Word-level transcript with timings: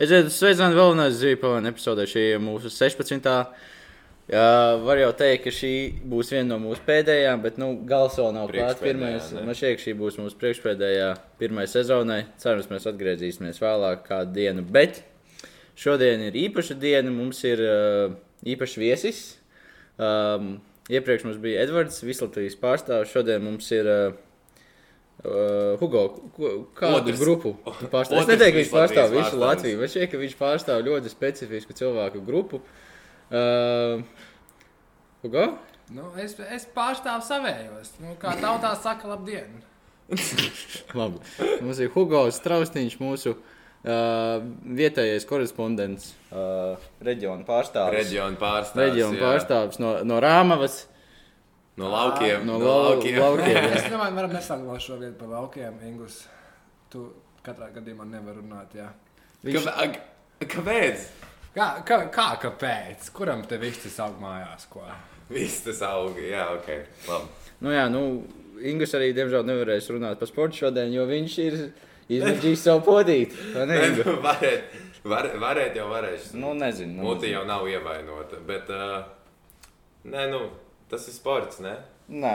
Esiet 0.00 0.30
sveicināti 0.32 0.78
vēlreiz 0.78 1.18
Zīpāna 1.20 1.74
epizodē. 1.74 2.06
Šī 2.08 2.22
mūsu 2.40 2.70
16. 2.72 3.26
Jā, 4.30 4.44
var 4.80 4.96
jau 4.96 5.10
teikt, 5.18 5.42
ka 5.44 5.52
šī 5.52 5.72
būs 6.08 6.30
viena 6.32 6.54
no 6.54 6.56
mūsu 6.62 6.80
pēdējām, 6.86 7.42
bet 7.44 7.58
nu, 7.60 7.68
gals 7.84 8.16
vēl 8.16 8.30
nav 8.32 8.48
klāts. 8.48 8.80
Man 8.80 9.58
šķiet, 9.58 9.76
ka 9.76 9.84
šī 9.84 9.94
būs 9.98 10.16
mūsu 10.22 10.38
priekšpēdējā 10.40 11.10
pirmā 11.42 11.66
sezonai. 11.68 12.22
Cerams, 12.40 12.70
mēs 12.72 12.88
atgriezīsimies 12.88 13.60
vēlāk 13.60 14.06
kādu 14.06 14.32
dienu. 14.38 14.64
Bet 14.64 15.02
šodien 15.76 16.24
ir 16.30 16.40
īpaša 16.46 16.78
diena. 16.80 17.12
Mums 17.12 17.44
ir 17.44 17.60
uh, 17.66 18.16
īpašs 18.48 18.80
viesis. 18.80 19.22
Um, 20.00 20.54
iepriekš 20.88 21.28
mums 21.28 21.44
bija 21.44 21.66
Edvards, 21.66 22.00
Vislatvijas 22.06 22.56
pārstāvis. 22.62 23.12
Šodien 23.12 23.44
mums 23.44 23.68
ir 23.76 23.92
uh, 23.98 24.16
Uh, 25.20 25.76
Hugo, 25.76 26.02
ko- 26.32 26.52
kādu 26.78 27.10
Otrs. 27.12 27.18
grupu 27.20 27.50
pārstāv? 27.92 28.22
Es 28.22 28.30
neteiktu, 28.30 28.54
ka 28.54 28.60
viņš 28.62 28.70
pārstāv 28.72 29.10
visu. 29.12 29.40
Latviju. 29.42 29.80
Man 29.82 29.90
šķiet, 29.92 30.10
ka 30.14 30.20
viņš 30.22 30.36
pārstāv 30.38 30.84
ļoti 30.86 31.12
specifisku 31.12 31.76
cilvēku 31.76 32.22
grupu. 32.24 32.62
Uh, 33.28 34.00
Hugo? 35.20 35.44
Nu, 35.92 36.08
es, 36.22 36.36
es 36.40 36.64
pārstāvu 36.72 37.26
savējos. 37.26 37.92
Nu, 38.00 38.14
kā 38.22 38.32
tautā 38.40 38.72
saka, 38.80 39.10
labdien! 39.10 39.60
Labi. 40.98 41.20
Mums 41.62 41.78
ir 41.82 41.90
Hugo 41.94 42.24
Strausniņš, 42.34 42.96
mūsu 43.02 43.34
uh, 43.36 44.40
vietējais 44.80 45.26
korespondents, 45.28 46.14
uh, 46.32 46.80
reģiona 47.04 47.44
pārstāvis. 47.46 47.98
Reģiona 47.98 48.40
pārstāvis. 48.40 48.88
Reģiona 48.88 49.20
pārstāvis 49.20 49.82
no, 49.82 49.92
no 50.06 50.18
Rāmavas, 50.24 50.86
No 51.76 51.88
laukiem. 51.88 52.44
no, 52.46 52.58
no 52.58 52.64
lau, 52.66 52.82
laukiem. 52.90 53.18
laukiem. 53.20 53.56
Es 53.76 53.84
jā. 53.86 53.90
domāju, 53.94 54.14
varam 54.18 54.32
nesākt 54.34 54.82
šo 54.84 54.98
vietu 55.00 55.16
par 55.20 55.28
laukiem. 55.28 55.78
Ingus, 55.86 56.24
tu 56.90 57.06
katrā 57.46 57.70
gadījumā 57.74 58.04
nevar 58.10 58.34
runāt. 58.40 58.74
Jā. 58.76 58.90
Viņš- 59.44 60.00
Kāpēc? 60.40 61.06
Kā, 61.54 61.68
kā, 61.84 61.96
kā 62.12 62.26
kāpēc? 62.40 63.10
Kuram 63.12 63.42
te 63.48 63.58
viss 63.60 63.82
tas 63.84 63.98
aug 64.06 64.20
mājās? 64.22 64.66
Ko? 64.72 64.82
Viss 65.30 65.62
tas 65.66 65.80
auga. 65.86 66.20
Jā, 66.20 66.46
ok. 66.56 66.68
Labi. 67.08 67.26
Nu, 67.60 67.72
jā, 67.74 67.86
nu, 67.92 68.02
Ingus 68.60 68.92
arī, 68.96 69.10
diemžēl, 69.16 69.44
nevarēs 69.48 69.88
runāt 69.92 70.18
par 70.20 70.28
sportu 70.28 70.58
šodien, 70.64 70.92
jo 70.92 71.04
viņš 71.08 71.34
ir 71.44 71.58
izmeģījis 72.12 72.64
savu 72.66 72.82
podīti. 72.88 73.36
vai 73.54 73.66
ne, 73.68 73.78
Nē, 73.80 73.90
nu, 74.00 74.14
varēt, 74.26 74.74
var, 75.08 75.28
varēt 75.40 75.76
jau 75.80 75.86
varēšu. 75.92 76.34
Nu, 76.40 76.52
nezinu. 76.58 76.96
Nu, 76.98 77.06
Mūti 77.08 77.30
jau 77.32 77.44
nav 77.48 77.68
ievainota. 77.70 78.40
Bet, 78.48 78.68
uh, 78.68 79.04
nē, 80.08 80.26
nu, 80.32 80.42
tas 80.90 81.06
ir 81.08 81.14
sports, 81.14 81.60
ne? 81.64 81.76
Nē, 82.10 82.34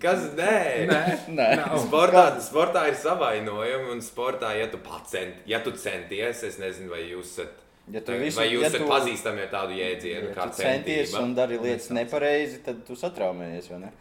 Kas? 0.00 0.22
Nē. 0.38 0.86
Nē, 0.88 1.00
Nē. 1.36 1.48
nav. 1.60 1.74
Sportā, 1.84 2.22
sportā 2.40 2.86
ir 2.88 2.94
savainojumi, 2.96 3.90
un 3.92 3.98
sportā, 4.00 4.54
ja 4.56 4.66
tu 4.72 4.78
pats 4.80 5.10
cent, 5.12 5.42
ja 5.46 5.58
tu 5.60 5.70
centies, 5.76 6.42
es 6.48 6.56
nezinu, 6.58 6.88
vai 6.94 7.02
jūs 7.10 7.34
esat, 7.36 7.58
Ja 7.92 8.00
tu 8.00 8.12
visu- 8.12 8.38
vai 8.38 8.46
jūs 8.48 8.62
ja 8.62 8.68
esat 8.70 8.86
pazīstami 8.88 9.42
ar 9.42 9.48
tādu 9.52 9.74
jēdzienu, 9.76 10.28
ja 10.30 10.34
kā 10.38 10.46
centies 10.54 11.10
centība. 11.10 11.22
un 11.26 11.34
dari 11.34 11.58
lietas 11.58 11.90
nepareizi, 11.90 12.62
tad 12.64 12.86
tu 12.86 12.94
satraumējies, 12.96 13.68
vai 13.74 13.78
ne? 13.80 13.92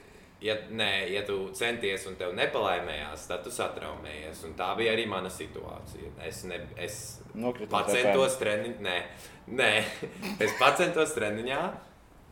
Ja, 0.41 0.55
nē, 0.71 1.11
ja 1.11 1.21
tu 1.25 1.49
centies 1.53 2.05
un 2.07 2.15
tev 2.15 2.31
nepalaimējās, 2.33 3.27
tad 3.27 3.43
tu 3.43 3.49
satraumējies. 3.53 4.43
Un 4.47 4.53
tā 4.57 4.71
bija 4.77 4.93
arī 4.95 5.07
mana 5.07 5.29
situācija. 5.29 6.09
Es, 6.25 6.43
ne, 6.45 6.57
es 6.77 7.19
Nokritu 7.35 7.69
pacentos 7.69 8.37
treniņā, 8.39 8.79
nē, 8.81 8.95
nē, 9.59 9.83
es 10.45 10.51
pacentos 10.59 11.13
treniņā, 11.17 11.59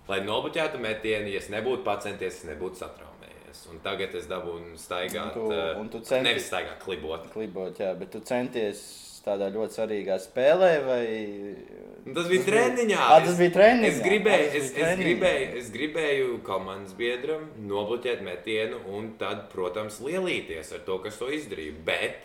lai 0.09 0.19
nobloķētu 0.25 0.79
metienu. 0.81 1.29
Ja 1.33 1.39
es 1.43 1.49
nebūtu 1.53 1.83
pacenties, 1.85 2.41
es 2.41 2.47
nebūtu 2.49 2.81
satraumējies. 2.81 3.65
Un 3.71 3.79
tagad 3.85 4.15
es 4.15 4.25
dabūju 4.29 4.75
staigāt, 4.81 5.35
Un 5.35 5.49
tu- 5.49 5.51
eh, 5.53 5.75
un 5.79 5.89
tu 5.89 5.99
centi- 5.99 6.23
nevis 6.23 6.49
staigāt, 6.49 6.79
klibot. 6.83 7.29
Klibot, 7.33 7.77
jā, 7.77 7.93
bet 7.99 8.11
tu 8.11 8.19
centies 8.21 8.81
tādā 9.25 9.49
ļoti 9.53 9.75
svarīgā 9.75 10.15
spēlē, 10.23 10.69
vai 10.85 12.13
Tas 12.13 12.27
bija 12.31 12.43
treniņā. 12.47 12.97
Ā, 12.97 13.17
tas 13.25 13.35
bija 13.37 13.51
treniņā. 13.57 13.89
Es 13.91 13.99
gribēju, 14.01 14.45
tas 14.47 14.55
es, 14.55 14.71
es, 14.71 14.97
gribēju, 14.97 15.49
es 15.59 15.69
gribēju 15.75 16.41
komandas 16.47 16.93
biedram 16.97 17.49
nobloķēt 17.67 18.21
metienu 18.25 18.79
un 18.87 19.11
tad, 19.19 19.49
protams, 19.51 19.99
lielīties 20.01 20.71
ar 20.73 20.79
to, 20.87 20.97
kas 21.03 21.17
to 21.19 21.27
izdarīja. 21.35 21.75
Bet 21.85 22.15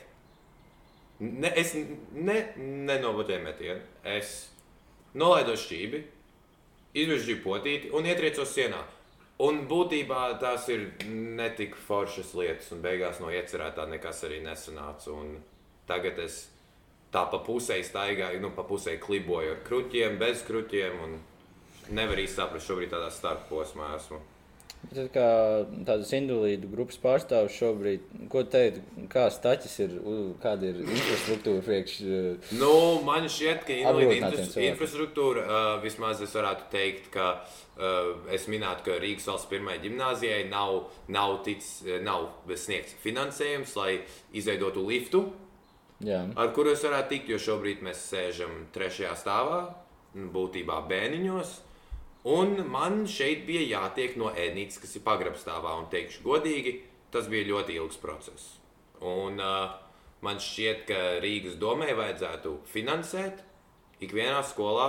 ne, 1.21 1.53
es 1.57 1.75
ne, 2.15 2.39
nenobloķēju 2.57 3.45
metienu. 3.45 3.81
Es 4.05 4.33
nolaidu 5.15 5.59
šķīvi, 5.61 6.03
izvirzīju 6.95 7.43
potīti 7.45 7.93
un 7.95 8.07
ietriecos 8.07 8.55
sienā. 8.55 8.81
Un 9.45 9.65
būtībā 9.67 10.39
tās 10.39 10.69
ir 10.71 10.87
netik 11.11 11.75
foršas 11.89 12.35
lietas, 12.39 12.71
un 12.73 12.83
beigās 12.85 13.19
no 13.21 13.33
iecerētā 13.35 13.89
nekas 13.91 14.23
arī 14.29 14.39
nesanāca. 14.45 15.11
Un 15.11 15.41
tagad 15.91 16.21
es 16.23 16.45
tā 17.15 17.25
pa 17.31 17.41
pusē 17.43 17.81
staigāju, 17.83 18.41
nu, 18.43 18.53
pa 18.55 18.63
pusē 18.67 18.95
kliboju 19.03 19.57
ar 19.57 19.65
kruķiem, 19.67 20.19
bez 20.23 20.47
kruķiem. 20.47 21.01
un 21.07 21.17
Nevar 21.93 22.17
īsti 22.17 22.39
saprast, 22.39 22.65
šobrīd 22.71 22.95
tādā 22.95 23.11
starposmā 23.13 23.91
esmu. 23.99 24.23
Tad 24.93 25.09
kā 25.15 25.27
tādas 25.87 26.11
indulīdu 26.17 26.69
grupas 26.73 26.99
pārstāvis 27.03 27.55
šobrīd, 27.59 28.05
ko 28.33 28.43
teikt, 28.51 28.81
kā 29.13 29.27
staķis 29.33 29.77
ir, 29.85 29.95
kāda 30.43 30.69
ir 30.73 30.81
infrastruktūra 30.85 31.63
priekš. 31.67 31.95
uh, 32.05 32.51
Nu, 32.61 32.71
man 33.07 33.29
šķiet, 33.31 33.63
ka 33.69 33.77
infras- 33.79 34.51
cilvēkiem. 34.53 34.67
infrastruktūra 34.73 35.45
uh, 35.47 35.69
vismaz 35.85 36.21
es 36.27 36.35
varētu 36.37 36.69
teikt, 36.75 37.09
ka 37.15 37.29
uh, 37.45 38.13
es 38.35 38.49
minētu, 38.51 38.85
ka 38.89 38.99
Rīgas 39.03 39.29
valsts 39.31 39.51
pirmajai 39.51 39.83
gimnājai 39.87 40.43
nav, 40.51 40.91
nav, 41.09 41.39
tic, 41.47 41.63
nav 42.05 42.29
sniegts 42.55 42.95
finansējums, 43.05 43.77
lai 43.81 44.01
izveidotu 44.33 44.85
liftu. 44.87 45.25
Jā, 46.05 46.25
ar 46.37 46.51
kuru 46.53 46.73
es 46.75 46.83
varētu 46.85 47.09
tikt, 47.15 47.29
jo 47.31 47.39
šobrīd 47.39 47.81
mēs 47.87 48.01
sēžam 48.11 48.67
trešajā 48.75 49.15
stāvā, 49.17 49.61
būtībā 50.15 50.83
bēniņos. 50.91 51.55
Un 52.25 52.57
man 52.73 53.03
šeit 53.11 53.43
bija 53.45 53.65
jātiek 53.69 54.15
no 54.17 54.31
ēnītes, 54.33 54.79
kas 54.81 54.95
ir 54.97 55.05
pagrabstāvā, 55.05 55.75
un 55.77 55.91
teikšu 55.93 56.23
godīgi, 56.25 56.79
tas 57.13 57.29
bija 57.29 57.51
ļoti 57.51 57.77
ilgs 57.77 57.99
process. 58.01 58.55
Un 59.05 59.37
uh, 59.45 59.75
man 60.25 60.41
šķiet, 60.41 60.87
ka 60.89 61.01
Rīgas 61.25 61.59
domē 61.61 61.91
vajadzētu 61.99 62.57
finansēt 62.71 63.43
ikvienā 64.05 64.41
skolā 64.49 64.89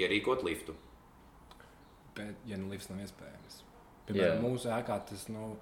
ierīkot 0.00 0.46
liftu. 0.46 0.76
Bet, 2.16 2.40
ja 2.48 2.56
nu 2.60 2.72
lifts 2.72 2.88
nav 2.90 3.04
iespējams, 3.04 3.60
piemēram, 4.08 4.40
Jā. 4.40 4.40
mūsu 4.42 4.72
ēkā 4.74 4.96
tas, 5.10 5.28
nu, 5.32 5.52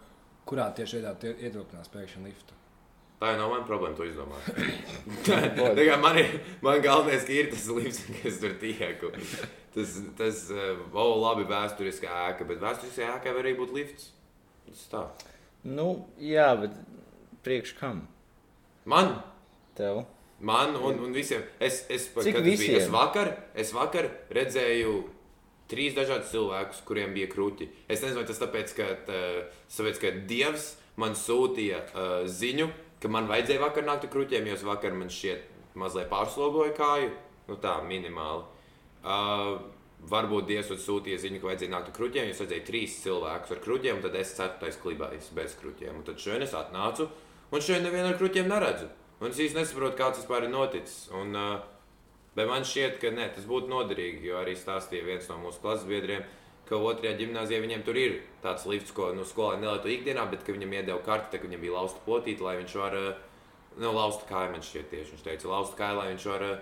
kurā 0.48 0.70
tieši 0.78 1.00
veidā 1.00 1.34
ietilpinās 1.34 1.90
pēkšņi 1.92 2.24
liftu. 2.24 2.57
Tā 3.18 3.32
jau 3.32 3.38
nav 3.40 3.50
mana 3.50 3.66
problēma, 3.66 3.96
to 3.98 4.06
izdomāt. 4.06 4.44
Tā 5.26 5.86
kā 5.88 5.96
man 5.98 6.20
ir 6.20 6.36
man 6.62 6.78
galvenais, 6.84 7.24
ka 7.26 7.34
ir 7.34 7.48
tas 7.50 7.64
līnijas, 7.66 8.04
kas 8.20 8.38
tur 8.42 8.54
tieku. 8.60 9.10
Tas, 9.74 9.96
tas 10.20 10.44
oh, 10.54 11.16
labi, 11.18 11.48
vēsturiskā 11.50 12.12
ēka, 12.28 12.46
bet 12.46 12.62
vēsturiskā 12.62 13.10
ēkā 13.16 13.34
var 13.34 13.42
arī 13.42 13.56
būt 13.58 13.74
lifts. 13.74 14.12
Tas 14.68 14.86
tā. 14.92 15.02
nu, 15.66 15.88
jā, 16.22 16.52
bet 16.60 16.78
priekš 17.42 17.74
kam? 17.80 18.06
Man, 18.88 19.16
Tev? 19.76 20.04
man 20.38 20.78
un, 20.78 21.02
un 21.08 21.12
visiem. 21.16 21.42
Es, 21.58 21.82
es, 21.90 22.08
Cik 22.14 22.38
es, 22.38 22.42
biju, 22.44 22.56
visiem? 22.56 22.80
es, 22.80 22.90
vakar, 22.92 23.34
es 23.58 23.74
vakar 23.74 24.12
redzēju 24.34 24.98
trīs 25.68 25.96
dažādus 25.96 26.30
cilvēkus, 26.32 26.82
kuriem 26.88 27.12
bija 27.16 27.28
krūti. 27.32 27.68
Es 27.90 28.00
nezinu, 28.00 28.22
vai 28.22 28.28
tas 28.28 28.40
tāpēc, 28.40 28.74
ka, 28.78 28.92
tā, 29.08 29.22
tāpēc, 29.74 30.02
ka 30.04 30.12
Dievs 30.30 30.76
man 30.98 31.18
sūtīja 31.18 31.82
uh, 31.90 32.12
ziņu, 32.30 32.70
ka 33.02 33.10
man 33.12 33.30
vajadzēja 33.30 33.62
vakar 33.62 33.86
nākt 33.86 34.06
ar 34.08 34.12
krūtiem, 34.12 34.46
jo 34.48 34.58
vakar 34.68 34.94
man 34.96 35.10
šķiet 35.12 35.74
mazliet 35.78 36.10
pārslogoju 36.12 36.74
kāju. 36.76 37.10
Nu 37.48 37.56
tā, 37.62 37.78
minimāli. 37.86 38.44
Uh, 38.98 39.54
varbūt 40.10 40.50
Dievs 40.50 40.74
sūtīja 40.84 41.20
ziņu, 41.22 41.40
ka 41.40 41.50
vajadzēja 41.50 41.72
nākt 41.72 41.90
ar 41.92 41.96
krūtiem, 41.96 42.28
jo 42.28 42.34
es 42.36 42.42
redzēju 42.44 42.66
trīs 42.66 42.98
cilvēkus 43.04 43.54
ar 43.54 43.62
krūtiem, 43.64 43.98
un 43.98 44.04
tad 44.04 44.18
es 44.20 44.34
ceturtais 44.36 44.78
klibājos 44.82 45.32
bez 45.36 45.56
krūtiem. 45.60 45.96
Un 45.96 46.04
tad 46.06 46.20
šodien 46.22 46.44
es 46.44 46.54
atnācu, 46.58 47.08
un 47.50 47.64
šodien 47.64 47.88
nevienu 47.88 48.12
ar 48.12 48.20
krūtiem 48.20 48.50
neredzu. 48.50 48.90
Un 49.18 49.32
es 49.32 49.40
īsti 49.42 49.58
nesaprotu, 49.58 49.96
kāds 49.98 50.20
vispār 50.20 50.46
ir 50.46 50.52
noticis. 50.52 51.08
Un, 51.16 51.34
uh, 51.34 51.58
Bet 52.38 52.46
man 52.46 52.62
šķiet, 52.62 53.00
ka 53.02 53.10
ne, 53.10 53.24
tas 53.34 53.46
būtu 53.50 53.66
noderīgi, 53.66 54.28
jo 54.28 54.36
arī 54.38 54.52
stāstīja 54.54 55.02
viens 55.02 55.24
no 55.26 55.40
mūsu 55.42 55.58
klases 55.58 55.88
biedriem, 55.88 56.22
ka 56.68 56.78
otrajā 56.90 57.16
gimnājā 57.18 57.60
viņiem 57.62 57.82
tur 57.86 57.96
ir 57.96 58.18
tāds 58.44 58.66
lifts, 58.68 58.92
ko 58.96 59.10
nu, 59.16 59.24
skolēni 59.28 59.64
nelieto 59.64 59.90
ikdienā, 59.92 60.26
bet 60.30 60.44
ka 60.44 60.54
viņam 60.54 60.74
iedeva 60.76 61.00
karti, 61.04 61.32
tā, 61.32 61.40
ka 61.40 61.48
viņam 61.48 61.64
bija 61.64 61.76
lausta 61.78 62.04
potīte, 62.04 62.44
lai 62.44 62.58
viņš 62.60 62.76
var, 62.82 62.96
eh, 62.98 63.22
nu, 63.78 63.92
lausta 63.96 64.28
kāja 64.28 64.52
man 64.52 64.64
šķiet 64.64 64.90
tieši. 64.92 65.14
Viņš 65.16 65.24
teica, 65.24 65.48
lausta 65.48 65.80
kāja, 65.80 65.98
lai 65.98 66.08
viņš 66.12 66.28
var 66.32 66.46
eh, 66.48 66.58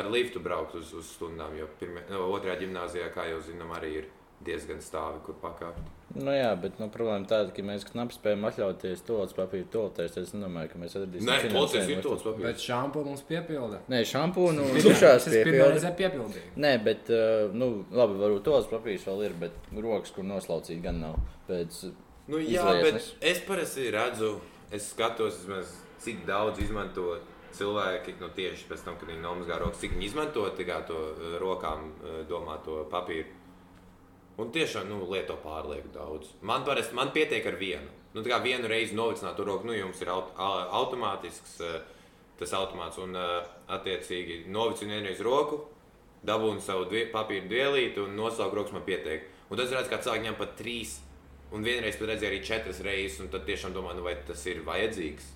ar 0.00 0.10
liftu 0.10 0.40
braukt 0.40 0.74
uz, 0.80 0.92
uz 0.96 1.12
stundām, 1.12 1.56
jo 1.58 1.68
pirmie, 1.80 2.06
nu, 2.10 2.24
otrajā 2.32 2.60
gimnājā, 2.64 3.10
kā 3.14 3.28
jau 3.28 3.40
zinām, 3.44 3.72
arī 3.76 3.94
ir 4.02 4.10
diezgan 4.46 4.80
stāvi, 4.80 5.20
kur 5.26 5.36
pakāpt. 5.42 5.99
Nu, 6.14 6.32
jā, 6.34 6.48
bet 6.58 6.80
nu, 6.82 6.88
problēma 6.90 7.28
tāda, 7.30 7.52
ka 7.54 7.62
mēs 7.62 7.84
knapi 7.86 8.16
spējam 8.16 8.42
atļauties 8.48 9.04
to 9.06 9.20
papīru 9.36 9.68
tolotēs. 9.70 10.16
Es 10.18 10.32
nedomāju, 10.34 10.72
ka 10.72 10.80
mēs 10.82 10.96
atradīsim. 10.98 11.28
Nē, 11.28 11.36
finansējumu, 11.44 11.54
policija 11.54 11.84
ir 11.84 11.94
lai 11.94 12.02
tos 12.02 12.22
to- 12.24 12.32
papīrs. 12.32 12.46
Bet 12.48 12.64
šāpu 12.64 13.04
mums 13.06 13.22
piepilda. 13.28 13.78
Nē, 13.88 14.00
šampūnu 14.10 14.64
un 14.66 14.80
dušās 14.82 15.28
piepildīja. 15.30 16.42
Nē, 16.56 16.72
bet, 16.84 17.10
uh, 17.14 17.54
nu, 17.54 17.84
labi, 17.94 18.18
varbūt 18.18 18.42
tos 18.42 18.66
papīrs 18.66 19.06
vēl 19.06 19.24
ir, 19.28 19.32
bet 19.38 19.52
rokas, 19.76 20.10
kur 20.16 20.24
noslaucīt, 20.24 20.82
gan 20.82 21.00
nav. 21.00 21.18
Pēc, 21.48 21.92
Nu, 22.30 22.38
jā, 22.38 22.62
Izlietnes. 22.62 23.14
bet 23.20 23.30
es 23.30 23.40
parasti 23.42 23.90
redzu, 23.90 24.40
es 24.70 24.92
skatos, 24.92 25.40
vismaz, 25.40 25.72
cik 25.98 26.24
daudz 26.26 26.60
izmanto 26.62 27.16
cilvēki 27.56 28.14
nu, 28.20 28.28
tieši 28.36 28.68
pēc 28.70 28.84
tam, 28.84 28.94
kad 29.00 29.08
viņi 29.08 29.22
nomazgā 29.24 29.58
rokas, 29.58 29.80
cik 29.82 29.96
viņi 29.96 30.06
izmanto 30.06 30.44
tā 30.54 30.66
kā 30.68 30.76
to 30.86 30.94
eh, 30.94 31.38
rokām 31.42 31.88
eh, 32.04 32.20
domāto 32.30 32.84
papīru. 32.92 33.26
Un 34.38 34.52
tiešām 34.54 34.88
nu, 34.88 35.00
lieto 35.10 35.36
pārlieku 35.42 35.90
daudz. 35.94 36.30
Man 36.46 36.62
parasti 36.64 36.96
man 36.96 37.10
pietiek 37.12 37.46
ar 37.46 37.58
vienu. 37.60 37.90
Nu, 38.14 38.22
tā 38.22 38.32
kā 38.32 38.38
vienu 38.42 38.68
reizi 38.70 38.96
novicināt 38.98 39.36
to 39.38 39.44
roku, 39.46 39.68
nu, 39.68 39.74
jums 39.76 40.00
ir 40.02 40.10
aut 40.10 40.32
automātisks 40.38 41.58
eh, 41.66 41.76
tas 42.40 42.54
automāts. 42.58 42.98
Un, 43.02 43.14
eh, 43.18 43.50
attiecīgi, 43.76 44.44
novicinu 44.50 44.96
vienreiz 44.96 45.20
roku, 45.22 45.60
dabūnu 46.26 46.62
savu 46.64 46.88
dvie, 46.90 47.04
papīru 47.12 47.50
dvielīti 47.50 48.02
un 48.02 48.16
noslauku 48.18 48.58
rokas 48.58 48.74
man 48.76 48.86
pietiek. 48.86 49.28
Un 49.50 49.58
tad 49.58 49.66
es 49.66 49.76
redzu, 49.76 49.92
kā 49.92 50.00
cilvēki 50.02 50.26
ņem 50.28 50.40
pat 50.40 50.56
trīs. 50.58 50.98
Un 51.50 51.66
vienreiz 51.66 51.98
pat 51.98 52.12
redzēju 52.12 52.30
arī 52.30 52.40
četras 52.46 52.80
reizes, 52.86 53.20
un 53.22 53.30
tad 53.30 53.46
tiešām 53.48 53.74
domāju, 53.74 53.98
nu, 53.98 54.06
vai 54.06 54.14
tas 54.26 54.42
ir 54.46 54.62
vajadzīgs. 54.66 55.30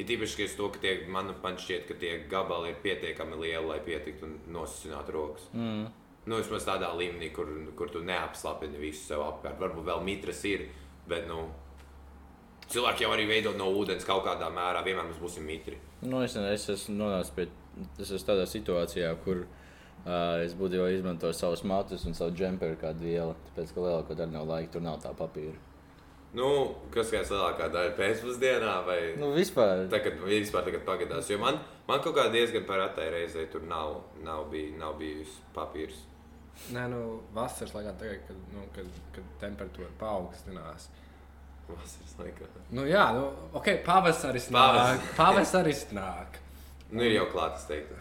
Ir 0.00 0.06
tīpaši, 0.08 0.36
ka 0.38 0.52
to, 0.56 0.68
ka 0.72 0.80
tie, 0.80 0.92
man, 1.12 1.34
man 1.42 1.58
šķiet, 1.60 1.82
ka 1.88 1.96
tie 2.00 2.14
gabali 2.30 2.72
ir 2.72 2.78
pietiekami 2.80 3.36
lieli, 3.42 3.66
lai 3.68 3.80
pietiktu 3.84 4.24
un 4.24 4.38
nosacinātu 4.54 5.12
rokas. 5.12 5.50
Mm. 5.52 5.90
Nu, 6.30 6.38
vismaz 6.38 6.62
tādā 6.68 6.92
līmenī, 6.94 7.32
kur, 7.34 7.48
kur 7.74 7.90
tu 7.90 8.04
neapslapini 8.06 8.78
visu 8.78 9.02
sev 9.08 9.24
apkārt. 9.24 9.58
Varbūt 9.58 9.88
vēl 9.88 10.02
mitras 10.06 10.44
ir, 10.46 10.68
bet 11.10 11.24
nu, 11.26 11.40
cilvēki 12.70 13.02
jau 13.06 13.14
arī 13.16 13.24
veido 13.30 13.54
no 13.58 13.70
ūdens 13.80 14.06
kaut 14.06 14.22
kādā 14.28 14.50
mērā. 14.54 14.84
Vienmēr 14.86 15.08
mums 15.08 15.18
būs 15.22 15.40
mitri. 15.42 15.80
Nu, 16.06 16.20
es, 16.24 16.36
es 16.38 16.68
esmu 16.76 17.00
nonācis 17.00 17.34
pie 17.34 17.48
es 17.98 18.10
esmu 18.10 18.26
tādā 18.28 18.44
situācijā, 18.50 19.10
kur 19.24 19.42
uh, 19.42 20.44
es 20.44 20.54
būtu 20.58 20.78
jau 20.78 20.86
izmantojis 20.92 21.40
savus 21.42 21.64
matus 21.66 22.06
un 22.06 22.14
savu 22.18 22.34
džemperu 22.36 22.78
kā 22.80 22.92
vielu. 22.98 23.34
Tāpēc, 23.48 23.74
ka 23.74 23.84
lielāko 23.88 24.16
daļu 24.18 24.36
no 24.36 24.44
laika 24.48 24.76
tur 24.76 24.86
nav 24.86 25.00
tā 25.02 25.12
papīra. 25.16 25.56
Nu, 26.36 26.46
kas 26.94 27.10
kāds 27.10 27.32
lielākā 27.34 27.66
daļa 27.74 27.96
pēcpusdienā 27.98 28.74
vai 28.86 28.98
Nu, 29.18 29.32
vispār. 29.34 29.88
tagad, 29.90 30.20
vispār 30.22 30.68
tagad 30.68 30.84
pagadās. 30.86 31.30
Jo 31.32 31.40
man, 31.42 31.58
man 31.88 32.04
kaut 32.04 32.14
kā 32.14 32.28
diezgan 32.30 32.62
par 32.68 32.84
atai 32.84 33.08
reizei 33.10 33.48
tur 33.50 33.64
nav, 33.66 33.96
nav, 34.22 34.44
bij, 34.52 34.68
nav 34.78 34.94
bijusi 35.00 35.42
papīrs. 35.56 36.04
Nē, 36.74 36.84
nu, 36.92 36.98
vasaras 37.34 37.72
laikā, 37.74 37.92
tagad, 37.98 38.20
kad, 38.28 38.40
nu, 38.54 38.64
kad, 38.76 38.88
kad 39.16 39.30
temperatūra 39.42 39.88
paaugstinās. 39.98 40.88
Vasaras 41.70 42.14
laikā. 42.20 42.48
Nu, 42.76 42.84
jā, 42.90 43.04
nu, 43.16 43.24
ok, 43.58 43.70
pavasaris 43.86 44.50
nāk. 44.54 44.76
Pavas- 44.76 45.10
Pavasaris 45.20 45.84
nāk. 45.96 46.38
Nu, 46.90 47.02
ir 47.06 47.16
jau 47.16 47.26
klāt, 47.32 47.56
es 47.58 47.66
teiktu. 47.70 47.98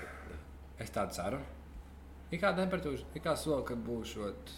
Es 0.79 0.89
tādu 0.95 1.15
ceru. 1.17 1.39
Ir 2.31 2.39
kā 2.41 2.51
temperatūra, 2.57 3.01
ir 3.17 3.23
kā 3.25 3.33
sola, 3.38 3.63
ka 3.65 3.73
būšot 3.75 4.51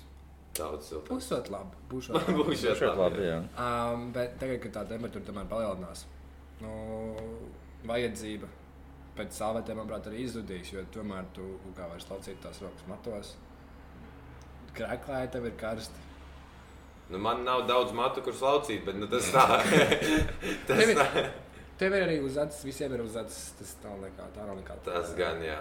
Daudz 0.57 0.89
siltāk. 0.89 1.07
pusot 1.07 1.47
labi. 1.53 1.77
Būšot 1.91 2.15
labi. 2.17 2.33
Būs 2.41 2.59
Šeit 2.65 2.81
šeit 2.81 2.97
labi, 2.99 3.21
jā. 3.29 3.37
Um, 3.63 4.09
bet 4.15 4.35
tagad, 4.41 4.59
kad 4.65 4.73
tā 4.75 4.83
temperatūra 4.91 5.27
tomēr 5.29 5.47
palielinās, 5.51 6.03
nu, 6.59 6.73
vajadzība 7.87 8.49
pēc 9.15 9.37
sāvetēm, 9.39 9.79
manuprāt, 9.79 10.09
arī 10.11 10.25
izzudīs. 10.25 10.73
Jo 10.75 10.83
tomēr 10.95 11.25
tu 11.35 11.47
kā 11.77 11.87
vairs 11.91 12.07
laucīt 12.11 12.39
tās 12.43 12.59
rokas 12.63 12.85
matos. 12.91 13.33
Krēklāja 14.77 15.31
tev 15.33 15.45
ir 15.49 15.55
karsti. 15.59 16.07
Nu, 17.11 17.19
man 17.19 17.41
nav 17.43 17.65
daudz 17.67 17.91
matu, 17.95 18.21
kurus 18.23 18.39
laucīt, 18.45 18.85
bet 18.87 18.95
nu, 18.95 19.07
tas 19.11 19.27
tā. 19.33 19.43
tas, 20.67 20.77
Tev 20.77 20.93
ir, 20.93 21.01
tā. 21.01 21.25
tev 21.81 21.95
ir 21.97 22.05
arī 22.05 22.19
uz 22.23 22.37
acis, 22.39 22.63
visiem 22.67 22.93
ir 22.95 23.03
uz 23.03 23.17
acis. 23.19 23.49
Tas 23.59 23.73
nav 23.83 23.97
nekā, 24.05 24.29
tā 24.35 24.45
nav 24.47 24.55
nekā. 24.61 24.77
tas 24.87 25.11
gan, 25.17 25.43
jā. 25.43 25.59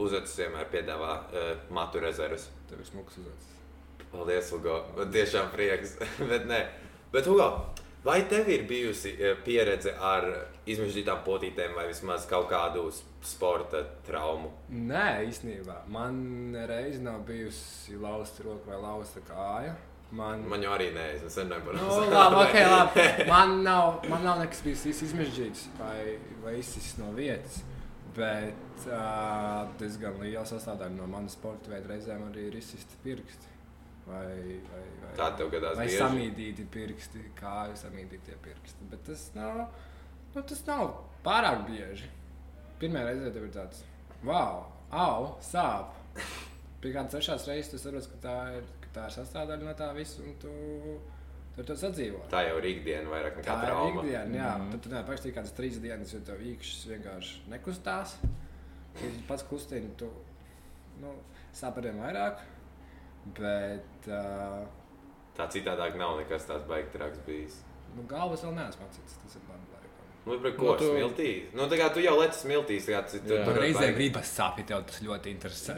Uzvedas 0.00 0.34
vienmēr 0.38 0.66
piedāvā 0.72 1.12
uh, 1.30 1.52
matu 1.74 2.00
rezerves. 2.02 2.48
Tev 2.70 2.82
ir 2.82 2.88
smuks 2.88 3.18
uz 3.22 3.30
acis. 3.30 3.56
Paldies, 4.10 4.50
Hugo. 4.50 4.80
Man 4.96 5.12
tiešām 5.14 5.50
prieks. 5.54 5.94
bet, 6.30 6.46
nē. 6.50 6.60
bet, 7.14 7.26
Hugo, 7.30 7.46
vai 8.04 8.22
tev 8.28 8.48
ir 8.48 8.64
bijusi 8.68 9.12
eh, 9.18 9.36
pieredze 9.44 9.92
ar 9.96 10.26
izmežģītām 10.70 11.22
potītēm 11.26 11.76
vai 11.76 11.86
vismaz 11.90 12.26
kaut 12.30 12.48
kādu 12.50 12.86
sporta 13.26 13.82
traumu? 14.06 14.52
Nē, 14.70 15.26
īstenībā 15.28 15.82
man 15.92 16.56
reiz 16.70 17.00
nav 17.04 17.22
bijusi 17.28 17.98
lausta 18.00 18.46
roka 18.46 18.72
vai 18.72 18.82
lausta 18.82 19.22
kāja. 19.28 19.76
Man, 20.10 20.42
Man 20.50 20.62
jau 20.64 20.72
arī 20.74 20.88
nē, 20.90 21.04
es 21.14 21.22
nezinu 21.22 21.60
par 21.62 21.76
Nu, 21.78 21.98
labi, 22.10 22.38
okay, 22.42 22.64
labi. 22.66 23.04
Man 23.28 23.60
nav, 23.62 24.00
man 24.10 24.24
nav 24.26 24.40
nekas 24.42 24.62
bijis 24.66 25.04
izmežģīts 25.06 25.68
vai, 25.78 26.16
vai 26.42 26.56
izsis 26.58 26.96
no 26.98 27.12
vietas. 27.14 27.60
Bet 28.16 28.88
uh, 28.90 29.68
diezgan 29.78 30.18
liela 30.18 30.42
sastāvdaļa 30.48 30.96
no 30.96 31.06
manas 31.06 31.36
sporta 31.38 31.70
veida 31.70 31.92
reizēm 31.92 32.24
arī 32.26 32.48
ir 32.48 32.58
izsisti 32.58 32.98
pirksti. 33.04 33.49
Vai, 34.10 34.26
vai, 34.70 34.82
vai, 35.02 35.10
Tā 35.18 35.28
tev 35.38 35.50
gadās 35.52 35.76
vai 35.78 35.86
bieži? 35.86 35.98
samīdīti 36.02 36.64
pirksti, 36.74 37.22
kāju 37.38 37.76
samīdītie 37.78 38.36
pirksti. 38.42 38.88
Bet 38.90 39.04
tas 39.06 39.22
nav, 39.36 39.60
nu, 40.34 40.42
tas 40.42 40.66
nav 40.66 40.84
pārāk 41.26 41.64
bieži. 41.68 42.08
Pirmā 42.80 43.04
reize 43.06 43.30
tev 43.34 43.44
ir 43.46 43.54
tāds, 43.54 43.82
wow, 44.24 44.64
au, 44.90 45.30
sāp. 45.44 45.94
Pie 46.80 46.92
kādas 46.94 47.12
trešās 47.12 47.46
reizes 47.50 47.70
tu 47.74 47.78
saproti, 47.78 48.08
ka 48.14 48.20
tā 48.24 48.36
ir, 48.56 48.68
ka 48.86 48.92
tā 48.94 49.08
ir 49.10 49.16
sastāvdaļa 49.18 49.66
no 49.68 49.74
tā 49.76 49.90
visa, 49.96 50.22
un 50.24 50.32
tu, 50.40 50.52
tu 51.54 51.60
ar 51.60 51.66
to 51.68 51.76
sadzīvo. 51.76 52.22
Tā 52.32 52.40
jau 52.48 52.56
ir 52.62 52.68
ikdiena 52.70 53.10
vairāk 53.12 53.36
nekā 53.36 53.50
Tā 53.52 53.66
trauma. 53.66 54.00
ikdiena, 54.00 54.36
jā. 54.38 54.52
Mm 54.56 54.62
-hmm. 54.64 54.70
Tad 54.72 54.80
tu 54.80 54.88
nevari 54.88 55.08
pakstīt 55.10 55.34
kādas 55.36 55.52
trīs 55.58 55.76
dienas, 55.82 56.12
jo 56.14 56.20
tev 56.20 56.40
īkšķis 56.40 56.86
vienkārši 56.94 57.40
nekustās. 57.48 58.16
Ja 59.02 59.10
pats 59.28 59.42
kustini, 59.42 59.90
tu 59.96 60.08
nu, 61.00 61.12
sāp 61.54 61.76
ar 61.76 61.82
vien 61.82 62.00
vairāk. 62.00 62.40
Bet 63.36 64.08
uh, 64.08 64.62
Tā 65.36 65.46
citādāk 65.52 65.94
nav 65.96 66.16
nekas 66.18 66.44
tāds 66.48 66.64
baigts 66.68 66.92
traks 66.96 67.20
bijis. 67.26 67.60
nu, 67.96 68.02
galvas 68.10 68.42
vēl 68.44 68.54
neesmu 68.56 68.84
atcīts. 68.86 69.14
Tas 69.22 69.36
ir 69.38 69.42
man 69.48 69.60
laikam. 69.72 70.08
Nu, 70.26 70.38
bet 70.42 70.56
ko 70.58 70.64
Nu, 70.64 70.70
nu, 70.72 70.76
tu- 70.78 70.84
tu... 70.84 70.90
smiltīs? 70.96 71.52
Nu, 71.56 71.66
tā 71.70 71.78
kā 71.80 71.88
tu 71.94 72.00
jau 72.04 72.16
leci 72.18 72.38
smiltīs, 72.44 72.88
kā 72.90 73.00
tu, 73.08 73.18
tu 73.24 73.34
Jā. 73.34 73.44
tur 73.44 73.54
Man 73.54 73.62
reizē 73.64 73.88
gribas 73.96 74.32
sāpēt, 74.36 74.66
tev 74.72 74.84
tas 74.90 75.00
ļoti 75.06 75.32
interesē. 75.36 75.76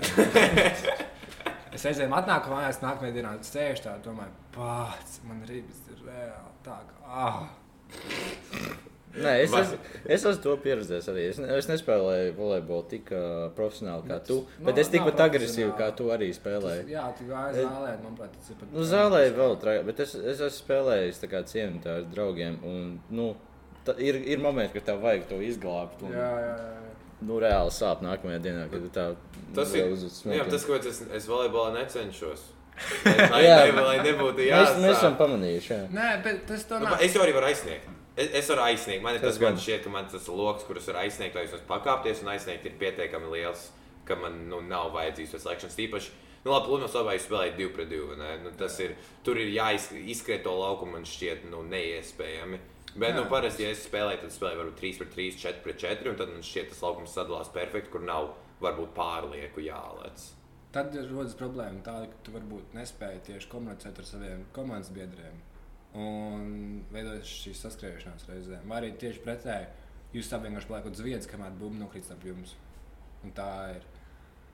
es 1.76 1.84
reizēm 1.86 2.12
atnāku 2.16 2.50
mājās, 2.54 2.80
nākamajā 2.82 3.14
dienā 3.18 3.34
sēžu 3.46 3.86
tā, 3.86 3.94
domāju, 4.04 4.34
pats, 4.56 5.20
man 5.28 5.44
rības 5.48 5.78
ir 5.94 6.02
reāli 6.08 6.56
tā, 6.66 6.78
ka, 6.88 6.94
ah, 7.06 7.38
Nē, 9.12 9.32
es, 9.44 9.52
es, 9.52 9.72
es 10.06 10.22
esmu 10.24 10.40
to 10.42 10.52
pieredzējis 10.64 11.08
arī. 11.12 11.24
Es, 11.28 11.38
ne, 11.42 11.48
es 11.58 11.66
nespēlēju 11.68 12.30
volejbolu 12.38 12.84
tik 12.88 13.10
uh, 13.12 13.50
profesionāli 13.56 14.06
kā 14.06 14.14
Bet 14.16 14.24
tu. 14.30 14.38
tas 14.48 14.64
Bet 14.64 14.74
nav- 14.74 14.80
es 14.84 14.90
tikpat 14.94 15.20
agresīvi 15.26 15.72
kā 15.76 15.88
tu 15.98 16.06
arī 16.14 16.30
tas, 16.32 16.38
spēlēji. 16.40 16.86
jā, 16.94 17.02
tu 17.18 17.26
gāji 17.28 17.58
zālē, 17.66 17.90
manuprāt, 18.06 18.32
tas 18.38 18.48
ir 18.54 18.56
pat. 18.62 18.70
Nu, 18.72 18.86
zālē 18.88 19.20
vēl 19.36 19.56
traki, 19.60 19.84
bet 19.90 20.00
es, 20.06 20.14
es 20.16 20.40
esmu 20.48 20.62
spēlējis 20.62 21.20
tā 21.24 21.28
kā 21.34 21.42
cienītā 21.52 21.98
ar 22.00 22.06
draugiem. 22.14 22.56
Un, 22.64 22.88
nu, 23.12 23.28
ta, 23.84 23.92
ir, 24.00 24.16
ir 24.32 24.38
momenti, 24.40 24.78
kad 24.78 24.88
tev 24.92 25.04
vajag 25.04 25.28
to 25.28 25.42
izglābt. 25.44 26.00
Un, 26.08 26.16
Jā, 26.16 26.30
jā, 26.46 26.56
jā. 26.56 26.80
Nu, 27.22 27.36
reāli 27.38 27.70
sāp 27.70 28.00
nākamajā 28.02 28.40
dienā, 28.42 28.64
kad 28.72 28.80
tu 28.82 28.88
tā 28.96 29.10
Tas 29.54 29.74
ir. 29.78 29.92
Nu, 30.26 30.32
jā, 30.34 30.48
tas, 30.50 30.64
ko 30.66 30.74
es, 30.80 31.02
es 31.20 31.28
volejbolā 31.30 31.76
necenšos. 31.76 32.48
Lai, 33.04 33.28
lai, 33.28 33.40
Jā. 33.44 33.56
ne, 33.68 33.82
lai 33.84 33.98
nebūtu 34.00 34.40
Mēs, 34.40 34.48
jāsaka. 34.48 34.80
mēs 34.80 34.94
esam 34.96 35.16
pamanījuši. 35.20 35.68
Jā. 35.74 35.82
Nē, 35.92 36.06
bet 36.24 36.46
tas 36.48 36.64
to 36.64 36.78
Nu, 36.80 36.88
es 37.04 37.12
jau 37.14 37.20
arī 37.22 37.34
varu 37.36 37.50
aizsniegt. 37.52 37.84
Es, 38.16 38.28
es 38.42 38.48
varu 38.52 38.64
aizsniegt. 38.66 39.02
Man, 39.04 39.16
ir 39.16 39.22
Tas 39.24 39.38
man 39.40 39.54
gan. 39.54 39.60
šķiet, 39.62 39.84
ka 39.86 39.90
man 39.92 40.08
tas 40.12 40.26
lokus, 40.28 40.66
kurus 40.68 40.88
var 40.90 40.98
aizsniegt, 41.04 41.34
lai 41.38 41.46
es 41.46 41.54
varu 41.54 41.64
pakāpties 41.70 42.20
un 42.24 42.28
aizsniegt, 42.34 42.66
ir 42.68 42.74
pietiekami 42.80 43.30
liels, 43.32 43.70
ka 44.04 44.16
man 44.20 44.36
nu, 44.50 44.60
nav 44.68 44.90
vajadzīgs 44.96 45.32
tas 45.36 45.46
slēgšanas 45.46 45.78
tīpaši. 45.78 46.12
Nu, 46.42 46.50
labi, 46.50 46.66
plūmās 46.68 46.96
labā 46.98 47.14
jūs 47.16 47.24
spēlējat 47.28 47.56
2 47.60 47.70
pret 47.76 47.88
2. 47.92 48.02
vai 48.10 48.16
ne? 48.18 48.30
Nu, 48.42 48.50
tas 48.58 48.76
ir, 48.82 48.96
tur 49.24 49.38
ir 49.38 49.52
jāizskriet 49.54 50.42
to 50.44 50.52
laukumu, 50.58 50.96
man 50.98 51.04
šķiet, 51.06 51.46
nu, 51.52 51.62
neiespējami. 51.70 52.58
Bet, 52.92 53.14
nu, 53.16 53.22
Jā. 53.22 53.28
parasti, 53.30 53.62
ja 53.64 53.70
es 53.72 53.86
spēlēju, 53.86 54.20
tad 54.26 54.34
spēlēju 54.34 54.58
varbūt 54.60 54.80
3 54.82 54.98
pret 55.00 55.12
3, 55.14 55.28
4 55.46 55.62
pret 55.64 55.78
4, 55.80 56.10
un 56.10 56.18
tad 56.18 56.32
man 56.34 56.42
šķiet, 56.44 56.68
tas 56.74 56.82
laukums 56.84 57.14
sadalās 57.16 57.48
perfekti, 57.54 57.92
kur 57.94 58.02
nav 58.04 58.32
varbūt 58.60 58.90
pārlieku 58.98 59.64
jālec. 59.64 60.26
Tad 60.74 60.92
rodas 61.08 61.38
problēma 61.38 61.80
tāda, 61.86 62.10
ka 62.10 62.20
tu 62.26 62.34
varbūt 62.34 62.74
nespēji 62.76 63.22
tieši 63.30 63.48
komunicēt 63.52 64.02
ar 64.02 64.08
saviem 64.08 64.44
komandas 64.56 64.90
biedriem. 64.92 65.38
Un 65.98 66.84
veidojas 66.92 67.28
šīs 67.28 67.58
saskriešanās 67.66 68.24
reizēm. 68.30 68.64
Vai 68.70 68.78
arī 68.80 68.92
tieši 69.00 69.20
pretēji, 69.26 69.66
jūs 70.16 70.30
tam 70.32 70.44
vienkārši 70.46 70.70
paliekat 70.70 70.96
uz 70.96 71.02
vietas, 71.04 71.28
kamēr 71.28 71.52
bumba 71.60 71.82
nokrīt 71.84 72.08
ap 72.14 72.24
jums. 72.24 72.54
Un 73.24 73.34
tā 73.36 73.48
ir. 73.76 73.84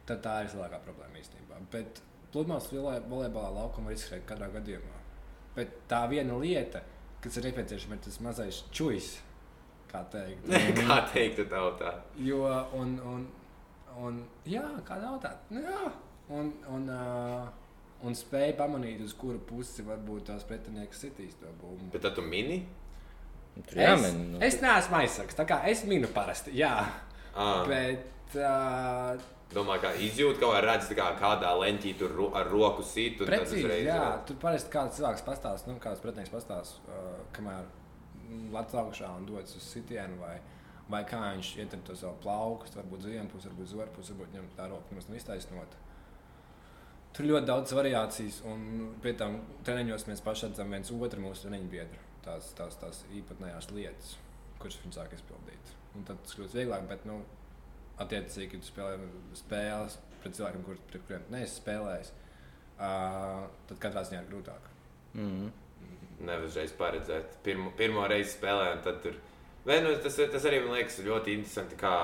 Tad 0.08 0.22
tā 0.24 0.34
ir 0.42 0.50
lielākā 0.56 0.80
problēma 0.82 1.20
īstenībā. 1.20 1.60
Bet 1.70 2.00
pludmales 2.32 2.66
volej- 2.72 3.04
volejbolā 3.10 3.50
laukuma 3.54 3.90
var 3.90 3.96
izskriet 3.98 4.24
katrā 4.26 4.48
gadījumā. 4.54 4.98
Bet 5.54 5.74
tā 5.90 6.02
viena 6.10 6.36
lieta, 6.40 6.80
kas 7.20 7.36
ir 7.36 7.44
nepieciešama, 7.50 7.98
ir 7.98 8.04
tas 8.06 8.18
mazais 8.24 8.62
čūs, 8.72 9.12
kā 9.92 10.02
teikt. 10.12 10.48
Kā 10.80 10.98
teikt, 11.12 11.44
tautā? 11.50 11.94
Jo, 12.24 12.42
un, 12.76 12.96
un, 13.04 13.26
un 14.00 14.18
jā, 14.48 14.64
kā 14.88 14.98
nav 15.02 15.16
tā, 15.22 15.32
nu, 15.50 15.62
jā, 15.64 15.92
un, 16.34 16.50
un, 16.72 16.88
uh, 16.92 17.48
un 18.06 18.14
spēja 18.14 18.54
pamanīt, 18.58 19.00
uz 19.04 19.14
kuru 19.18 19.40
pusi 19.48 19.82
varbūt 19.86 20.28
tās 20.30 20.44
pretinieks 20.46 21.00
sitīs 21.02 21.34
to 21.40 21.50
bumbu. 21.60 21.90
Bet 21.94 22.06
tu 22.14 22.22
mini? 22.22 22.60
Tur 23.58 23.80
jāmin. 23.82 24.20
nu. 24.34 24.38
es, 24.38 24.54
es 24.54 24.62
neesmu 24.62 25.00
aizsargs, 25.00 25.34
tā 25.34 25.46
kā 25.48 25.62
es 25.70 25.82
minu 25.88 26.10
parasti, 26.14 26.54
jā, 26.58 26.76
Ah. 27.38 27.64
bet 27.68 28.34
uh, 28.34 29.18
Domāju, 29.54 29.80
kā 29.84 29.90
izjūt, 30.04 30.38
kā 30.42 30.60
redz, 30.64 30.88
kā 30.96 31.06
kādā 31.18 31.50
leņķī 31.56 31.92
tur 32.00 32.10
ro 32.12 32.26
ar 32.36 32.48
roku 32.50 32.82
sit. 32.82 33.20
un 33.20 33.26
tad 33.26 33.30
precīzi, 33.32 33.62
uzreiz 33.64 33.86
jā, 33.86 33.98
redz. 34.02 34.24
tur 34.28 34.36
parasti 34.42 34.72
kāds 34.72 34.98
cilvēks 34.98 35.24
pastāsta, 35.26 35.70
nu, 35.70 35.78
kāds 35.82 36.02
pretinieks 36.04 36.32
pastāsta, 36.34 36.82
uh, 36.88 37.20
kamēr 37.36 37.64
lec 38.52 38.74
augšā 38.82 39.10
un 39.16 39.26
dodas 39.26 39.54
uz 39.56 39.62
sitienu 39.72 40.18
vai, 40.20 40.36
vai 40.88 41.02
kā 41.08 41.20
viņš 41.34 41.52
ietur 41.62 41.80
to 41.86 41.96
savu 41.96 42.18
plauku, 42.22 42.68
varbūt 42.76 43.06
uz 43.06 43.10
vienu 43.14 43.30
pusi, 43.32 43.48
varbūt 43.48 43.70
uz 43.70 43.74
otru 43.78 43.94
pusi, 43.96 44.12
varbūt 44.14 44.34
viņam 44.34 44.50
tā 44.58 44.68
roka 44.72 44.92
nemaz 44.92 45.08
nav 45.52 45.64
Tur 47.16 47.26
ļoti 47.26 47.48
daudz 47.48 47.72
variācijas, 47.74 48.42
un 48.46 48.92
pie 49.02 49.14
tam 49.18 49.40
treniņos 49.66 50.06
mēs 50.10 50.22
paši 50.24 50.48
redzam 50.48 50.74
viens 50.74 50.92
otru 50.94 51.24
mūsu 51.24 51.46
treniņu 51.46 51.70
biedru. 51.72 52.04
Tās, 52.24 52.52
tās, 52.58 52.76
tās 52.78 53.02
īpatnējās 53.16 53.70
lietas, 53.72 54.14
kuras 54.60 54.78
viņš 54.82 54.98
sāk 54.98 55.14
izpildīt. 55.16 55.72
Un 55.96 56.04
tad 56.06 56.20
tas 56.22 56.36
kļūst 56.36 56.56
vieglāk, 56.58 56.84
bet, 56.90 57.06
nu, 57.08 57.22
attiecīgi, 58.02 58.50
kad 58.52 58.62
tu 58.62 58.70
spēlē 58.70 59.08
spēles 59.38 59.98
pret 60.22 60.36
cilvēkiem, 60.36 60.64
kur, 60.66 60.78
pret 60.90 61.06
kuriem 61.08 61.26
neesi 61.32 61.58
spēlējis, 61.62 62.12
uh, 62.78 63.46
tad 63.70 63.82
katrā 63.82 64.04
ziņā 64.06 64.22
ir 64.22 64.30
grūtāk. 64.30 64.70
Mm. 65.18 65.50
Nevar 66.18 66.46
uzreiz 66.46 66.74
paredzēt. 66.78 67.38
Pirmo, 67.46 67.72
pirmo 67.78 68.06
reizi 68.10 68.34
spēlējām, 68.36 68.82
tad 68.86 69.02
tur. 69.04 69.18
Vai, 69.66 69.80
nu, 69.84 69.94
tas, 70.02 70.18
tas 70.32 70.48
arī 70.48 70.62
man 70.64 70.78
liekas 70.78 71.00
ļoti 71.06 71.34
interesanti, 71.38 71.78
kā 71.78 71.94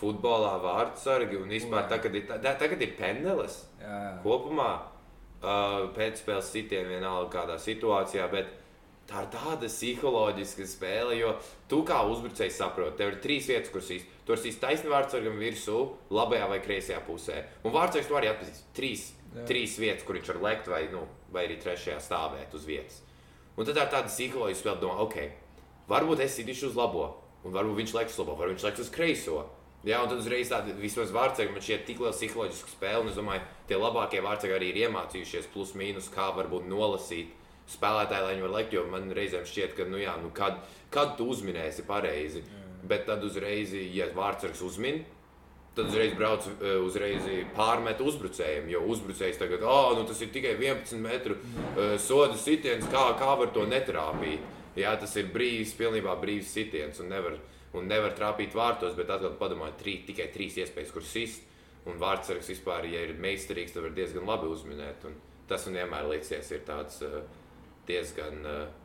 futbolā 0.00 0.54
vārdsargi 0.62 1.38
un 1.38 1.52
vispār 1.52 1.88
tagad 1.90 2.16
ir, 2.16 2.26
tā, 2.30 2.54
tagad 2.58 2.80
ir 2.82 2.94
pendeles 2.98 3.58
Jā, 3.80 4.00
kopumā. 4.24 4.70
Uh, 5.40 5.86
pēcspēles 5.96 6.50
sitienu 6.52 6.90
vienalga 6.92 7.30
kādā 7.32 7.54
situācijā, 7.56 8.26
bet 8.28 8.50
tā 9.08 9.22
ir 9.24 9.30
tāda 9.32 9.70
psiholoģiska 9.70 10.66
spēle, 10.68 11.14
jo 11.18 11.30
tu 11.70 11.80
kā 11.88 12.02
uzbrucējs 12.12 12.58
saproti, 12.60 12.98
tev 12.98 13.14
ir 13.14 13.16
trīs 13.24 13.48
vietas, 13.50 13.70
kuras 13.72 13.88
īsti. 13.96 14.18
Tur 14.28 14.36
ir 14.36 14.58
taisnība 14.62 14.98
vārdsargam 14.98 15.40
virsū, 15.40 15.78
labajā 16.14 16.50
vai 16.52 16.60
kreisajā 16.62 17.00
pusē. 17.06 17.40
Un 17.64 17.74
vārdsargs 17.74 18.10
to 18.10 18.18
arī 18.20 18.30
atpazīst. 18.30 18.68
Trīs, 18.76 19.06
Jā. 19.32 19.46
trīs 19.48 19.78
vietas, 19.80 20.04
kur 20.06 20.18
viņš 20.18 20.30
var 20.34 20.42
lekt, 20.44 20.68
vai, 20.70 20.82
nu, 20.92 21.06
vai 21.34 21.46
arī 21.48 21.56
trešajā 21.62 21.98
stāvēt 22.04 22.54
uz 22.54 22.68
vietas. 22.68 23.00
Un 23.56 23.66
tad 23.66 23.74
tā 23.74 23.86
ir 23.88 23.94
tāda 23.96 24.12
psiholoģiska 24.12 24.62
spēle, 24.62 24.82
domā, 24.84 25.08
ok, 25.08 25.16
varbūt 25.90 26.22
es 26.26 26.36
sidīšu 26.38 26.70
uz 26.70 26.78
labo, 26.78 27.08
un 27.42 27.56
varbūt 27.56 27.80
viņš 27.80 27.96
leks 27.96 28.14
uz 28.14 28.22
labo, 28.22 28.36
varbūt 28.38 28.58
viņš 28.58 28.68
leks 28.68 28.84
uz 28.84 28.92
kreiso. 28.94 29.40
Jā, 29.86 30.02
un 30.02 30.10
tad 30.10 30.18
uzreiz 30.20 30.50
tāda 30.52 30.74
vismaz 30.76 31.12
vārdsargi 31.14 31.54
man 31.54 31.62
šķiet 31.64 31.86
tik 31.88 32.02
liela 32.02 32.12
psiholoģiska 32.12 32.72
spēle, 32.74 33.08
es 33.08 33.16
domāju, 33.16 33.46
tie 33.68 33.78
labākie 33.80 34.20
vārdsargi 34.24 34.56
arī 34.58 34.72
ir 34.74 34.80
iemācījušies 34.82 35.48
plus 35.54 35.72
mīnus, 35.78 36.10
kā 36.12 36.26
varbūt 36.36 36.66
nolasīt 36.68 37.30
spēlētāji, 37.70 38.26
lai 38.26 38.34
viņi 38.34 38.44
var 38.44 38.52
lekt, 38.58 38.74
jo 38.76 38.84
man 38.90 39.08
reizēm 39.16 39.46
šķiet, 39.48 39.72
ka, 39.78 39.86
nu 39.88 40.02
jā, 40.02 40.16
nu 40.20 40.32
kad, 40.36 40.60
kad 40.92 41.16
tu 41.16 41.30
uzminēsi 41.32 41.86
pareizi, 41.88 42.44
bet 42.84 43.06
tad 43.08 43.24
uzreiz, 43.24 43.72
ja 43.94 44.10
vārdsargs 44.16 44.60
uzmin, 44.66 45.00
tad 45.76 45.88
uzreiz 45.88 46.14
brauc 46.18 46.46
eh, 46.50 46.76
uzreiz 46.82 47.26
pārmet 47.56 48.00
uzbrucējiem. 48.02 48.70
Jo 48.72 48.82
uzbrucējs 48.90 49.38
tagad, 49.40 49.64
ah, 49.64 49.92
nu 49.96 50.06
tas 50.08 50.20
ir 50.20 50.32
tikai 50.34 50.56
11 50.58 50.98
metru 51.00 51.36
uh, 51.38 51.94
soda 52.02 52.36
sitiens, 52.38 52.88
kā, 52.90 53.10
kā 53.20 53.36
var 53.38 53.52
to 53.54 53.66
netrāpīt. 53.70 54.58
Jā, 54.78 54.94
tas 55.00 55.16
ir 55.18 55.30
brīvs, 55.34 55.74
pilnībā 55.78 56.14
brīvs 56.20 56.52
sitiens 56.54 57.00
un 57.02 57.10
nevar, 57.10 57.38
un 57.78 57.86
nevar 57.90 58.14
trāpīt 58.18 58.56
vārtos, 58.56 58.96
bet 58.98 59.10
atkal 59.12 59.36
padomājiet, 59.40 59.78
trī, 59.80 59.96
tikai 60.08 60.30
trīs 60.34 60.58
iespējas, 60.60 60.92
kur 60.94 61.06
sist. 61.06 61.46
Un 61.88 61.96
vārdsargs 61.96 62.50
vispār, 62.52 62.84
ja 62.92 63.06
ir 63.06 63.14
meistarīgs, 63.22 63.72
tad 63.72 63.86
var 63.86 63.94
diezgan 63.96 64.26
labi 64.28 64.50
uzminēt. 64.52 65.06
Un 65.08 65.14
tas 65.48 65.64
man 65.66 65.78
vienmēr 65.80 66.10
liekas, 66.10 66.52
ir 66.52 66.66
tāds 66.66 67.00
uh, 67.06 67.22
diezgan. 67.88 68.44
Uh, 68.44 68.80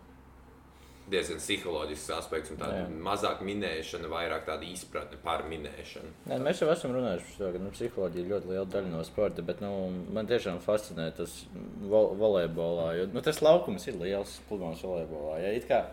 diezgan 1.12 1.38
psiholoģisks 1.38 2.14
aspekts, 2.16 2.50
un 2.50 2.58
tāda 2.58 2.80
Jā. 2.80 2.86
mazāk 3.06 3.44
minēšana, 3.46 4.10
vairāk 4.10 4.48
tāda 4.48 4.66
izpratne 4.66 5.20
par 5.22 5.44
minēšanu. 5.50 6.14
Nē, 6.32 6.40
mēs 6.42 6.64
jau 6.64 6.70
esam 6.74 6.96
runājuši 6.96 7.28
par 7.28 7.36
to, 7.38 7.50
ka 7.54 7.62
nu, 7.62 7.74
psiholoģija 7.76 8.24
ir 8.24 8.32
ļoti 8.32 8.50
liela 8.50 8.66
daļa 8.74 8.90
no 8.90 9.04
sporta, 9.06 9.46
bet 9.46 9.62
nu, 9.62 9.70
man 10.16 10.30
tiešām 10.30 10.58
fascinē 10.66 11.12
tas 11.18 11.36
vo 11.84 12.08
volejbolā. 12.18 12.88
Jo, 12.98 13.06
nu, 13.14 13.22
tas 13.26 13.44
laukums 13.46 13.86
ir 13.86 14.00
liels, 14.02 14.40
pludmales 14.50 14.82
volejbolā. 14.82 15.38
Ja, 15.44 15.54
kā 15.70 15.84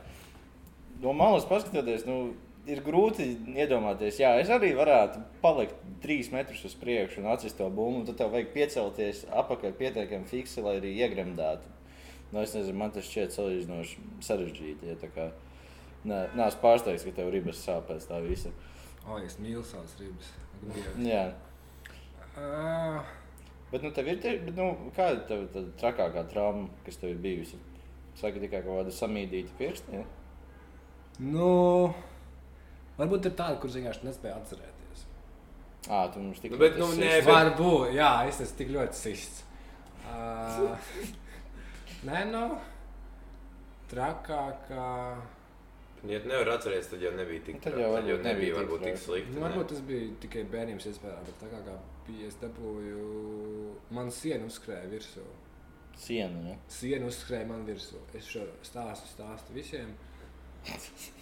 no 1.03 1.13
malas 1.19 1.45
paskatoties, 1.51 2.07
nu, 2.09 2.33
ir 2.71 2.83
grūti 2.85 3.27
iedomāties, 3.59 4.21
jā, 4.23 4.33
es 4.41 4.51
arī 4.53 4.73
varētu 4.79 5.23
palikt 5.43 5.79
trīs 6.03 6.31
metrus 6.35 6.65
uz 6.69 6.75
priekšu 6.79 7.23
un 7.23 7.31
atcīt 7.33 7.57
to 7.59 7.69
un 7.69 8.05
tad 8.07 8.19
tev 8.21 8.35
vajag 8.35 8.53
piecelties 8.55 9.25
apakaļ 9.43 9.75
pietiekami 9.79 10.29
fiksi, 10.31 10.63
lai 10.65 10.77
arī 10.81 10.93
iegremdētu. 11.03 11.73
Nu, 12.33 12.41
es 12.41 12.55
nezinu, 12.57 12.79
man 12.79 12.93
tas 12.95 13.09
šķiet 13.09 13.35
salīdzinoši 13.35 14.05
sarežģīti. 14.25 14.89
Ja, 14.89 14.99
tā 15.01 15.31
nē, 16.09 16.21
nē, 16.33 16.47
es 16.47 16.59
pārsteigts, 16.63 17.05
ka 17.05 17.17
tev 17.19 17.33
ribas 17.35 17.61
sāp 17.61 17.91
pēc 17.91 18.07
tā 18.09 18.23
visa. 18.25 18.53
O, 19.05 19.19
es 19.19 19.37
mīlu 19.43 19.65
savas 19.67 19.99
ribas. 20.01 20.31
Jā. 21.03 21.27
Ā, 22.39 23.03
Bet, 23.73 23.81
nu, 23.81 23.89
tev 23.97 24.09
ir 24.13 24.19
tie, 24.21 24.35
bet, 24.45 24.53
nu, 24.53 24.91
kāda 24.93 25.15
ir 25.17 25.21
tev 25.31 25.45
tā 25.49 25.63
trakākā 25.81 26.27
trauma, 26.29 26.67
kas 26.85 26.99
tev 27.01 27.15
ir 27.15 27.21
bijusi? 27.25 27.57
Saka, 28.21 28.37
tikai 28.37 28.61
kaut 28.67 28.83
kāda 28.83 28.93
samīdīta 28.93 29.55
pirksta. 29.57 29.95
Ja? 29.97 30.03
Nu, 31.25 31.47
varbūt 32.99 33.29
ir 33.31 33.35
tāda, 33.39 33.59
kuras 33.63 33.77
vienkārši 33.79 34.07
nespēja 34.09 34.37
atcerēties. 34.41 35.05
À, 35.89 36.05
tu 36.15 36.21
mums 36.23 36.39
tikai 36.43 36.57
Nu, 36.57 36.63
bet, 36.63 36.77
nu, 36.79 36.91
nē, 36.99 37.15
bet- 37.21 37.31
Varbūt, 37.31 37.93
jā, 37.97 38.11
es 38.31 38.41
esmu 38.45 38.59
tik 38.61 38.69
ļoti 38.77 39.01
sists. 39.01 39.43
Uh, 40.03 40.77
nē, 42.09 42.25
nu, 42.31 42.45
trakākā. 43.93 44.91
Ja 46.03 46.19
tu 46.19 46.27
nevari 46.33 46.51
atcerēties, 46.51 46.89
tad 46.91 47.03
jau 47.05 47.13
nebija 47.15 47.45
tik, 47.47 47.59
Tad 47.63 47.77
tad 47.77 47.81
jau 47.83 47.93
tad 47.95 48.09
jau 48.11 48.17
nebija 48.19 48.33
nebija 48.35 48.55
tik 48.55 48.59
varbūt 48.59 48.81
tik 48.89 48.97
slikti. 48.99 49.35
Nu, 49.37 49.43
varbūt 49.45 49.69
tas 49.71 49.83
bija 49.87 50.09
tikai 50.25 50.43
bērnības 50.51 50.89
iespējā, 50.91 51.19
bet 51.29 51.37
tā 51.39 51.51
kā, 51.53 51.61
kā 51.69 51.77
bija, 52.09 52.27
es 52.33 52.39
dabūju, 52.41 53.05
man 53.95 54.11
siena 54.11 54.49
uzskrēja 54.51 54.89
virsū. 54.91 55.23
siena. 56.03 56.41
Ja? 56.49 56.57
Siena 56.75 57.07
uzskrēja 57.07 57.47
man 57.47 57.63
virsū. 57.69 58.01
Es 58.19 58.27
šo 58.33 58.43
stāstu 58.67 59.13
stāstu 59.13 59.55
visiem. 59.55 59.93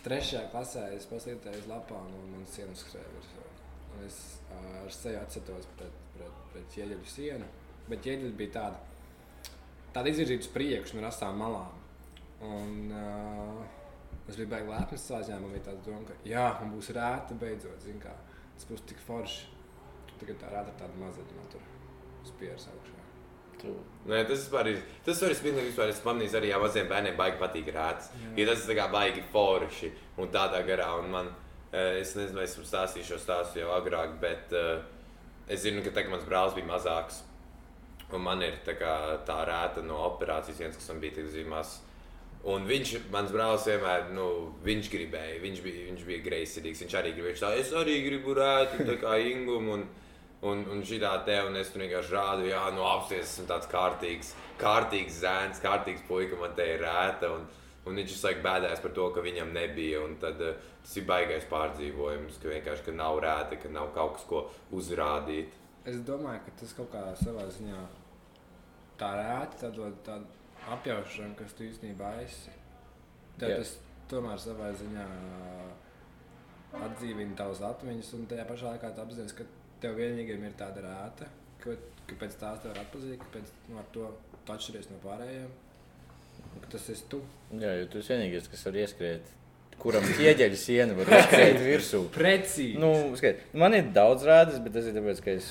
Trešajā 0.04 0.46
klasē 0.52 0.84
es 0.96 1.06
paslīdēju 1.08 1.62
uz 1.62 1.66
lapām, 1.70 2.08
un 2.16 2.30
man 2.34 2.46
siena 2.48 2.72
uzskrēja 2.76 3.08
virsū. 3.14 3.44
Un 3.90 4.04
es 4.06 4.18
ar 4.56 4.92
seju 4.94 5.20
atceros 5.20 5.68
pret, 5.78 5.98
pret, 6.14 6.40
pret 6.52 6.70
ķieģeļu 6.74 7.08
sienu. 7.08 7.48
Bet 7.88 8.04
ķieģeļi 8.04 8.32
bija 8.38 8.54
tāda, 8.56 8.80
tāda 9.96 10.12
izvirzīta 10.12 10.46
uz 10.46 10.52
priekšu, 10.54 10.98
no 10.98 11.08
asām 11.08 11.40
malām. 11.40 11.76
Un, 12.46 12.92
uh, 12.96 14.20
es 14.28 14.38
biju 14.38 14.48
baigi 14.52 14.70
lepns 14.70 15.08
savā 15.08 15.24
ziņā. 15.26 15.40
Man 15.42 15.56
bija 15.56 15.66
tāds 15.70 15.84
doma, 15.88 16.04
ka 16.08 16.16
jā, 16.28 16.46
man 16.60 16.72
būs 16.76 16.92
rēta 16.96 17.36
beidzot. 17.40 17.90
Kā, 18.04 18.14
tas 18.56 18.70
būs 18.70 18.86
tik 18.88 19.02
forši. 19.08 19.50
Tagad 20.20 20.40
tā 20.40 20.52
rēta 20.52 20.72
ir 20.72 20.80
tāda 20.80 21.04
maziņa, 21.04 21.36
man 21.36 21.52
tur 21.52 21.68
spieras 22.28 22.68
augšā. 22.72 22.99
Tu, 23.60 23.72
Nē, 24.08 24.22
tas 24.24 24.38
vispār 24.40 24.70
ir. 24.70 24.78
Tas 25.04 25.20
var 25.20 25.34
būt 25.44 25.58
vispār. 25.60 25.90
Es 25.92 26.00
pamanīju, 26.04 26.32
arī 26.38 26.52
maziem 26.62 26.88
bērniem 26.88 27.18
baigi 27.18 27.40
patīk 27.40 27.68
rēts. 27.74 28.08
Ja 28.36 28.46
tas 28.48 28.64
ir 28.68 28.80
baigi 28.92 29.24
forši 29.32 29.90
un 30.18 30.30
tādā 30.32 30.62
garā. 30.66 30.88
Un 31.02 31.10
man, 31.12 31.28
eh, 31.72 32.00
es 32.00 32.14
nezinu, 32.16 32.40
vai 32.40 32.46
es 32.48 32.56
jums 32.56 32.72
stāstīju 32.72 33.10
šo 33.10 33.20
stāstu 33.20 33.60
jau 33.60 33.74
agrāk, 33.76 34.16
bet 34.20 34.56
uh, 34.56 34.80
es 35.48 35.60
zinu, 35.60 35.84
ka 35.84 35.90
tagad 35.90 36.10
mans 36.10 36.24
brālis 36.24 36.56
bija 36.56 36.70
mazāks. 36.72 37.22
Un 38.10 38.24
man 38.24 38.42
ir 38.42 38.56
tā, 38.66 38.74
kā, 38.74 39.20
tā 39.26 39.44
rēta 39.46 39.84
no 39.84 40.00
operācijas, 40.08 40.58
viens, 40.58 40.76
kas 40.76 40.88
man 40.90 41.00
bija 41.04 41.20
tik 41.20 41.30
zīmās. 41.30 41.78
Un 42.50 42.64
viņš, 42.64 42.94
mans 43.12 43.30
brālis, 43.30 43.68
vienmēr, 43.68 44.08
nu, 44.16 44.26
viņš 44.64 44.88
gribēja, 44.90 45.40
viņš 45.42 45.58
bija, 45.60 45.86
viņš 45.90 46.06
bija 46.08 46.24
greizsirdīgs. 46.24 46.80
Viņš 46.86 46.94
arī 46.96 47.12
gribēja, 47.12 47.42
tā, 47.44 47.50
es 47.60 47.72
arī 47.76 48.00
gribu 48.06 48.34
rēti, 48.34 48.86
tā 48.88 48.96
kā 49.02 49.18
ingumu. 49.20 49.76
Un, 49.76 49.84
un, 50.46 50.64
un 50.72 50.82
šī 50.86 51.00
tā 51.02 51.12
te, 51.26 51.36
un 51.46 51.56
es 51.60 51.70
tur 51.72 51.84
vienkārši 51.84 52.14
rādu, 52.16 52.48
jā, 52.48 52.62
no 52.76 52.86
apsties, 52.88 53.34
esmu 53.34 53.46
tāds 53.50 53.70
kārtīgs, 53.70 54.34
kārtīgs 54.60 55.20
zēns, 55.22 55.62
kārtīgs 55.62 56.04
puika, 56.08 56.38
man 56.40 56.54
te 56.56 56.66
ir 56.74 56.84
rēta. 56.84 57.32
Un, 57.36 57.46
un 57.88 58.00
viņš 58.00 58.12
visu 58.14 58.28
laiku 58.28 58.44
bēdājās 58.44 58.82
par 58.84 58.94
to, 58.96 59.08
ka 59.14 59.24
viņam 59.24 59.54
nebija. 59.56 60.02
Un 60.04 60.16
tad 60.22 60.40
uh, 60.44 60.68
tas 60.82 60.96
ir 61.00 61.06
baigais 61.08 61.46
pārdzīvojums, 61.50 62.40
ka 62.40 62.52
vienkārši 62.54 62.86
ka 62.88 62.96
nav 62.96 63.20
rēta, 63.24 63.60
ka 63.60 63.72
nav 63.72 63.92
kaut 63.96 64.18
kas, 64.18 64.26
ko 64.30 64.44
uzrādīt. 64.76 65.56
Es 65.88 66.00
domāju, 66.04 66.44
ka 66.46 66.56
tas 66.60 66.74
kaut 66.76 66.90
kā 66.92 67.04
savā 67.20 67.46
ziņā 67.52 67.80
tā 69.00 69.14
rēta, 69.16 69.62
tā 69.64 69.70
dod 69.76 69.96
tādu 70.04 70.28
apjaušanu, 70.70 71.36
kas 71.38 71.54
tu 71.56 71.64
īstenībā 71.64 72.16
esi. 72.24 72.52
Tev 73.40 73.54
Jā. 73.54 73.62
tas 73.62 73.76
tomēr 74.10 74.40
savā 74.40 74.68
ziņā 74.76 75.06
atdzīvina 76.80 77.36
tavas 77.38 77.62
atmiņas, 77.66 78.12
un 78.18 78.28
tajā 78.30 78.44
pašā 78.46 78.74
laikā 78.74 78.92
tu 78.94 79.02
apzinājies, 79.02 79.36
ka 79.38 79.46
tev 79.82 79.98
vienīgajam 79.98 80.46
ir 80.46 80.54
tāda 80.58 80.84
rēta, 80.84 81.28
ka, 81.62 81.74
ka 82.08 82.20
pēc 82.20 82.38
tās 82.40 82.62
tev 82.62 82.74
var 82.74 82.84
atpazīt, 82.84 83.18
ka 83.22 83.34
pēc, 83.36 83.52
nu, 83.70 83.78
ar 83.80 83.90
to 83.94 84.08
tu 84.44 84.54
atšķiries 84.54 84.90
no 84.92 85.00
pārējiem. 85.04 85.50
Tas 86.70 86.88
esi 86.92 87.06
tu. 87.10 87.20
jā, 87.60 87.74
jo 87.80 87.86
tu 87.90 88.00
esi 88.00 88.14
vienīgais, 88.14 88.48
kas 88.50 88.64
var 88.66 88.78
ieskriet, 88.80 89.32
kuram 89.80 90.06
ķieģeļa 90.18 90.58
siena 90.58 90.96
var 90.98 91.10
ieskriet 91.16 91.58
virsū. 91.64 92.04
Precīzi! 92.14 92.78
Nu, 92.80 92.92
skat, 93.18 93.42
man 93.56 93.76
ir 93.78 93.90
daudz 93.96 94.26
rādes, 94.28 94.60
bet 94.64 94.74
tas 94.76 94.88
ir 94.88 94.96
tāpēc, 94.96 95.22
ka 95.24 95.34
es 95.36 95.50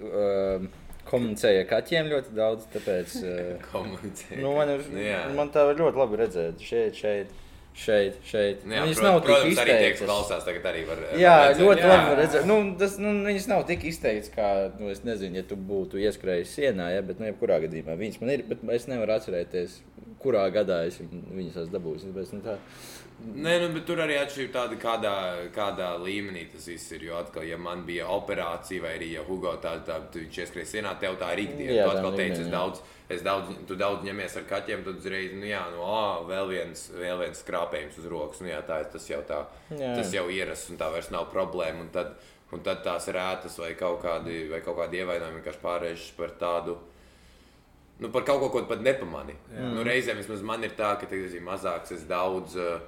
uh, 0.00 0.66
komunicēju 1.08 1.62
ar 1.62 1.70
kaķiem 1.70 2.10
ļoti 2.12 2.36
daudz. 2.36 2.68
Tāpēc, 2.74 3.16
uh, 3.22 3.80
nu, 4.42 4.52
man, 4.58 4.74
ir, 4.76 4.84
Nu, 4.92 5.38
man 5.38 5.52
tā 5.54 5.66
var 5.70 5.80
ļoti 5.80 6.02
labi 6.02 6.20
redzēt. 6.22 6.64
Šeit, 6.64 7.00
šeit, 7.00 7.32
šeit. 7.78 8.18
šeit. 8.26 8.62
Jā, 8.64 8.84
Viņas 8.84 9.00
prot, 9.00 9.06
nav 9.06 9.18
tik 9.20 9.28
protams, 9.30 9.60
arī 9.62 9.70
tie, 9.70 9.74
kas 9.74 10.00
izteiktas. 10.00 10.06
klausās, 10.08 10.44
tagad 10.46 10.68
arī 10.70 10.84
var. 10.88 11.02
Jā, 11.18 11.34
var 11.34 11.46
redzēt. 11.48 11.62
ļoti 11.64 11.84
jā. 11.84 11.90
labi 11.92 12.18
redzēt. 12.20 12.46
Nu, 12.50 12.58
tas, 12.80 12.96
nu, 13.02 13.14
viņas 13.26 13.48
nav 13.50 13.64
tik 13.70 13.84
izteikts, 13.90 14.32
kā, 14.34 14.50
nu, 14.80 14.90
es 14.94 15.02
nezinu, 15.06 15.40
ja 15.40 15.46
tu 15.48 15.58
būtu 15.58 16.00
ieskrējis 16.04 16.54
sienā, 16.58 16.90
ja, 16.94 17.02
bet, 17.06 17.20
nu, 17.22 17.28
jebkurā 17.30 17.60
gadījumā 17.66 17.98
viņas 18.00 18.20
man 18.22 18.34
ir, 18.36 18.44
bet 18.48 18.62
es 18.76 18.88
nevaru 18.90 19.16
atcerēties, 19.16 19.80
kurā 20.24 20.46
gadā 20.54 20.82
es 20.88 20.96
viņu- 21.02 21.24
viņus 21.36 21.56
esmu 21.62 21.76
dabūjis. 21.78 22.08
Tāpēc, 22.10 22.32
nu, 22.38 22.40
tā, 22.48 22.58
Nē, 23.24 23.52
nu, 23.62 23.68
bet 23.72 23.84
tur 23.86 24.00
arī 24.02 24.16
atšķirība 24.18 24.52
tāda, 24.52 24.76
kādā, 24.82 25.12
kādā 25.54 25.90
līmenī 26.02 26.48
tas 26.50 26.64
viss 26.66 26.90
ir. 26.96 27.04
Jo 27.06 27.20
atkal, 27.20 27.44
ja 27.46 27.56
man 27.56 27.84
bija 27.86 28.08
operācija, 28.10 28.82
vai 28.82 28.96
arī 28.98 29.12
ja 29.12 29.22
Hugo 29.22 29.52
tā, 29.62 29.76
tu 30.10 30.18
viņš 30.18 30.38
ieskrēja 30.42 30.66
sienā, 30.72 30.96
tev 30.98 31.14
tā 31.20 31.28
ir 31.36 31.44
ikdiena. 31.44 31.76
Jā, 31.76 31.84
Tu 31.84 31.90
tā 31.92 32.00
atkal 32.00 32.16
teici, 32.18 32.40
es 32.42 32.48
daudz, 32.50 32.80
es 33.08 33.22
daudz, 33.22 33.52
tu 33.68 33.76
daudz 33.78 34.02
ņemies 34.08 34.36
ar 34.36 34.42
kaķiem, 34.50 34.82
tad 34.84 34.98
uzreiz, 34.98 35.32
nu 35.38 35.46
jā, 35.46 35.62
nu, 35.76 35.84
ā, 35.86 36.26
vēl 36.26 36.48
viens, 36.56 36.82
vēl 36.90 37.18
viens 37.22 37.38
skrāpējums 37.44 37.98
uz 38.02 38.06
rokas. 38.10 38.40
Nu 38.42 38.48
jā, 38.50 38.60
tā 38.66 38.80
tas 38.90 39.06
jau 39.08 39.22
tā, 39.22 39.44
Jā. 39.70 39.94
tas 39.94 40.10
jau 40.12 40.26
ierasts 40.28 40.70
un 40.74 40.76
tā 40.82 40.90
vairs 40.92 41.10
nav 41.14 41.30
problēma. 41.32 41.86
Un 41.86 41.88
tad, 41.94 42.16
un 42.52 42.60
tad 42.66 42.82
tās 42.82 43.06
rētas 43.14 43.56
vai 43.62 43.74
kaut 43.78 44.02
kādi, 44.02 44.48
vai 44.50 44.60
kaut 44.60 44.76
kādi 44.76 45.00
ievainojumi 45.04 45.38
vienkārši 45.40 45.62
pārējuši 45.62 46.10
par 46.18 46.34
tādu. 46.42 46.76
Nu, 48.04 48.10
par 48.12 48.24
kaut 48.28 48.42
ko, 48.42 48.48
ko 48.52 48.60
pat 48.68 48.82
nepamani. 48.84 49.32
Nu, 49.72 49.80
reizēm 49.86 50.20
man 50.44 50.64
ir 50.66 50.74
tā, 50.76 50.90
ka, 51.00 51.06
teiksim, 51.08 51.46
mazāks 51.48 51.94
es 51.96 52.02
daudz, 52.04 52.56
eh, 52.60 52.80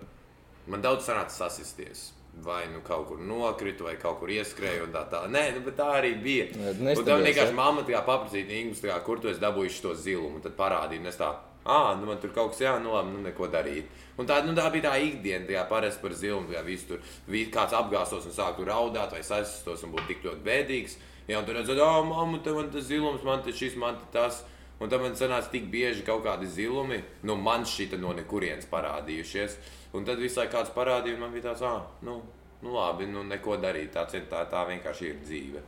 man 0.68 0.82
daudz 0.84 1.06
sanāca 1.08 1.32
sasisties. 1.32 2.10
Vai 2.44 2.66
nu 2.68 2.82
kaut 2.84 3.06
kur 3.08 3.16
nokritu, 3.24 3.86
vai 3.86 3.94
kaut 3.96 4.18
kur 4.20 4.28
ieskrēju, 4.28 4.82
un 4.84 4.92
tā 4.92 5.06
tā. 5.08 5.22
Nē, 5.32 5.54
nu, 5.56 5.70
tā 5.72 5.86
arī 6.02 6.10
bija. 6.20 6.50
Jā, 6.52 6.74
Un 6.74 6.82
nestabies, 6.84 7.06
tam 7.06 7.22
vienkārši 7.24 7.54
ja? 7.54 7.56
mamma 7.56 7.80
tā 7.88 8.02
paprasīja, 8.04 8.58
Ingūns, 8.58 8.82
kur 9.06 9.22
tu 9.22 9.30
esi 9.32 9.40
dabūjis 9.40 9.78
to 9.80 9.94
zilumu, 9.94 10.42
tad 10.44 10.52
parādīja, 10.58 11.00
un 11.00 11.06
es 11.06 11.16
tā, 11.16 11.30
ah, 11.64 11.94
nu 11.96 12.04
man 12.10 12.20
tur 12.20 12.34
kaut 12.36 12.50
kas 12.52 12.60
jā, 12.60 12.74
nu 12.82 12.92
labi, 12.92 13.14
nu 13.14 13.22
neko 13.24 13.48
darīt. 13.48 13.88
Un 14.20 14.28
tā, 14.28 14.42
nu, 14.44 14.52
tā 14.52 14.66
bija 14.74 14.90
tā 14.90 14.98
ikdiena, 15.00 15.48
tā 15.48 15.64
parasti 15.70 16.02
par 16.02 16.12
zilumu, 16.12 16.52
kā 16.52 16.60
visu 16.66 16.90
tur, 16.92 17.00
vi- 17.26 17.46
kāds 17.50 17.72
apgāstos 17.72 18.28
un 18.28 18.36
sāktu 18.36 18.68
raudāt 18.68 19.16
vai 19.16 19.22
sasistos 19.22 19.82
un 19.82 19.92
būtu 19.96 20.06
tik 20.12 20.22
ļoti 20.28 20.44
bēdīgs. 20.44 20.98
Jā, 21.26 21.38
un 21.40 21.46
tur 21.48 21.54
redzot, 21.56 21.80
ah, 21.80 22.02
mamma, 22.04 22.38
te 22.44 22.52
man 22.52 22.68
tas 22.70 22.84
zilums, 22.84 23.24
man 23.24 23.42
tas 23.42 23.56
šis, 23.56 23.76
man 23.80 23.96
te 23.96 24.12
tas. 24.12 24.44
Un 24.80 24.90
tad 24.92 25.00
man 25.00 25.14
sanāca 25.16 25.48
tik 25.50 25.70
bieži 25.72 26.02
kaut 26.04 26.20
kādi 26.26 26.44
zilumi, 26.52 26.98
nu 27.24 27.36
man 27.40 27.64
šita 27.64 27.96
no 28.00 28.10
nekurienes 28.12 28.66
parādījušies. 28.68 29.54
Un 29.96 30.04
tad 30.04 30.20
visu 30.20 30.42
laiku 30.42 30.52
kāds 30.58 30.74
parādīja, 30.74 31.16
un 31.16 31.22
man 31.24 31.32
bija 31.32 31.46
tāds, 31.48 31.62
ah, 31.64 31.86
nu, 32.04 32.18
nu 32.62 32.74
labi, 32.74 33.06
nu 33.08 33.22
neko 33.24 33.56
darīt. 33.62 33.96
Ir, 34.18 34.26
tā, 34.28 34.42
tā 34.52 34.66
vienkārši 34.68 35.08
ir 35.08 35.16
dzīve. 35.24 35.62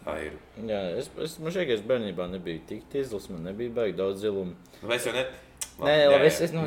Tā 0.00 0.14
ir. 0.24 0.38
jā, 0.64 0.80
es, 0.96 1.10
es, 1.20 1.34
man 1.44 1.52
šķiet, 1.52 1.66
ka 1.68 1.74
es 1.76 1.84
bērnībā 1.84 2.30
nebiju 2.32 2.62
tik 2.70 2.86
tīzlis, 2.92 3.28
man 3.28 3.44
nebija 3.50 3.74
baigi 3.76 3.98
daudz 3.98 4.22
zilumu. 4.24 4.54
Nu, 4.80 4.92
es 4.96 5.04
jau 5.04 5.12
ne. 5.12 5.26
Nē, 5.80 5.92
labi, 6.12 6.26
es, 6.28 6.40
es, 6.44 6.52
nu, 6.56 6.64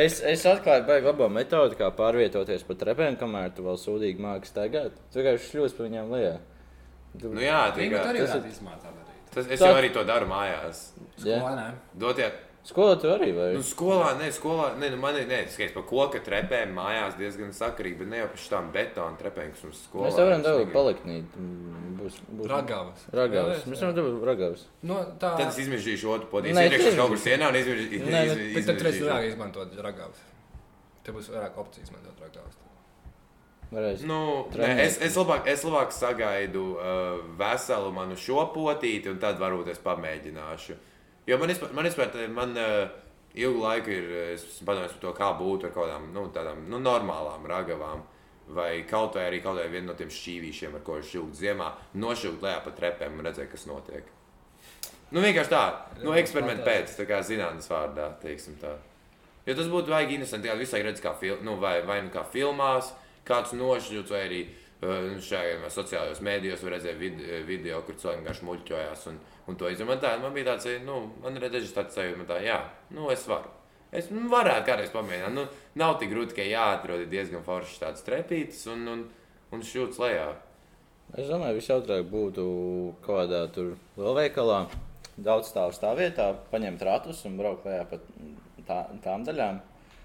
es, 0.00 0.18
es 0.32 0.46
atklāju, 0.48 0.86
baigi 0.88 1.08
labo 1.10 1.28
metodi, 1.32 1.76
kā 1.76 1.90
pārvietoties 1.96 2.64
pa 2.68 2.76
trepēm, 2.80 3.18
kamēr 3.20 3.52
tu 3.56 3.64
vēl 3.68 3.76
sūdīgi 3.80 4.20
māki 4.24 4.48
staigāt. 4.48 4.96
Tu 5.12 5.20
vienkārši 5.20 5.52
šļūsi 5.52 5.76
pa 5.78 5.86
viņām 5.90 6.12
lejā. 6.16 6.34
Tu, 7.20 7.28
Nu, 7.28 7.40
jā, 7.44 7.60
tā 7.76 7.84
arī 7.84 7.90
tas 8.24 8.36
ir- 8.36 8.40
darīt. 8.40 9.01
Tas, 9.34 9.46
es 9.48 9.60
Tā- 9.60 9.68
jau 9.72 9.76
arī 9.80 9.92
to 9.92 10.04
daru 10.04 10.26
mājās. 10.30 10.90
Jā. 11.18 11.38
Skolā, 11.40 11.52
nē. 11.58 11.68
Dotie, 11.98 12.30
Skolā 12.62 12.94
tu 13.02 13.08
arī 13.10 13.32
vai? 13.34 13.46
nu, 13.56 13.62
skolā, 13.66 14.12
ne, 14.20 14.28
skolā, 14.30 14.68
ne, 14.78 14.88
nu, 14.90 14.96
man 15.02 15.16
ir, 15.18 15.24
ne, 15.26 15.40
skaits 15.50 15.72
par 15.74 15.82
koka 15.82 16.20
trepēm 16.22 16.70
mājās 16.76 17.16
diezgan 17.18 17.50
sakarīgi, 17.50 17.98
bet 17.98 18.08
ne 18.12 18.20
jau 18.20 18.28
par 18.30 18.38
šitām 18.38 18.68
betonu 18.76 19.18
trepēm, 19.18 19.50
kas 19.56 19.64
mums 19.66 19.80
skolā. 19.88 20.04
Mēs 20.06 20.18
varam 20.20 20.38
es 20.38 20.46
dabūt 20.46 20.70
paliknīt. 20.76 21.34
Mm, 21.42 21.96
Būs, 21.98 22.20
būs 22.38 22.46
Ragavas. 22.50 23.02
Ragavas. 23.14 23.64
Mēs 23.66 23.82
varam 23.82 23.96
dabūt 23.98 24.24
ragavas. 24.30 24.62
No, 24.82 25.00
tā. 25.18 25.32
Tad 25.38 25.48
es 25.48 25.58
izmežģīšu 25.64 26.06
otru 26.14 26.30
podīju. 26.30 26.54
Nē, 26.54 26.64
Es 26.70 26.78
iekšu 26.78 26.96
kaut 26.98 27.10
kur 27.16 27.18
sienā 27.18 27.50
un 27.50 27.58
izmežģīšu. 27.58 28.06
Nē, 28.14 28.54
Bet 28.54 28.66
tad 28.70 28.82
reiz 28.86 29.00
vairāk 29.02 29.26
izmantot 29.32 29.76
ragavas. 29.82 30.22
Te 31.02 31.10
būs 31.14 31.30
vairāk 31.34 31.58
opciju 31.58 31.82
izmantot 31.82 32.14
ragavas. 32.22 32.54
Nu, 34.04 34.20
nē, 34.52 34.72
es, 34.84 34.98
es, 35.00 35.14
labāk, 35.16 35.46
es 35.48 35.62
labāk 35.64 35.94
sagaidu 35.96 36.64
uh, 36.76 37.22
veselu 37.38 37.92
manu 37.94 38.18
šo 38.20 38.44
potīti, 38.52 39.08
un 39.08 39.20
tad 39.22 39.40
varbūt 39.40 39.72
es 39.72 39.80
pamēģināšu. 39.80 40.76
Jo 41.28 41.38
man, 41.40 41.52
izpār, 41.54 41.72
man, 41.76 41.88
izpār, 41.88 42.18
man 42.34 42.52
uh, 42.60 42.82
ilgu 43.38 43.62
laiku 43.62 43.94
ir 43.94 44.10
padomājis 44.66 44.96
par 44.96 45.02
to, 45.04 45.12
kā 45.16 45.30
būt 45.38 45.68
ar 45.68 45.74
kaut 45.74 45.86
kādām 45.86 46.10
nu, 46.12 46.26
tādām 46.34 46.66
nu, 46.68 46.82
normālām 46.82 47.46
ragavām. 47.48 48.04
Vai 48.52 48.82
kaut 48.84 49.14
vai 49.16 49.28
arī 49.30 49.38
kaut 49.40 49.56
vai 49.56 49.68
vienu 49.70 49.92
no 49.92 49.94
tiem 49.96 50.10
šķīvīšiem, 50.12 50.74
ar 50.76 50.82
ko 50.84 50.98
es 51.00 51.08
šūku 51.08 51.36
ziemā, 51.38 51.70
nošūkt 51.96 52.42
lejā 52.42 52.58
pa 52.64 52.72
trepēm 52.76 53.14
un 53.16 53.28
redzēt, 53.28 53.48
kas 53.52 53.64
notiek. 53.70 54.08
Nu, 55.12 55.22
vienkārši 55.22 55.52
tā, 55.52 55.62
nu, 56.02 56.12
eksperimenta 56.18 56.64
pēc, 56.66 56.96
tā 56.98 57.06
kā 57.08 57.20
zinātnīs 57.24 57.70
vārdā, 57.70 58.10
teiksim 58.20 58.58
tā. 58.60 58.74
Jo 59.46 59.56
tas 59.58 59.70
būtu 59.70 59.94
vajag 59.94 60.16
interesanti, 60.16 60.50
ja 60.50 60.58
visai 60.58 60.82
redz, 60.84 61.00
kā, 61.04 61.14
fil 61.20 61.38
nu, 61.46 61.54
vai, 61.62 61.78
vai 61.86 62.00
nu 62.04 62.10
kā 62.12 62.26
filmās, 62.34 62.90
kāds 63.28 63.54
nošķirts, 63.58 64.12
vai 64.12 64.22
arī 64.26 64.42
uh, 64.48 65.10
šajā 65.22 65.70
sociālajos 65.72 66.22
mēdījos 66.26 66.66
redzēt 66.74 67.00
vid 67.00 67.24
video, 67.48 67.80
kur 67.86 67.98
cilvēki 67.98 68.22
vienkārši 68.22 68.46
muļķojās. 68.48 69.08
Un, 69.12 69.18
un 69.48 69.58
to 69.58 69.70
izdarīt. 69.70 69.90
Man, 69.94 70.02
tā, 70.02 70.14
man 70.22 70.36
bija 70.36 70.52
tāds, 70.52 70.70
nu, 70.86 71.00
man 71.24 71.40
redzēs 71.42 71.74
tāds 71.76 71.98
sajūta, 71.98 72.28
tā, 72.34 72.38
jā, 72.44 72.60
nu, 72.94 73.10
es 73.14 73.26
varu. 73.30 73.50
Es 73.92 74.08
nu, 74.08 74.24
varētu 74.32 74.64
kādreiz 74.70 74.92
pamēģināt. 74.94 75.34
Nu, 75.36 75.44
nav 75.80 75.98
tik 76.00 76.14
grūti, 76.14 76.36
ka 76.38 76.46
jāatrod 76.48 77.04
ir 77.04 77.10
diezgan 77.12 77.44
foršs 77.44 77.82
tāds 77.82 78.06
trepītis 78.06 78.64
un, 78.72 78.86
un, 78.88 79.02
un 79.52 79.64
šūts 79.68 80.00
lejā. 80.00 80.30
Es 81.12 81.28
domāju, 81.28 81.58
visjautrāk 81.58 82.06
būtu 82.08 82.44
kaut 83.04 83.26
kādā 83.26 83.42
tur 83.52 83.74
lielveikalā, 84.00 84.62
daudz 85.20 85.50
stāvu 85.52 85.74
stāvvietā, 85.76 86.30
paņemt 86.48 86.86
ratus 86.88 87.20
un 87.28 87.36
braukt 87.36 87.68
lejā 87.68 87.84
pa 87.90 87.98
tā, 88.64 88.78
tām 89.04 89.26
daļām. 89.28 89.60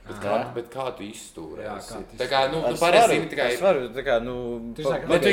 Bet 0.08 0.20
kā, 0.24 0.36
bet 0.56 0.70
kā 0.72 0.86
tu 0.96 1.04
kā 1.04 1.98
tu 2.08 2.18
Tā 2.18 2.28
kā, 2.32 2.42
nu, 2.52 2.62
nu 2.64 2.78
parasti 2.80 3.16
zini 3.18 3.28
tikai. 3.32 3.48
ar 3.52 3.58
svaru, 3.60 3.90
tā 3.96 4.04
kā, 4.06 4.20
nu, 4.24 4.36
Tu 4.76 4.84
Bet 4.84 5.22
tu 5.22 5.28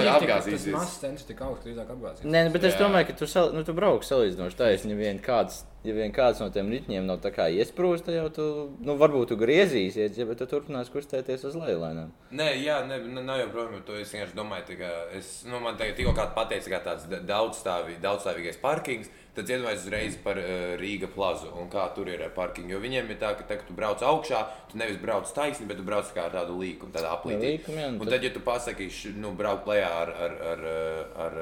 Viņa 0.00 0.18
tik- 0.20 0.22
apgāzīsies. 0.22 0.64
Tas 0.64 0.74
mazs 0.76 1.00
centrs 1.00 1.26
tik 1.26 1.40
augsts, 1.42 1.66
drīzāk 1.66 1.90
apgāzīsies. 1.94 2.30
Nē, 2.30 2.44
nu, 2.46 2.50
bet 2.54 2.64
es 2.64 2.74
domāju, 2.78 3.06
ka 3.06 3.12
tu, 3.18 3.26
sal, 3.26 3.52
nu, 3.52 3.64
tu 3.64 3.72
brauc 3.74 4.02
salīdzinoši 4.06 4.56
taisni. 4.56 4.90
Ja 4.94 4.96
vien 4.96 5.18
kāds, 5.18 5.64
ja 5.84 5.94
vien 5.94 6.12
kāds 6.12 6.40
no 6.40 6.50
tiem 6.50 6.70
ritņiem 6.70 7.06
nav 7.08 7.18
tā 7.24 7.32
kā 7.34 7.48
iesprūst, 7.50 8.04
tad 8.06 8.14
jau 8.14 8.28
tu, 8.30 8.46
nu, 8.80 8.96
varbūt 9.00 9.28
tu 9.32 9.36
griezīsies, 9.40 10.16
ja, 10.18 10.24
bet 10.26 10.38
tu 10.38 10.46
turpinās 10.46 10.90
kustēties 10.92 11.44
uz 11.50 11.54
leju 11.56 11.80
lēnām. 11.82 12.10
Nē, 12.32 12.48
jā, 12.62 12.86
ne, 12.86 12.98
ne, 12.98 13.22
nav 13.22 13.38
jau 13.42 13.48
problēma. 13.54 13.82
To 13.86 13.94
es 13.98 14.12
vienkārši 14.14 14.36
domāju, 14.38 14.66
tā 14.70 14.78
kā 14.78 14.90
es, 15.18 15.44
nu, 15.50 15.58
man 15.60 15.76
tagad 15.76 15.96
tikko 15.96 16.14
kāds 16.14 16.34
pateica, 16.36 16.70
ka 16.76 16.80
tāds 16.90 17.08
da- 17.10 17.20
daudzstāvī, 17.34 17.98
daudzstāvīgais 18.00 18.60
parkings, 18.60 19.08
tad 19.34 19.48
iedomājieties 19.50 19.84
uzreiz 19.86 20.16
par 20.24 20.38
uh, 20.40 20.76
Rīga 20.80 21.08
plazu 21.14 21.50
un 21.60 21.68
kā 21.72 21.84
tur 21.94 22.08
ir 22.10 22.22
ar 22.26 22.32
parkingu. 22.36 22.72
Jo 22.74 22.80
viņiem 22.82 23.10
ir 23.14 23.18
tā, 23.22 23.32
ka, 23.38 23.46
tā, 23.48 23.58
ka 23.60 23.68
tu 23.68 23.76
brauc 23.78 24.02
augšā, 24.02 24.42
tu 24.72 24.78
nevis 24.80 24.98
brauc 25.02 25.30
taisni, 25.36 25.66
bet 25.70 25.78
tu 25.78 25.84
brauc 25.86 26.10
kā 26.16 26.26
ar 26.28 26.34
tādu 26.38 26.58
līkumu, 26.60 26.92
tādā 26.92 27.12
aplītī. 27.14 27.54
līkumu, 27.58 27.78
jā, 27.78 27.88
un 27.88 27.94
un 28.00 28.06
tad- 28.06 28.14
tad, 28.16 28.24
ja 28.24 28.30
tu 28.34 28.40
pasaki, 28.40 28.88
š- 28.90 29.14
nu, 29.16 29.30
braukt 29.38 29.66
lejā 29.70 29.90
ar, 30.02 30.10
ar, 30.26 30.34
ar, 30.54 30.64
uh, 30.66 31.26
ar, 31.26 31.40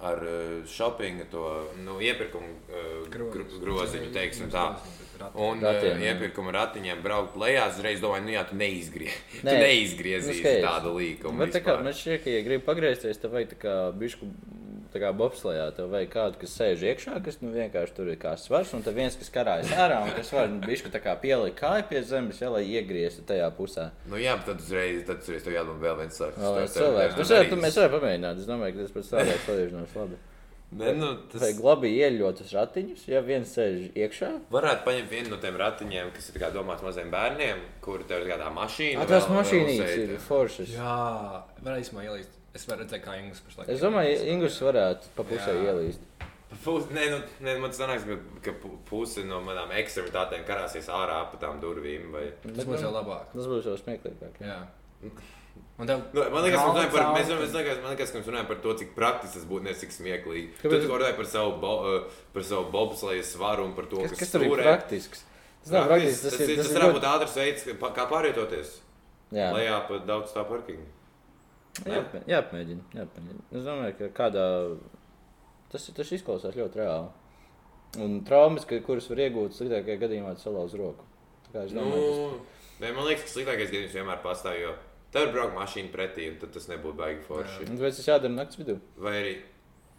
ar 0.00 0.22
uh, 0.24 0.64
shoppingu, 0.66 1.26
to 1.30 1.44
nu, 1.84 1.98
iepirkumu 2.00 2.46
uh, 2.70 3.08
gro, 3.12 3.26
groziņu, 3.60 4.12
teiksim 4.14 4.48
tā. 4.52 4.70
Un 5.36 5.60
Ratiem, 5.60 5.98
iepirkuma 6.00 6.48
ratiņiem 6.54 7.02
braukt 7.04 7.34
lejā, 7.36 7.66
uzreiz 7.68 8.00
domāju, 8.00 8.24
nu 8.24 8.32
jā, 8.32 8.44
tu 8.48 8.56
neizgries. 8.56 9.18
tu 9.34 9.44
Nē, 9.44 9.58
neizgriezīsi 9.60 10.40
nu, 10.46 10.62
tādu 10.64 10.94
līkumu. 10.96 11.42
Bet 11.42 11.52
tā 11.52 11.60
kā 11.60 11.74
vispār. 11.74 11.84
man 11.84 11.92
šķiet, 11.98 12.22
ka, 12.24 12.30
ja 12.32 12.40
gribi 12.46 12.64
pagriezties, 12.64 13.20
tad 13.20 13.34
vajag 13.34 13.50
tā 13.52 13.58
kā 13.60 13.74
bišku. 14.00 14.30
Tā 14.90 14.98
kā 14.98 15.12
bobslējā, 15.14 15.66
tev 15.76 15.90
vajag 15.92 16.08
kādu, 16.10 16.38
kas 16.40 16.54
sēž 16.58 16.80
iekšā, 16.88 17.20
kas 17.22 17.36
nu, 17.44 17.52
vienkārši 17.54 17.94
tur 17.94 18.08
ir 18.10 18.16
kā 18.18 18.32
svars, 18.40 18.72
un 18.74 18.82
tad 18.82 18.96
viens, 18.96 19.14
kas 19.20 19.30
karājas 19.30 19.70
ārā, 19.78 20.00
un 20.02 20.10
kas 20.16 20.32
var 20.34 20.48
bišku 20.64 20.90
tā 20.90 20.98
kā 21.04 21.14
pielikt 21.22 21.60
kāju 21.60 21.84
pie 21.92 22.00
zemes, 22.08 22.40
ja, 22.42 22.48
lai 22.50 22.64
iegrieztu 22.66 23.22
tajā 23.28 23.46
pusē. 23.54 23.90
Nu, 24.10 24.18
jā, 24.18 24.34
bet 24.40 24.50
tad 24.50 24.64
uzreiz, 24.64 25.04
tad 25.06 25.22
uzreiz 25.22 25.46
tev 25.46 25.54
jādomā 25.54 25.78
vēl 25.84 26.00
viens 26.02 26.18
cilvēks. 26.18 26.42
Vēl 26.42 26.58
viens 26.58 26.74
Tas 26.74 26.82
cilvēks. 26.82 27.14
Mēs 27.20 27.30
varam, 27.30 27.46
darīs. 27.52 27.62
mēs 27.68 27.78
varam 27.78 27.94
pamēģināt. 28.00 28.42
Es 28.42 28.50
domāju, 28.50 28.74
ka 28.74 28.82
tas 28.88 28.96
pēc 28.98 29.08
strādājas 29.12 29.46
salīdzinoši 29.46 29.98
labi. 30.02 30.20
Ne, 30.70 30.92
nu, 30.94 31.06
tas 31.30 31.42
Vajag 31.42 31.62
labi 31.66 31.88
ieļot 31.98 32.42
uz 32.44 32.50
ratiņus, 32.54 33.06
ja 33.10 33.22
viens 33.26 33.54
sēž 33.56 33.88
iekšā. 33.98 34.28
varētu 34.54 34.84
paņemt 34.86 35.10
vienu 35.10 35.32
no 35.32 35.38
tiem 35.42 35.56
ratiņiem, 35.58 36.12
kas 36.14 36.28
ir 36.30 36.36
tā 36.36 36.44
kā 36.44 36.50
domāts 36.54 36.84
maziem 36.86 37.10
bērniem, 37.10 37.62
kur 37.82 38.04
tev 38.06 38.22
ir 38.22 38.30
kādā 38.30 38.52
mašīna. 38.54 39.06
Vēl 39.10 39.26
mašīnītes 39.34 39.90
sēdi. 39.90 40.04
ir 40.14 40.22
foršas. 40.28 40.70
Jā, 40.76 40.98
varēs 41.66 41.90
man 41.96 42.06
ielīst. 42.06 42.39
Es 42.54 42.64
varu 42.66 42.82
redzēt, 42.82 43.02
kā 43.04 43.14
Ingūns 43.20 43.42
pašlaik. 43.46 43.68
Es 43.70 43.80
domāju, 43.84 44.14
Ingus 44.32 44.56
varētu 44.64 45.12
pa 45.16 45.22
pusē 45.28 45.52
Jā. 45.54 45.70
ielīst. 45.70 46.06
Pus, 46.64 46.88
nē, 46.90 47.04
nu, 47.12 47.18
nē, 47.46 47.52
man 47.62 47.70
sanāks, 47.70 48.02
ka, 48.08 48.16
ka 48.42 48.52
pu- 48.58 48.78
puse 48.88 49.22
no 49.24 49.38
manām 49.44 49.70
ekstremitātēm 49.78 50.42
karāsies 50.48 50.88
ārā 50.90 51.20
pa 51.30 51.38
tām 51.38 51.60
durvīm. 51.62 52.08
Vai... 52.10 52.24
Tas 52.42 52.66
būs 52.66 52.82
jau 52.82 52.90
labāk. 52.90 53.28
Tas 53.36 53.46
būs 53.46 53.68
jau 53.70 53.76
smieklīgāk. 53.78 54.40
jā. 54.42 54.56
Jā. 54.56 55.12
Un 55.80 55.86
tev, 55.88 56.02
Nu, 56.12 56.24
man 56.34 56.42
liekas, 56.44 56.58
mēs 56.60 56.74
runājam 56.74 56.90
par, 56.92 57.06
mēs, 57.14 57.30
mēs, 57.30 57.54
liekas, 57.54 57.78
man 57.80 57.94
liekas, 57.94 58.10
ka 58.12 58.18
mēs 58.18 58.26
runājam 58.28 58.48
par 58.50 58.58
to, 58.66 58.74
cik 58.82 58.90
praktiski 58.98 59.38
tas 59.38 59.46
būtu, 59.48 59.64
nevis 59.64 59.80
cik 59.80 59.94
smieklīgi. 59.94 60.50
Tu 60.58 60.66
Kāpēc? 60.66 60.82
tikko 60.84 60.98
runāji 61.00 61.16
par 61.22 61.28
savu, 61.30 61.54
bo, 61.62 61.70
uh, 61.86 62.20
par 62.34 62.44
savu 62.50 62.66
bobsleju 62.74 63.24
svaru 63.24 63.64
un 63.70 63.72
par 63.78 63.86
to, 63.88 64.02
Kas, 64.04 64.18
kas, 64.20 64.34
tur 64.34 64.44
ir 64.44 64.52
praktisks? 64.58 65.22
Tas 65.62 65.72
nav 65.78 65.86
praktisks. 65.88 66.22
Tas, 66.26 66.34
Tas 66.36 66.40
ir 66.44 66.50
tas, 66.50 66.56
tas 66.58 66.66
tas 66.66 66.74
ir 66.74 66.76
varētu 66.76 66.90
ļoti- 66.90 66.98
būt 66.98 67.08
ātrs 67.14 67.38
veids, 67.40 67.64
kā, 67.96 68.04
pārvietoties. 68.10 68.74
Jā, 69.32 69.48
Lejā 69.56 69.78
pa 69.88 70.02
daudz 70.04 70.34
tā 70.36 70.44
parkingu. 70.50 70.84
Jā, 71.84 72.02
jāpamēģina. 72.26 72.82
jāpamēģina. 72.94 73.42
Es 73.52 73.64
domāju, 73.64 73.96
ka 73.98 74.08
kādā 74.22 74.44
tas, 75.72 75.88
ir- 75.88 75.94
tas 75.94 76.10
izklausās 76.12 76.54
ļoti 76.58 76.80
reāli. 76.82 77.08
Un 77.98 78.20
traumas, 78.24 78.64
ka- 78.66 78.80
kuras 78.86 79.08
var 79.10 79.18
iegūt 79.18 79.56
sliktākajā 79.56 79.98
gadījumā, 79.98 80.34
tas 80.34 80.42
salauz 80.46 80.74
roku. 80.74 81.04
Nu, 81.52 81.60
domāju, 81.60 82.40
tas 82.40 82.80
nē, 82.80 82.94
man 82.94 83.04
liekas, 83.08 83.22
ka 83.26 83.32
sliktākais 83.34 83.70
gadījums 83.72 83.94
vienmēr 83.98 84.20
pastāv, 84.22 84.60
jo 84.60 84.74
tev 85.12 85.28
ir 85.28 85.32
braukt 85.34 85.56
mašīna 85.56 85.90
pretī, 85.90 86.28
un 86.30 86.36
tad 86.38 86.52
tas 86.52 86.68
nebūtu 86.70 86.96
baigi 86.96 87.22
forši. 87.26 87.68
Un 87.68 87.78
Tāpēc 87.78 87.96
tas 87.98 88.06
jādara 88.06 88.34
naktas 88.34 88.56
vidū. 88.62 88.78
Vai 88.96 89.16
arī, 89.22 89.38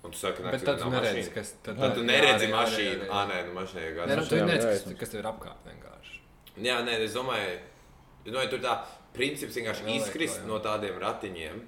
Un 0.03 0.09
tu 0.09 0.17
saki, 0.17 0.41
Bet 0.41 0.63
tad 0.65 0.79
tu 0.81 0.89
neredzi, 0.89 1.31
kas 1.31 1.51
Tad, 1.61 1.77
tad 1.77 1.93
tu 1.93 2.01
neredzi 2.01 2.47
mašīnu. 2.49 3.05
Jā, 3.05 3.11
Ā, 3.13 3.19
nē, 3.29 3.35
nu 3.45 3.53
mašīnā 3.53 3.81
jau 3.85 4.07
Nē, 4.07 4.15
nu, 4.17 4.23
tu 4.25 4.35
Jā, 4.35 4.45
neredzi, 4.47 4.65
jā, 4.65 4.71
kas, 4.71 4.85
jā. 4.87 4.97
kas 4.97 5.09
tev 5.09 5.19
ir 5.19 5.27
apkārt 5.29 5.67
vienkārši. 5.67 6.15
Jā, 6.57 6.77
nē, 6.87 6.95
es 7.05 7.13
domāju, 7.13 7.59
domāju 8.25 8.49
tur 8.49 8.59
tā 8.65 8.73
princips 9.15 9.57
vienkārši 9.59 9.85
Vēl 9.85 9.99
izkrist 9.99 10.41
jā. 10.41 10.47
no 10.49 10.57
tādiem 10.63 10.97
ratiņiem, 11.01 11.61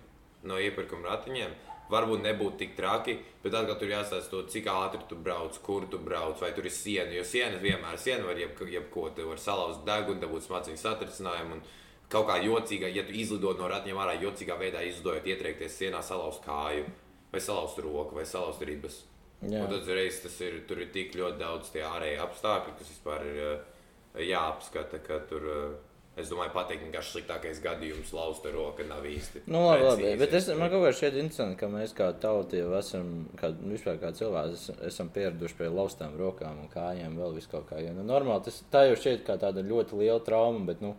no 0.50 0.58
iepirkuma 0.62 1.14
ratiņiem. 1.14 1.54
Varbūt 1.92 2.24
nebūtu 2.24 2.58
tik 2.62 2.78
traki, 2.78 3.18
bet 3.44 3.54
atkal 3.54 3.76
tur 3.78 3.92
jāstāsta 3.92 4.32
to, 4.32 4.42
cik 4.50 4.70
ātri 4.72 5.04
tu 5.10 5.18
brauc, 5.20 5.58
kur 5.66 5.84
tu 5.92 6.00
brauc, 6.02 6.40
vai 6.42 6.54
tur 6.56 6.66
ir 6.66 6.74
siena. 6.74 7.12
Jo 7.12 7.26
siena 7.28 7.60
vienmēr 7.62 8.00
siena 8.00 8.26
var 8.26 8.40
jeb, 8.40 8.56
jebko, 8.72 9.10
tu 9.14 9.28
vari 9.28 9.44
salauzt 9.44 9.84
degunu, 9.86 10.22
dabūt 10.24 10.48
smadziņu 10.48 10.80
satricinājumu. 10.80 11.60
Un 11.60 12.08
kaut 12.10 12.30
kā 12.32 12.40
jocīgā, 12.42 12.90
ja 12.96 13.04
tu 13.06 13.14
izlidot 13.20 13.60
no 13.60 13.70
ratiņiem 13.70 14.00
ārā, 14.00 14.16
jocīgā 14.24 14.58
veidā 14.58 14.82
izlidojot, 14.88 15.28
ietriekties 15.28 15.78
sienā, 15.84 16.02
salauzt 16.06 16.42
kāju, 16.48 16.88
vai 17.34 17.44
salauzt 17.44 17.84
roku, 17.84 18.16
vai 18.18 18.26
salauzt 18.30 18.64
ribas. 18.66 19.04
Jā. 19.44 19.60
Un 19.60 19.68
tad 19.68 19.82
uzreiz 19.82 20.22
tas 20.24 20.36
ir, 20.46 20.62
tur 20.68 20.80
ir 20.80 20.92
tik 20.96 21.16
ļoti 21.20 21.42
daudz 21.42 21.72
tie 21.74 21.84
ārēji 21.84 22.20
apstākļi, 22.24 22.76
kas 22.80 22.92
vispār 22.94 23.26
ir 23.28 23.40
eh, 23.44 24.28
jāapskata, 24.30 25.02
ka 25.04 25.20
tur, 25.28 25.50
eh, 25.52 25.74
es 26.18 26.30
domāju, 26.30 26.52
pateikt, 26.54 26.84
vienkārši 26.86 27.14
sliktākais 27.16 27.62
gadījums 27.64 28.12
lausta 28.14 28.52
roka 28.54 28.84
nav 28.86 29.06
īsti. 29.10 29.42
Nu, 29.48 29.64
labi, 29.66 29.84
labi. 29.88 30.12
Bet 30.22 30.34
es, 30.38 30.48
man 30.60 30.70
kaut 30.70 30.84
kā 30.86 30.92
šķiet 30.94 31.18
interesanti, 31.24 31.58
ka 31.60 31.70
mēs 31.74 31.96
kā 31.98 32.12
tauta 32.22 32.60
jau 32.60 32.74
esam, 32.78 33.10
kā, 33.40 33.50
vispār 33.72 33.98
kā 34.02 34.12
cilvēki, 34.14 34.54
es- 34.60 34.84
esam 34.94 35.10
pieraduši 35.16 35.58
pie 35.58 35.72
laustām 35.74 36.14
rokām 36.20 36.62
un 36.62 36.70
kājām 36.74 37.18
vēl 37.18 37.34
vis 37.40 37.48
kaut 37.50 37.66
kā. 37.72 37.82
Jo, 37.82 37.94
nu, 37.98 38.04
normāli 38.06 38.46
tas 38.46 38.62
tā 38.72 38.86
jau 38.92 38.96
šķiet 39.00 39.26
kā 39.26 39.40
tāda 39.42 39.66
ļoti 39.66 39.98
liela 40.04 40.20
trauma, 40.24 40.66
bet, 40.70 40.82
nu, 40.86 40.94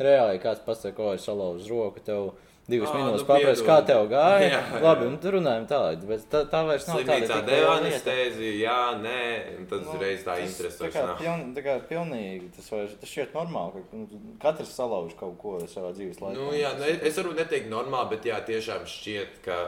reāli 0.00 0.38
ja 0.38 0.42
kāds 0.48 0.64
pasaka, 0.64 0.96
ko 0.96 1.12
ir 1.12 1.18
salauzis 1.22 1.68
roku, 1.70 2.00
tev 2.00 2.32
divas 2.68 2.88
Ā, 2.90 2.94
minūtes 2.96 3.20
nu, 3.22 3.26
paprasa, 3.28 3.60
piedod. 3.60 3.66
kā 3.68 3.76
tev 3.88 4.02
gāja. 4.08 4.46
Jā, 4.48 4.60
jā. 4.72 4.80
Labi, 4.84 5.06
nu, 5.12 5.18
tur 5.20 5.34
runājam 5.36 5.66
tālāk, 5.68 6.04
bet 6.08 6.22
tā, 6.32 6.40
tā 6.48 6.60
vairs 6.64 6.86
nav 6.88 6.96
tāda 7.00 7.16
Slimnīcā 7.18 7.34
tik 7.38 7.46
deva 7.50 7.58
liela 7.60 7.74
lieta. 7.74 7.88
anestēziju, 7.90 8.54
jā, 8.62 8.78
nē, 9.04 9.18
un 9.58 9.66
tad 9.72 9.82
Nu, 9.84 9.90
uzreiz 9.92 10.22
tā 10.24 10.36
tas 10.38 10.48
interese 10.48 10.78
tā 10.80 10.90
kā 10.94 11.02
nav. 11.10 11.18
piln- 11.20 11.54
Tā 11.58 11.64
kā 11.66 11.74
pilnīgi 11.90 12.48
tas, 12.56 12.70
vairs, 12.72 12.94
tas 13.00 13.08
šķiet 13.12 13.36
normāli, 13.36 13.82
ka 13.90 13.96
nu, 14.00 14.22
katrs 14.40 14.72
salauž 14.78 15.12
kaut 15.20 15.36
ko 15.38 15.58
savā 15.68 15.92
dzīves 15.92 16.20
laikā. 16.24 16.34
Nu, 16.40 16.52
jā, 16.56 16.72
nu, 16.78 16.84
es 16.84 17.16
varu 17.20 17.34
neteikt 17.36 17.68
normāli, 17.68 18.10
bet 18.16 18.24
jā, 18.32 18.40
tiešām 18.48 18.88
šķiet, 18.88 19.42
ka. 19.44 19.58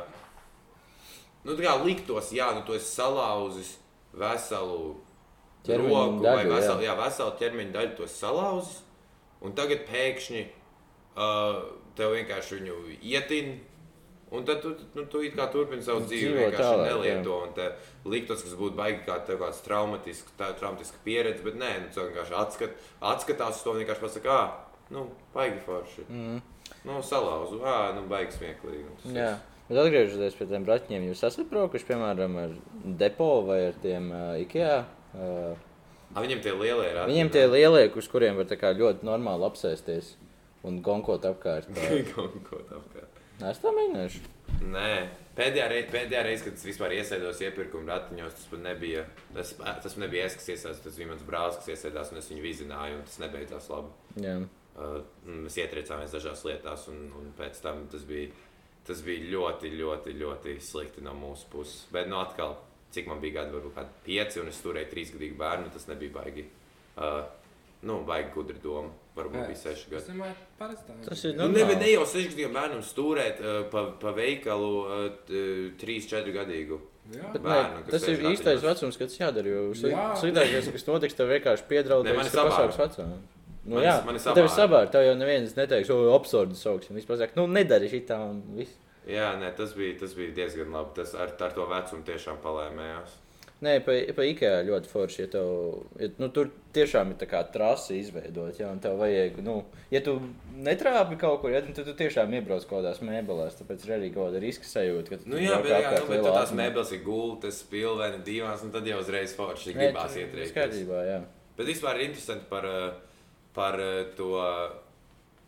Nu, 1.45 1.53
tā 1.55 1.63
kā 1.69 1.77
liktos, 1.85 2.33
jā, 2.35 2.49
nu, 2.57 2.65
tu 2.67 2.75
esi 2.75 2.89
salauzis 2.97 3.77
veselu 4.17 4.97
Ķermeņa 5.67 5.89
roku 5.95 6.23
vai 6.25 6.37
daļu, 6.37 6.49
jā. 6.51 6.55
veselu, 6.57 6.81
jā, 6.87 6.95
veselu 7.05 7.33
ķermeņa 7.41 7.73
daļu, 7.77 7.97
tu 7.97 8.05
esi 8.09 8.19
salauzis. 8.25 8.83
Un 9.43 9.53
tagad 9.53 9.83
pēkšņi 9.87 10.43
uh, 11.17 11.61
tev 11.99 12.15
vienkārši 12.17 12.61
viņu 12.61 12.77
ietin. 13.01 13.57
Un 14.35 14.43
tad 14.43 14.59
tu, 14.59 14.73
nu, 14.97 15.05
tu 15.07 15.21
turpini 15.53 15.85
savu 15.87 16.03
dzīvi, 16.03 16.33
Dzīvo 16.33 16.39
vienkārši 16.41 16.63
tālāk, 16.65 16.89
nelieto. 16.89 17.37
Te 17.55 17.67
liktos, 18.11 18.43
kas 18.43 18.57
būtu 18.59 18.75
baigi 18.79 19.05
kā 19.07 19.21
tev 19.27 19.39
kāds 19.45 19.61
traumatisks, 19.63 20.35
tā, 20.39 20.49
traumatiska 20.59 20.99
pieredze, 21.05 21.45
bet 21.47 21.59
nē, 21.61 21.69
nu, 21.85 21.93
tu 21.95 22.03
vienkārši 22.09 22.35
atskat, 22.35 22.81
atskatās 23.13 23.61
uz 23.61 23.63
to 23.63 23.75
un 23.75 23.85
vienkārši 23.85 24.03
pasakā, 24.03 24.39
ah, 24.41 24.81
nu, 24.91 25.05
baigi 25.35 25.63
forši. 25.63 26.09
Mm. 26.11 26.41
Nu, 26.89 26.99
salauzu, 27.07 27.61
ah, 27.63 27.93
nu, 27.95 28.03
baigi 28.11 28.35
smieklīgi. 28.35 29.15
Jā. 29.15 29.37
Bet 29.69 29.83
atgriežoties 29.85 30.35
pie 30.39 30.51
tiem 30.51 30.67
braķiem, 30.67 31.07
jūs 31.07 31.23
esat 31.27 31.47
braukuši 31.51 31.87
piemēram 31.87 32.37
ar 32.43 32.59
depo 32.99 33.31
vai 33.47 33.61
ar 33.71 33.79
tiem 33.83 34.11
uh, 34.11 34.35
IKEA. 34.43 34.83
Uh, 35.15 35.65
Ah, 36.15 36.23
viņam 36.25 36.39
tie 36.41 36.53
lielie 36.55 36.87
ir. 36.89 36.99
viņiem 37.11 37.31
tie 37.35 37.43
lielie, 37.51 37.89
uz 37.93 38.07
kuriem 38.09 38.39
var 38.39 38.47
tā 38.49 38.57
kā 38.57 38.71
ļoti 38.73 39.05
normāli 39.05 39.45
apsēsties 39.49 40.15
un 40.67 40.81
gonkot 40.85 41.27
apkārt. 41.29 41.71
Ko 42.15 42.63
tādu. 42.69 43.07
Es 43.45 43.61
tā 43.61 43.71
mēģināšu. 43.75 44.23
Nē, 44.73 44.91
pēdējā 45.37 45.67
reize, 45.69 45.89
pēdējā 45.93 46.23
reize, 46.25 46.45
kad 46.47 46.57
es 46.57 46.65
vispār 46.65 46.95
iesēdos 46.97 47.43
iepirkuma 47.45 47.91
ratiņos, 47.91 48.37
tas 48.39 48.47
pat 48.49 48.63
nebija. 48.65 49.03
Tas, 49.37 49.53
tas 49.85 49.97
nebija 50.01 50.29
es, 50.31 50.39
kas 50.39 50.49
iesaistījās, 50.55 50.85
tas 50.87 50.97
bija 50.97 51.11
mans 51.11 51.25
brālis, 51.27 51.59
kas 51.61 51.75
iesaistījās, 51.75 52.13
un 52.13 52.21
es 52.23 52.31
viņu 52.33 52.45
vizināju, 52.47 53.01
un 53.01 53.05
tas 53.11 53.19
nebeidzās 53.21 53.69
labi. 53.73 53.93
Jā. 54.25 54.37
Uh, 54.77 54.97
mēs 55.45 55.59
ietriecāmies 55.61 56.17
dažās 56.17 56.45
lietās, 56.49 56.89
un, 56.93 57.05
un 57.17 57.29
pēc 57.37 57.61
tam 57.65 57.85
tas 57.93 58.05
bija, 58.09 58.33
tas 58.89 59.03
bija 59.05 59.29
ļoti, 59.35 59.73
ļoti, 59.77 60.17
ļoti 60.23 60.57
slikti 60.65 61.05
no 61.05 61.13
mūsu 61.17 61.51
puses. 61.53 61.85
Bet, 61.93 62.09
nu, 62.09 62.21
atkal, 62.23 62.57
cik 62.97 63.09
man 63.13 63.21
bija 63.21 63.43
gadi, 63.43 63.57
varbūt 63.57 63.77
kādi 63.77 64.05
pieci, 64.09 64.41
un 64.41 64.53
es 64.53 64.61
turēju 64.65 64.93
trīsgadīgu 64.95 65.37
bērnu, 65.41 65.73
tas 65.77 65.89
nebija 65.93 66.17
baigi. 66.17 66.49
Uh, 66.97 67.21
nu, 67.83 68.01
baigi 68.07 68.31
gudri 68.35 68.57
doma. 68.63 68.91
Varbūt 69.17 69.47
bija 69.49 69.57
seši 69.57 69.91
gadi. 69.91 70.13
domāju. 70.13 70.35
Tas 71.09 71.25
ir 71.25 71.37
Nu, 71.37 71.45
normāli. 71.47 71.57
ne, 71.57 71.65
bet 71.71 71.79
ne 71.81 71.93
jau 71.93 72.03
sešgadīgam 72.05 72.53
bērnam 72.53 72.83
stūrēt 72.85 73.39
uh, 73.41 73.63
pa, 73.73 73.85
pa 74.01 74.11
veikalu 74.13 74.73
uh, 74.83 75.07
trīs, 75.81 76.09
četru 76.11 76.33
gadīgu. 76.37 76.81
Jā, 77.15 77.31
Bet, 77.33 77.41
bērnu, 77.43 77.79
ne, 77.79 77.91
tas 77.91 78.03
ir 78.09 78.17
sēž 78.19 78.27
īstais 78.33 78.61
vecums, 78.67 78.97
kad 78.99 79.09
tas 79.09 79.19
jādara. 79.21 79.47
Jo 79.49 79.63
sliktākais, 79.79 80.69
kas 80.75 80.87
notiks, 80.89 81.15
tev 81.17 81.29
vienkārši 81.33 81.63
Ne, 81.65 81.69
piedraudēs, 81.71 82.33
pasaules 82.35 82.77
vecumā. 82.83 83.19
Nu, 83.67 83.75
Mani- 83.77 83.87
jā, 83.87 83.95
mani 84.07 84.19
tev 84.23 84.45
ir 84.45 84.51
sabāra. 84.53 84.91
Tev 84.91 85.03
jau 85.07 85.15
neviens 85.19 85.55
neteiks, 85.57 85.89
o, 85.91 86.13
absurdi 86.15 86.55
sauksim. 86.55 86.95
Viņš 86.99 87.07
pasaka, 87.09 87.33
nu, 87.39 87.47
nedari 87.51 87.89
šitā 87.91 88.19
un 88.29 88.43
viss. 88.59 88.77
Jā, 89.07 89.33
nē, 89.41 89.53
tas 89.57 89.73
bija, 89.79 89.97
tas 90.01 90.15
bija 90.19 90.35
diezgan 90.35 90.71
labi. 90.75 90.93
Tas 90.99 91.15
ar, 91.15 91.33
ar 91.41 91.55
to 91.55 91.67
vecumu 91.71 92.03
tiešām 92.07 92.39
palēmējās. 92.45 93.17
Nē, 93.65 93.79
pa, 93.87 93.95
pa 94.13 94.25
IKEA 94.29 94.61
ļoti 94.67 94.91
forši. 94.91 95.21
Ja 95.23 95.31
tev, 95.33 95.47
ja, 95.97 96.11
nu, 96.21 96.29
tur 96.35 96.51
tiešām 96.77 97.15
ir 97.15 97.19
tā 97.23 97.29
kā 97.31 97.41
trasa 97.55 97.95
izveidota. 97.97 98.53
Ja, 98.61 98.73
tev 98.83 98.99
vajag, 99.01 99.39
nu, 99.47 99.55
ja 99.93 100.03
tu 100.05 100.19
netrāpi 100.61 101.17
kaut 101.21 101.41
kur, 101.41 101.55
ja, 101.55 101.63
tad 101.65 101.89
tu 101.89 101.95
tiešām 101.97 102.37
iebrauc 102.37 102.67
kaut 102.69 102.83
kādās 102.83 103.01
mēbelēs. 103.01 103.57
Tāpēc 103.63 103.87
ir 103.87 103.95
arī 103.97 104.13
kaut 104.13 104.29
kāda 104.29 104.43
riska 104.45 104.69
sajūta. 104.69 105.21
tu 105.23 105.33
Nu, 105.33 105.41
jā, 105.41 105.57
bet, 105.65 105.73
jā, 105.73 105.95
nu, 105.97 106.11
bet 106.13 106.29
tās 106.29 106.53
mēbeles 106.59 106.93
ir 106.99 107.03
gultas, 107.07 107.63
pilveni, 107.71 108.21
divās, 108.29 108.65
un 108.67 108.77
tad 108.77 108.89
jau 108.93 109.01
uzreiz 109.01 109.33
forši 109.39 109.73
Nē, 109.73 109.89
gribās. 109.89 110.21
Skaidrībā, 110.53 111.03
jā. 111.09 111.21
Bet 111.57 111.73
vispār 111.73 111.97
ir 111.97 112.11
interesanti 112.11 112.45
par, 112.53 112.69
eh, 112.69 113.23
par 113.57 113.81
eh, 113.81 114.03
to, 114.19 114.35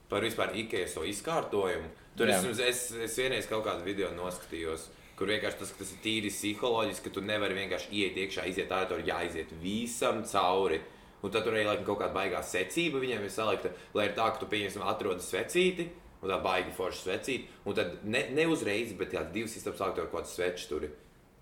par 0.08 0.24
vispār 0.24 0.56
IKEA 0.56 0.88
to 0.88 1.04
izkārtojumu. 1.04 1.92
Tur 2.18 2.32
Jā. 2.32 2.38
es, 2.50 2.60
es, 2.64 2.80
es 3.04 3.18
vienreiz 3.20 3.46
kaut 3.46 3.62
kādu 3.66 3.84
video 3.86 4.08
noskatījos, 4.16 4.88
kur 5.18 5.32
vienkārši 5.32 5.58
tas, 5.60 5.72
ka 5.74 5.82
tas 5.82 5.90
ir 5.94 6.02
tīri 6.04 6.30
psiholoģiski, 6.32 7.08
ka 7.08 7.14
tu 7.16 7.24
nevari 7.26 7.56
vienkārši 7.58 7.90
iet 7.98 8.18
iekšā, 8.22 8.46
iziet 8.50 8.70
ārā, 8.74 8.86
tur 8.90 9.02
jāiziet 9.06 9.50
visam 9.62 10.22
cauri. 10.30 10.80
Un 11.18 11.32
tad 11.34 11.42
tur 11.42 11.56
arī 11.56 11.64
laikam, 11.66 11.86
kaut 11.88 11.98
kāda 12.04 12.14
baigā 12.14 12.42
secība 12.46 13.00
viņiem 13.02 13.24
ir 13.26 13.32
salikta, 13.34 13.72
lai 13.98 14.06
ir 14.06 14.14
tā, 14.14 14.28
ka 14.30 14.38
tu 14.38 14.46
pieņemsim, 14.50 14.84
atrodi 14.86 15.26
svecīti. 15.26 15.88
Un 16.18 16.32
tā 16.32 16.38
baigi 16.42 16.72
forši 16.74 17.02
svecīt. 17.04 17.50
Un 17.66 17.76
tad 17.78 18.00
ne, 18.02 18.24
ne 18.34 18.46
uzreiz, 18.50 18.90
bet 18.98 19.14
jā, 19.14 19.22
divas 19.34 19.54
istabas 19.58 19.78
sāk 19.78 19.94
tur 19.94 20.08
kaut 20.08 20.24
kāds 20.24 20.34
svečs 20.34 20.66
tur. 20.70 20.86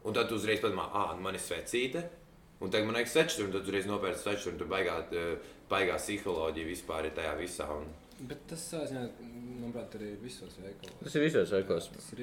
Un 0.05 0.17
tad 0.17 0.29
tu 0.29 0.37
uzreiz 0.37 0.61
padomā, 0.61 0.91
ah, 0.93 1.15
nu 1.17 1.25
man 1.25 1.37
ir 1.37 1.41
svecīte. 1.41 2.03
Un 2.61 2.73
tagad 2.73 2.89
man 2.89 3.01
ir 3.01 3.09
svečs 3.09 3.39
tur, 3.39 3.49
un 3.49 3.55
tad 3.55 3.69
uzreiz 3.69 3.89
nopērts 3.89 4.25
svečs 4.25 4.45
tur. 4.45 4.53
un 4.53 4.61
Tur 4.61 4.69
baigā, 4.73 4.99
eh, 5.13 5.55
baigā 5.71 5.97
psiholoģija 5.97 6.69
vispār 6.69 7.09
ir 7.09 7.17
tajā 7.17 7.33
visā. 7.41 7.69
Un... 7.73 7.89
Bet 8.29 8.45
tas, 8.49 8.69
savā 8.73 8.85
ziņā, 8.89 9.07
manuprāt, 9.63 9.97
arī 9.97 10.13
ir 10.13 10.21
visos 10.21 10.61
veikalos. 10.61 11.01
Tas 11.03 11.17
ir 11.17 11.25
visos 11.25 11.57
veiklos. 11.57 11.89
Tas 11.97 12.13
ir 12.17 12.23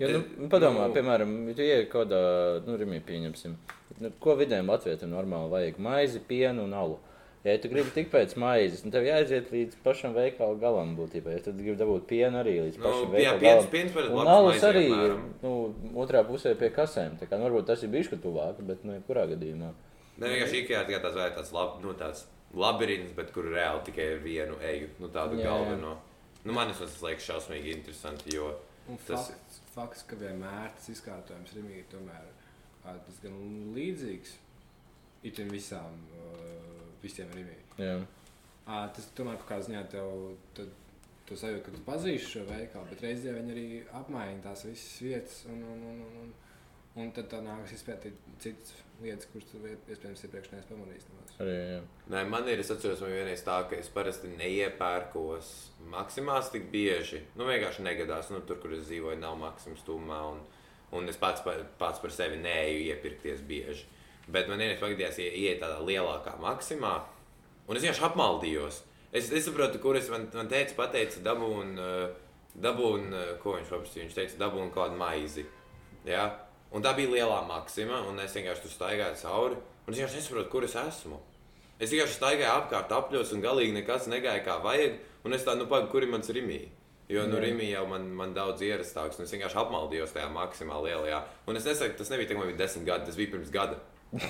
Ja, 0.00 0.08
nu, 0.08 0.18
Eh, 0.24 0.48
padomā, 0.48 0.86
nu- 0.88 0.94
piemēram, 0.96 1.54
tu 1.54 1.60
ienāc 1.62 1.88
kaut 1.92 2.08
kādā, 2.08 2.64
nu, 2.66 2.76
rīmī 2.80 3.02
pieņemsim, 3.04 3.54
nu, 4.00 4.10
ko 4.20 4.34
vidējiem 4.40 4.66
latvietim 4.72 5.10
normāli 5.12 5.50
vajag? 5.52 5.78
Maizi, 5.78 6.20
pienu 6.26 6.64
un 6.64 6.72
alu. 6.74 6.98
Ja 7.44 7.54
tu 7.56 7.68
gribi 7.72 7.88
tik 7.94 8.10
pēc 8.12 8.34
maizes, 8.36 8.82
tad 8.84 8.92
tev 8.92 9.04
jāaiziet 9.08 9.48
līdz 9.52 9.76
pašam 9.84 10.12
veikala 10.12 10.58
galam 10.60 10.90
būtībā. 10.96 11.32
Ja 11.32 11.38
tu 11.40 11.52
gribi 11.56 11.76
dabūt 11.76 12.04
pienu 12.08 12.36
arī 12.36 12.58
līdz 12.66 12.76
Nu, 12.76 12.84
pašam 12.84 13.14
jā, 13.16 13.32
veikala 13.32 13.38
piens, 13.40 13.54
galam. 13.64 13.70
piens 13.70 13.94
labs 13.94 14.28
alus 14.28 14.62
arī 14.68 14.88
nu, 15.42 15.74
otrā 15.96 16.20
pusē 16.28 16.54
pie 16.58 16.68
kasēm. 16.70 17.16
Tā 17.20 17.26
kā, 17.28 17.38
nu, 17.38 17.48
varbūt 17.48 17.66
tas 17.66 17.82
ir 17.82 17.88
bijis 17.88 18.08
tuvāk, 18.12 18.60
bet 18.60 18.84
nu, 18.84 18.92
jebkurā 18.98 19.24
gadījumā. 19.32 19.70
Ne 20.20 20.26
vienkārši 20.28 20.64
IKEA 20.64 20.84
tikai 20.84 21.00
tāds 21.00 21.14
vai 21.16 21.30
tāds, 21.30 21.52
lab, 21.52 21.80
nu, 21.82 21.94
tāds 21.94 22.24
labirints, 22.54 23.12
bet 23.16 23.32
kur 23.32 23.44
reāli 23.44 23.84
tikai 23.88 24.18
vienu 24.22 24.56
eju, 24.60 24.88
nu, 25.00 25.08
tādu 25.08 25.36
Jā, 25.38 25.44
jā. 25.44 25.48
galveno. 25.48 25.96
Nu, 26.44 26.52
man 26.52 26.68
tas 26.72 27.00
liekas 27.02 27.24
šausmīgi 27.24 27.72
interesanti, 27.76 28.34
jo 28.36 28.52
Un 28.90 28.98
Tas- 29.06 29.30
fakts, 29.30 29.60
fakts, 29.74 30.04
ka 30.10 30.16
vienmēr 30.18 30.72
tas 30.76 30.88
izkārtojums 30.90 31.52
Rīgā 31.54 31.84
tomēr 31.92 32.24
ā, 32.84 32.96
diezgan 33.06 33.36
līdzīgs 33.76 34.32
itin 35.30 35.50
visām, 35.52 35.98
visiem. 37.02 37.30
Jā. 37.78 37.96
Tas 38.66 39.08
tomēr 39.16 39.38
kaut 39.40 39.48
kādā 39.50 39.66
ziņā 39.68 39.82
tev, 39.92 40.10
tad, 40.58 40.68
tu 41.28 41.38
sajūti, 41.38 41.62
ka 41.66 41.74
tu 41.76 41.82
pazīsti 41.86 42.32
šo 42.34 42.44
veikalu, 42.48 42.90
bet 42.90 43.02
reizē 43.06 43.34
viņi 43.36 43.54
arī 43.54 43.66
apmaina 44.00 44.42
tās 44.48 44.64
visas 44.66 45.00
vietas. 45.04 45.40
Un, 45.50 45.62
un, 45.74 45.82
un, 45.92 46.00
un, 46.22 46.32
un, 46.96 47.12
tad 47.14 47.30
tev 47.30 47.44
nākas 47.46 47.76
izpētīt 47.78 48.18
citas 48.42 48.74
lietas, 49.02 49.26
kuras 49.32 49.50
iespējams 49.90 50.24
iepriekš 50.26 50.50
neesi 50.52 50.68
pamanījis. 50.70 51.06
Arī, 51.40 51.54
jā. 51.56 51.78
Nē, 52.12 52.24
man 52.28 52.48
ir, 52.52 52.60
es 52.62 52.70
atceros, 52.72 53.00
man 53.04 53.12
vienreiz 53.14 53.42
tā, 53.46 53.56
ka 53.70 53.76
es 53.78 53.88
parasti 53.92 54.28
neiepērkos 54.34 55.50
maksimās 55.92 56.50
tik 56.52 56.68
bieži. 56.72 57.22
Nu, 57.38 57.46
vienkārši 57.48 57.84
negadās, 57.86 58.30
nu, 58.34 58.42
tur, 58.46 58.60
kur 58.62 58.74
es 58.76 58.86
dzīvoju, 58.88 59.18
nav 59.22 59.38
maksimas 59.40 59.82
tūmā, 59.86 60.20
un, 60.34 60.42
un 60.96 61.08
es 61.12 61.18
pats 61.20 61.42
par, 61.46 61.62
pats 61.80 62.02
par 62.02 62.12
sevi 62.14 62.38
neeju 62.42 62.84
iepirkties 62.90 63.40
bieži. 63.48 63.86
Bet 64.30 64.48
man 64.50 64.60
vienreiz 64.60 64.78
pagadījās 64.82 65.18
ie- 65.22 65.32
iet 65.46 65.62
tādā 65.62 65.80
lielākā 65.82 66.36
maksimā, 66.42 66.92
un 67.66 67.76
es 67.76 67.82
vienkārši 67.86 68.06
apmaldījos. 68.10 68.82
Es 69.12 69.30
nesaprotu, 69.32 69.80
kur 69.82 69.96
es 69.98 70.06
man, 70.12 70.28
man 70.34 70.46
teicu, 70.50 70.76
pateica, 70.78 71.18
dabūn, 71.26 71.72
uh, 71.80 72.12
dabūn, 72.54 73.08
uh, 73.10 73.32
ko 73.42 73.56
viņš 73.56 73.72
paprasīja. 73.72 74.04
Viņš 74.04 74.14
teica, 74.20 74.36
dabūn 74.44 74.70
kādu 74.74 74.94
maizi. 75.00 75.42
Ja? 76.06 76.28
Un 76.70 76.84
tā 76.86 76.94
bija 76.94 77.10
lielā 77.10 77.40
maksima, 77.48 78.02
un 78.06 78.20
es 78.22 78.34
vienkārši 78.36 78.66
tur 78.66 78.74
staigāju 78.74 79.20
cauri. 79.24 79.60
Un 79.86 79.94
es 79.94 79.98
vienkārši 79.98 80.20
nesaprotu, 80.20 80.50
kur 80.52 80.66
es 80.66 80.76
esmu. 80.78 81.18
Es 81.80 81.90
vienkārši 81.90 82.18
staigāju 82.18 82.52
apkārt 82.52 82.92
apļos, 82.94 83.32
un 83.34 83.42
galīgi 83.42 83.74
nekas 83.74 84.10
negāja 84.12 84.44
kā 84.46 84.60
vajag. 84.62 85.00
Un 85.24 85.34
es 85.36 85.42
tādu, 85.46 85.64
nu, 85.64 85.70
pagaidi, 85.70 85.90
kur 85.92 86.06
ir 86.06 86.12
mans 86.12 86.30
rīmī? 86.30 86.60
Jo 87.10 87.24
nu, 87.26 87.40
Rīgā 87.42 87.66
jau 87.72 87.86
man, 87.90 88.04
man 88.14 88.34
daudz 88.36 88.62
ierastāks, 88.62 89.18
un 89.18 89.26
es 89.26 89.32
vienkārši 89.34 89.56
apmaldījos 89.58 90.12
tajā 90.14 90.28
maksimāli 90.30 90.92
lielajā. 90.92 91.24
Un 91.50 91.58
es 91.58 91.64
nesaku, 91.66 91.96
tas 91.98 92.12
nebija 92.12 92.30
ka 92.30 92.36
man 92.38 92.52
bija 92.52 92.60
desmit 92.60 92.86
gadi, 92.86 93.08
tas 93.08 93.18
bija 93.18 93.32
pirms 93.32 93.50
gada. 93.50 93.80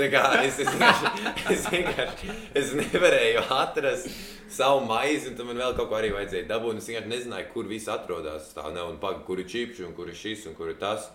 Tā 0.00 0.08
kā 0.12 0.22
es, 0.42 0.58
es, 0.60 0.68
vienkārši, 0.68 1.32
es 1.54 1.64
vienkārši 1.72 2.36
es 2.60 2.74
nevarēju 2.76 3.46
atrast 3.56 4.12
savu 4.52 4.84
maizi, 4.88 5.30
un 5.30 5.38
tam 5.38 5.48
man 5.48 5.62
vēl 5.62 5.76
kaut 5.78 5.88
ko 5.88 5.96
arī 5.96 6.12
vajadzēja 6.12 6.50
dabūt. 6.52 6.82
Es 6.82 6.90
vienkārši 6.90 7.12
nezināju, 7.14 7.48
kur 7.54 7.70
viss 7.72 7.88
atrodas. 7.92 8.52
Tā 8.56 8.66
nav 8.76 8.92
un 8.92 9.00
pagaidi, 9.00 9.24
kur 9.24 9.40
ir 9.40 9.48
čipsi, 9.48 9.86
un 9.88 9.96
kur 9.96 10.12
ir 10.12 10.20
šis, 10.20 10.44
un 10.52 10.56
kur 10.58 10.68
ir 10.68 10.76
tas. 10.80 11.08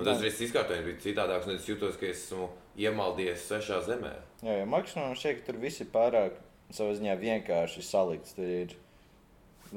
Un 0.00 0.08
tas 0.08 0.22
reizes 0.22 0.46
izkārtojums 0.48 0.86
bija 0.86 1.02
citādāks, 1.04 1.48
un 1.48 1.58
es 1.58 1.66
jutos, 1.68 1.98
ka 2.00 2.08
esmu 2.08 2.48
iemaldies 2.80 3.42
svešā 3.44 3.82
zemē. 3.84 4.14
Jā, 4.40 4.54
jā 4.62 4.68
maksimum 4.68 5.12
šķiet, 5.18 5.42
ka 5.42 5.50
tur 5.50 5.60
viss 5.60 5.82
ir 5.84 5.90
pārāk 5.92 6.38
savā 6.72 6.94
ziņā 6.96 7.18
vienkārši 7.20 7.84
salikts. 7.84 8.32
Tur 8.38 8.48
ir 8.48 8.74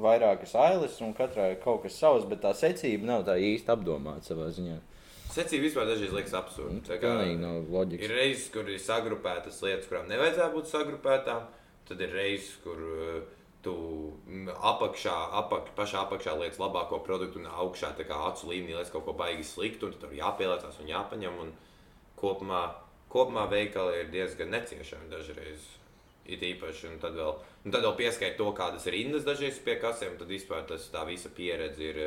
vairākas 0.00 0.54
ailes, 0.58 0.96
un 1.04 1.12
katrai 1.16 1.52
ir 1.52 1.60
kaut 1.62 1.84
kas 1.84 1.98
savs, 2.00 2.24
bet 2.30 2.42
tā 2.44 2.54
secība 2.56 3.10
nav 3.10 3.26
tā 3.28 3.36
īsti 3.36 3.74
apdomāta 3.74 4.32
savā 4.32 4.48
ziņā. 4.54 4.80
Secība 5.34 5.66
vispār 5.66 5.88
dažreiz 5.90 6.14
liekas 6.14 6.34
absurda. 6.38 6.80
Tā 6.86 6.98
kā 7.02 7.12
nav 7.40 7.68
loģikas. 7.74 8.06
Ir 8.06 8.16
reizes, 8.16 8.48
kur 8.54 8.68
ir 8.70 8.80
sagrupētas 8.82 9.60
lietas, 9.66 9.88
kurām 9.90 10.06
nevajadzētu 10.10 10.54
būt 10.54 10.70
sagrupētām. 10.70 11.48
Tad 11.84 12.00
ir 12.00 12.14
reizes, 12.16 12.52
kur 12.64 12.78
uh, 12.80 13.33
tu 13.64 13.74
apakšā, 14.54 15.14
apak, 15.40 15.72
pašā 15.78 16.04
apakšā 16.04 16.36
lietas 16.38 16.60
labāko 16.60 17.00
produktu 17.04 17.40
un 17.40 17.48
augšā 17.48 17.94
acu 17.96 18.50
līmenī 18.50 18.76
lietas 18.76 18.92
kaut 18.92 19.04
ko 19.04 19.12
baigi 19.12 19.44
sliktu. 19.44 19.86
un 19.86 19.92
tur 20.00 20.12
jāpielāgās 20.12 20.80
un 20.80 20.90
jāpaņem. 20.90 21.40
Un 21.40 21.52
kopumā, 22.16 22.74
kopumā 23.08 23.48
veikali 23.50 24.00
ir 24.00 24.12
diezgan 24.12 24.50
neciešami 24.54 25.10
dažreiz. 25.10 25.64
It 26.24 26.40
īpaši, 26.40 26.88
un 26.88 27.00
tad 27.02 27.12
vēl, 27.18 27.34
un 27.66 27.72
tad 27.74 27.82
vēl 27.84 27.96
pieskaitīt 27.98 28.38
to, 28.40 28.46
kādas 28.56 28.86
ir 28.86 28.94
rindas 28.96 29.26
dažreiz 29.26 29.58
pie 29.60 29.74
kasēm, 29.76 30.14
tad 30.16 30.30
vispār 30.32 30.62
tas, 30.64 30.86
tā 30.88 31.02
visa 31.04 31.28
pieredze 31.28 31.84
ir, 31.84 31.98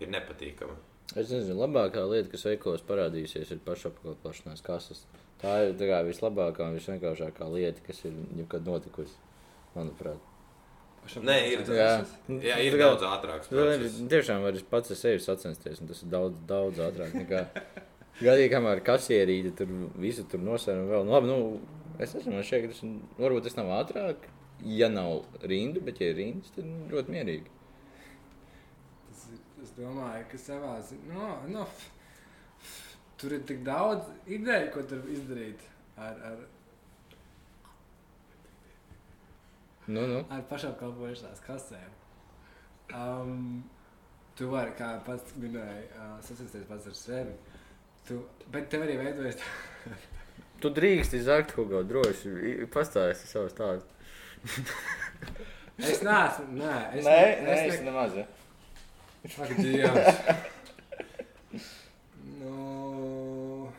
ir 0.00 0.10
nepatīkama. 0.12 0.76
Es 1.16 1.30
nezinu, 1.32 1.56
labākā 1.62 2.02
lieta, 2.04 2.28
kas 2.34 2.44
veikalos 2.44 2.84
parādījusies, 2.84 3.54
ir 3.54 3.64
pašapkalpošanās 3.64 4.60
kases. 4.66 5.06
Tā 5.40 5.54
ir 5.64 5.78
tā 5.80 5.88
kā 5.88 6.02
vislabākā 6.04 6.66
un 6.68 6.76
visvienkāršākā 6.76 7.48
lieta, 7.54 7.80
kas 7.86 8.04
ir 8.04 8.18
jebkad 8.36 8.68
notikusi. 8.68 9.16
Manuprāt, 9.72 10.27
Nē, 11.24 11.36
ir 11.52 11.62
Jā. 11.72 11.90
Jā, 12.28 12.56
ir 12.60 12.76
Tā 12.76 12.80
daudz. 13.00 13.48
Nu, 13.50 13.62
process. 13.64 13.98
tiešām 14.12 14.42
var 14.44 14.58
pats 14.70 14.92
ar 14.92 14.98
sevi 15.00 15.22
sacensties, 15.24 15.80
un 15.80 15.90
tas 15.90 16.02
ir 16.04 16.10
daudz, 16.12 16.40
daudz 16.48 16.80
ātrāk 16.84 17.14
nekā 17.16 17.44
gadījumā, 18.20 18.50
kamēr 18.52 18.82
kasierīte 18.84 19.54
tur 19.60 19.72
visu 19.96 20.26
tur 20.28 20.42
nosēra. 20.44 20.84
Nu, 20.84 21.12
labi, 21.12 21.30
nu, 21.30 21.38
es 21.98 22.12
man 22.26 22.44
šķiet, 22.44 22.66
ka 22.66 22.74
tas 22.74 22.82
varbūt 23.18 23.48
tas 23.48 23.56
nav 23.56 23.72
ātrāk, 23.78 24.28
ja 24.66 24.90
nav 24.92 25.22
rindu, 25.48 25.80
bet 25.84 26.02
ja 26.02 26.10
ir 26.12 26.20
rindas, 26.20 26.52
tad 26.56 26.66
nu, 26.68 26.84
ļoti 26.92 27.14
mierīgi. 27.14 27.56
Tas 29.08 29.24
ir, 29.32 29.40
es 29.64 29.72
domāju, 29.78 30.26
ka 30.32 30.42
savā 30.42 30.76
ziņā 30.90 31.14
no, 31.14 31.32
no, 31.54 31.66
tur 33.18 33.38
ir 33.38 33.44
tik 33.48 33.64
daudz 33.66 34.10
ideju, 34.26 34.70
ko 34.74 34.84
tur 34.92 35.08
izdarīt 35.14 35.64
ar, 35.96 36.20
ar, 36.32 36.44
Nu, 39.88 40.02
nu. 40.06 40.18
ar 40.34 40.42
pašapkalpošanās 40.50 41.40
kasēm. 41.46 41.92
Um, 42.92 43.62
tu 44.36 44.48
vari, 44.52 44.72
kā 44.78 44.90
pats 45.06 45.32
minēji, 45.40 45.86
uh, 45.96 46.18
sasisties 46.24 46.66
pats 46.68 46.86
ar 46.90 46.96
sevi. 46.96 47.34
Tu, 48.08 48.18
bet 48.52 48.68
tev 48.72 48.84
arī 48.86 48.98
veidojas 49.00 49.40
Tu 50.62 50.70
drīksti 50.74 51.20
zakt, 51.22 51.52
Hugo, 51.56 51.84
droši 51.86 52.66
pastāsti 52.74 53.28
savu 53.30 53.48
stāstu. 53.52 53.90
Es 55.78 56.00
neesmu. 56.02 56.46
Nē, 56.58 56.72
es, 56.98 57.04
Nē, 57.06 57.18
ne- 57.18 57.46
nē, 57.46 57.58
es 57.70 57.80
nemaz. 57.86 58.16
ja. 58.18 58.24
Ak, 59.38 59.52
Dievs. 59.58 60.18
nu, 62.40 63.70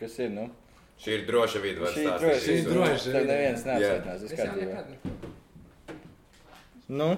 Kas 0.00 0.18
ir, 0.18 0.30
nu? 0.34 0.48
Šī 1.00 1.14
ir 1.18 1.26
droša 1.28 1.60
vide. 1.62 1.80
var 1.84 1.94
Šī 1.94 2.02
ir 2.02 2.08
stāstīt 2.10 2.24
droši. 2.26 2.40
Šī 2.44 2.50
ir 2.50 2.58
visu. 2.58 2.72
droši. 2.74 3.12
Tev 3.14 3.28
neviens 3.30 3.62
Jā. 3.64 3.68
neapsveicinās, 3.70 4.20
es 4.26 4.32
nekad. 4.58 5.29
Nu, 6.90 7.12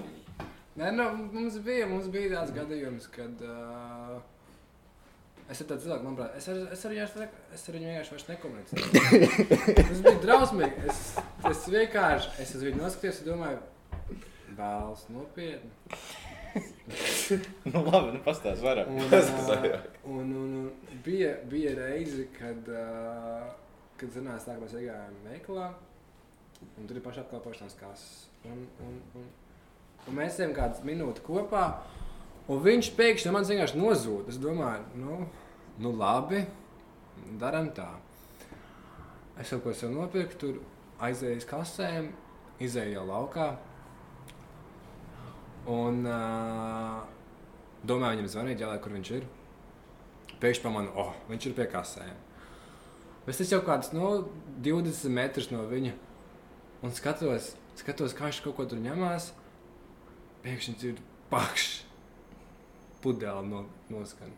Nē, 0.77 0.91
nu, 0.93 1.03
mums 1.33 1.55
bija, 1.65 1.85
mums 1.89 2.07
bija 2.13 2.31
tāds 2.31 2.51
gadījums, 2.53 3.05
kad 3.13 3.41
uh, 3.45 4.15
es 5.49 5.59
ar 5.61 5.67
tādu 5.69 5.83
cilvēku, 5.83 6.05
manuprāt, 6.07 6.35
es 6.39 6.47
ar, 6.49 6.61
es 6.73 6.85
ar, 6.85 6.93
viņu, 6.93 7.27
es 7.53 7.65
ar 7.69 7.77
viņu 7.77 7.89
vienkārši 7.91 8.29
nekomunicēju. 8.31 9.27
Tas 9.79 10.01
bija 10.05 10.21
drausmīgi. 10.23 10.87
Es, 10.89 11.01
es 11.49 11.63
vienkārši, 11.73 12.31
es 12.41 12.55
uz 12.57 12.65
viņu 12.65 12.81
noskatījos 12.81 13.21
un 13.21 13.29
domāju, 13.31 13.59
bāls 14.57 15.05
nopietni. 15.13 15.99
nu 17.73 17.85
labi, 17.85 18.15
nu 18.17 18.23
pastāsti 18.25 18.65
vairāk. 18.65 18.89
Un, 18.93 19.13
uh, 19.13 19.77
un, 20.15 20.33
un, 20.41 20.57
un 20.63 20.97
bija, 21.05 21.35
bija 21.53 21.77
reize, 21.83 22.27
kad, 22.39 22.73
uh, 22.73 23.45
kad 24.01 24.17
zinās, 24.17 24.49
tā, 24.49 24.57
mēs 24.61 24.73
iegājām 24.77 25.21
veikalā, 25.29 25.69
un 26.77 26.89
tur 26.89 26.97
ir 26.97 27.05
paša 27.05 27.27
apkalpošanās 27.27 27.77
kases. 27.81 28.27
Un, 28.49 28.67
un, 28.83 28.99
un, 29.21 29.31
un 30.07 30.17
mēs 30.17 30.39
ejam 30.39 30.53
kādas 30.55 30.83
minūtes 30.85 31.23
kopā, 31.25 31.65
un 32.51 32.61
viņš 32.63 32.91
pēkšņi 32.97 33.29
no 33.29 33.35
manis 33.35 33.51
vienkārši 33.53 33.79
nozūd. 33.79 34.31
Es 34.31 34.39
domāju, 34.41 34.83
nu, 34.99 35.19
nu 35.83 35.93
labi, 35.97 36.43
darām 37.41 37.71
tā. 37.75 37.89
Es 39.39 39.49
kaut 39.49 39.63
ko 39.65 39.75
sev 39.77 39.93
nopirku, 39.93 40.37
tur 40.39 40.59
aizēju 41.03 41.41
uz 41.41 41.47
kasēm, 41.49 42.11
izēju 42.63 42.97
jau 42.99 43.05
laukā. 43.07 43.47
Un 45.73 46.03
uh, 46.03 46.99
domāju, 47.87 48.19
viņam 48.19 48.29
zvanīt, 48.35 48.61
jālai, 48.61 48.81
kur 48.83 48.93
viņš 48.93 49.11
ir. 49.17 49.25
Pēkšņi 50.43 50.65
pamanu, 50.65 50.91
oh, 50.99 51.13
viņš 51.29 51.49
ir 51.49 51.57
pie 51.57 51.67
kasēm. 51.71 52.19
Es 53.23 53.39
esmu 53.39 53.55
jau 53.55 53.61
kāds 53.63 53.93
no 53.95 54.09
20 54.65 55.13
metrus 55.15 55.47
no 55.53 55.63
viņa. 55.69 55.93
Un 56.83 56.91
skatos, 56.91 57.53
skatos 57.79 58.15
kā 58.17 58.27
viņš 58.27 58.41
kaut 58.43 58.57
ko 58.57 58.65
tur 58.67 58.81
ņemās. 58.83 59.31
Pēkšņi 60.43 60.89
ir 60.89 61.01
pakšs. 61.31 61.83
Pudeli 63.03 63.47
no, 63.49 63.65
noskan. 63.91 64.31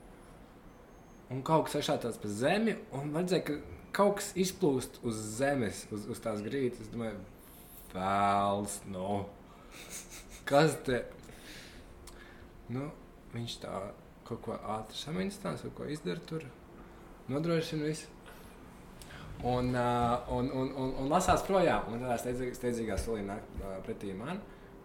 Un 1.34 1.42
kaut 1.46 1.68
kas 1.68 1.80
aizsācis 1.80 2.20
pa 2.22 2.30
zemi, 2.30 2.76
un 2.94 3.14
vajadzēja, 3.14 3.46
ka 3.48 3.56
kaut 3.96 4.20
kas 4.20 4.32
izplūst 4.38 5.00
uz 5.06 5.18
zemes, 5.40 5.86
uz, 5.94 6.06
uz 6.12 6.22
tās 6.22 6.44
grīdas. 6.46 6.84
Es 6.84 6.92
domāju, 6.94 7.18
vēls, 7.94 8.80
no. 8.94 9.24
Kas 10.50 10.78
te? 10.86 11.02
Nu, 12.70 12.90
viņš 13.34 13.56
tā 13.64 13.80
kaut 14.26 14.42
ko 14.46 14.58
ātri 14.76 14.98
samīnstās, 14.98 15.64
kaut 15.66 15.76
ko 15.80 15.88
izdara 15.90 16.22
tur, 16.30 16.46
nodrošina 17.30 17.90
visu. 17.90 18.12
Un, 19.46 19.74
uh, 19.76 20.30
un, 20.32 20.48
un, 20.50 20.70
un, 20.72 20.94
un 21.02 21.10
lasās 21.12 21.44
projām. 21.46 21.90
Un 21.92 22.06
tādā 22.06 22.18
steidzīgā 22.56 22.98
solī 23.02 23.26
nāk 23.26 23.50
uh, 23.60 23.76
pretī 23.86 24.14
man, 24.18 24.40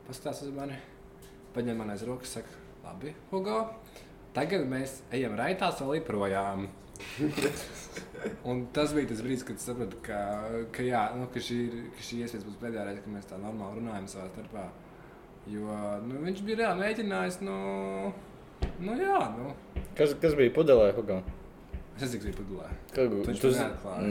paskatās 0.08 0.42
uz 0.48 0.56
mani, 0.56 0.76
paņem 1.54 1.80
man 1.80 1.92
aiz 1.94 2.04
rokas, 2.06 2.36
saka, 2.38 2.60
labi, 2.84 3.14
Hugo, 3.30 3.62
tagad 4.36 4.66
mēs 4.70 5.00
ejam 5.16 5.36
raitā 5.38 5.70
solī 5.76 6.02
projām. 6.04 6.68
un 8.50 8.66
tas 8.76 8.92
bija 8.92 9.08
tas 9.08 9.22
brīdis, 9.24 9.44
kad 9.48 9.56
es 9.56 9.66
sapratu, 9.70 9.98
ka, 10.04 10.20
ka, 10.74 10.84
jā, 10.84 11.06
nu, 11.16 11.26
ka 11.32 11.42
šī 11.42 11.58
ir 11.64 11.76
ka 11.96 12.04
šī 12.04 12.22
iespējams 12.26 12.46
būs 12.48 12.60
pēdējā 12.60 12.86
reize, 12.88 13.04
kad 13.06 13.14
mēs 13.14 13.28
tā 13.30 13.40
normāli 13.40 13.80
runājam 13.80 14.08
savā 14.12 14.28
starpā. 14.34 14.66
Jo 15.50 15.76
nu, 16.04 16.20
viņš 16.26 16.42
bija 16.46 16.60
reāli 16.60 16.84
mēģinājis, 16.84 17.40
nu, 17.48 17.56
nu 18.84 18.96
jā, 19.00 19.20
nu. 19.38 19.54
Kas, 19.98 20.12
kas 20.20 20.36
bija 20.38 20.52
pudelē, 20.56 20.90
Hugo? 20.98 21.22
Es 21.96 22.04
nezinu, 22.04 22.20
kas 22.20 22.28
bija 22.28 22.38
pudelē. 22.42 22.68
Viņš 23.30 23.40
zi- 23.46 23.56
neatklāja. 23.64 24.04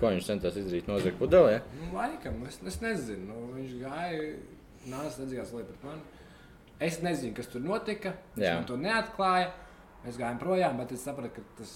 Ko 0.00 0.10
viņš 0.10 0.28
centās 0.28 0.58
izdarīt? 0.58 0.90
Nozagt 0.90 1.18
pudelē? 1.22 1.60
Nu, 1.78 1.92
laikam, 1.94 2.42
es, 2.50 2.58
es 2.66 2.80
nezinu. 2.82 3.30
Nu, 3.30 3.46
viņš 3.54 3.78
gāja, 3.80 4.28
nāca 4.90 5.22
redzējās 5.22 5.54
lietu 5.54 5.72
pret 5.72 5.88
mani. 5.88 6.13
Es 6.82 6.98
nezinu, 7.02 7.34
kas 7.36 7.50
tur 7.52 7.62
notika. 7.62 8.14
Viņš 8.34 8.46
Jā. 8.46 8.54
man 8.58 8.66
to 8.68 8.78
neatklāja. 8.80 9.52
Mēs 10.04 10.18
gājām 10.20 10.40
projām, 10.40 10.80
bet 10.80 10.90
es 10.92 11.04
sapratu, 11.06 11.38
ka, 11.38 11.44
tas, 11.60 11.74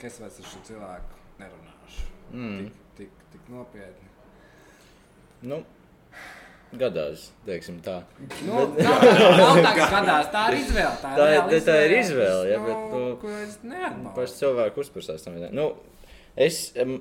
ka 0.00 0.06
es 0.08 0.20
vairs 0.22 0.38
ar 0.40 0.46
šo 0.52 0.60
cilvēku 0.68 1.18
nerunāšu. 1.40 2.06
Mm. 2.32 2.62
Tik, 2.68 2.86
tik, 3.00 3.26
tik 3.34 3.50
nopietni. 3.52 4.08
Nu, 5.48 5.58
gadās, 6.78 7.28
teiksim 7.46 7.82
tā. 7.84 7.98
Nu, 8.46 8.64
nav, 8.78 9.04
nav 9.04 9.60
tā, 9.60 9.74
ka 9.78 9.90
skatās, 9.90 10.32
tā 10.32 10.46
ir 10.52 10.58
izvēle. 10.62 10.94
Tā 11.02 11.12
Tā 11.12 11.28
reāla 11.28 11.60
tā 11.68 11.76
ir 11.84 11.94
izvēle, 11.98 12.00
izvēle, 12.00 12.56
nu, 12.56 12.66
bet, 12.66 12.82
nu, 12.94 13.04
ko 13.22 13.36
es 13.42 13.60
neatbalstu. 13.62 14.16
Paši 14.16 14.40
cilvēki 14.40 14.84
uzprasās 14.84 15.26
tam. 15.26 15.38
Nu, 15.54 15.68
es, 16.48 16.60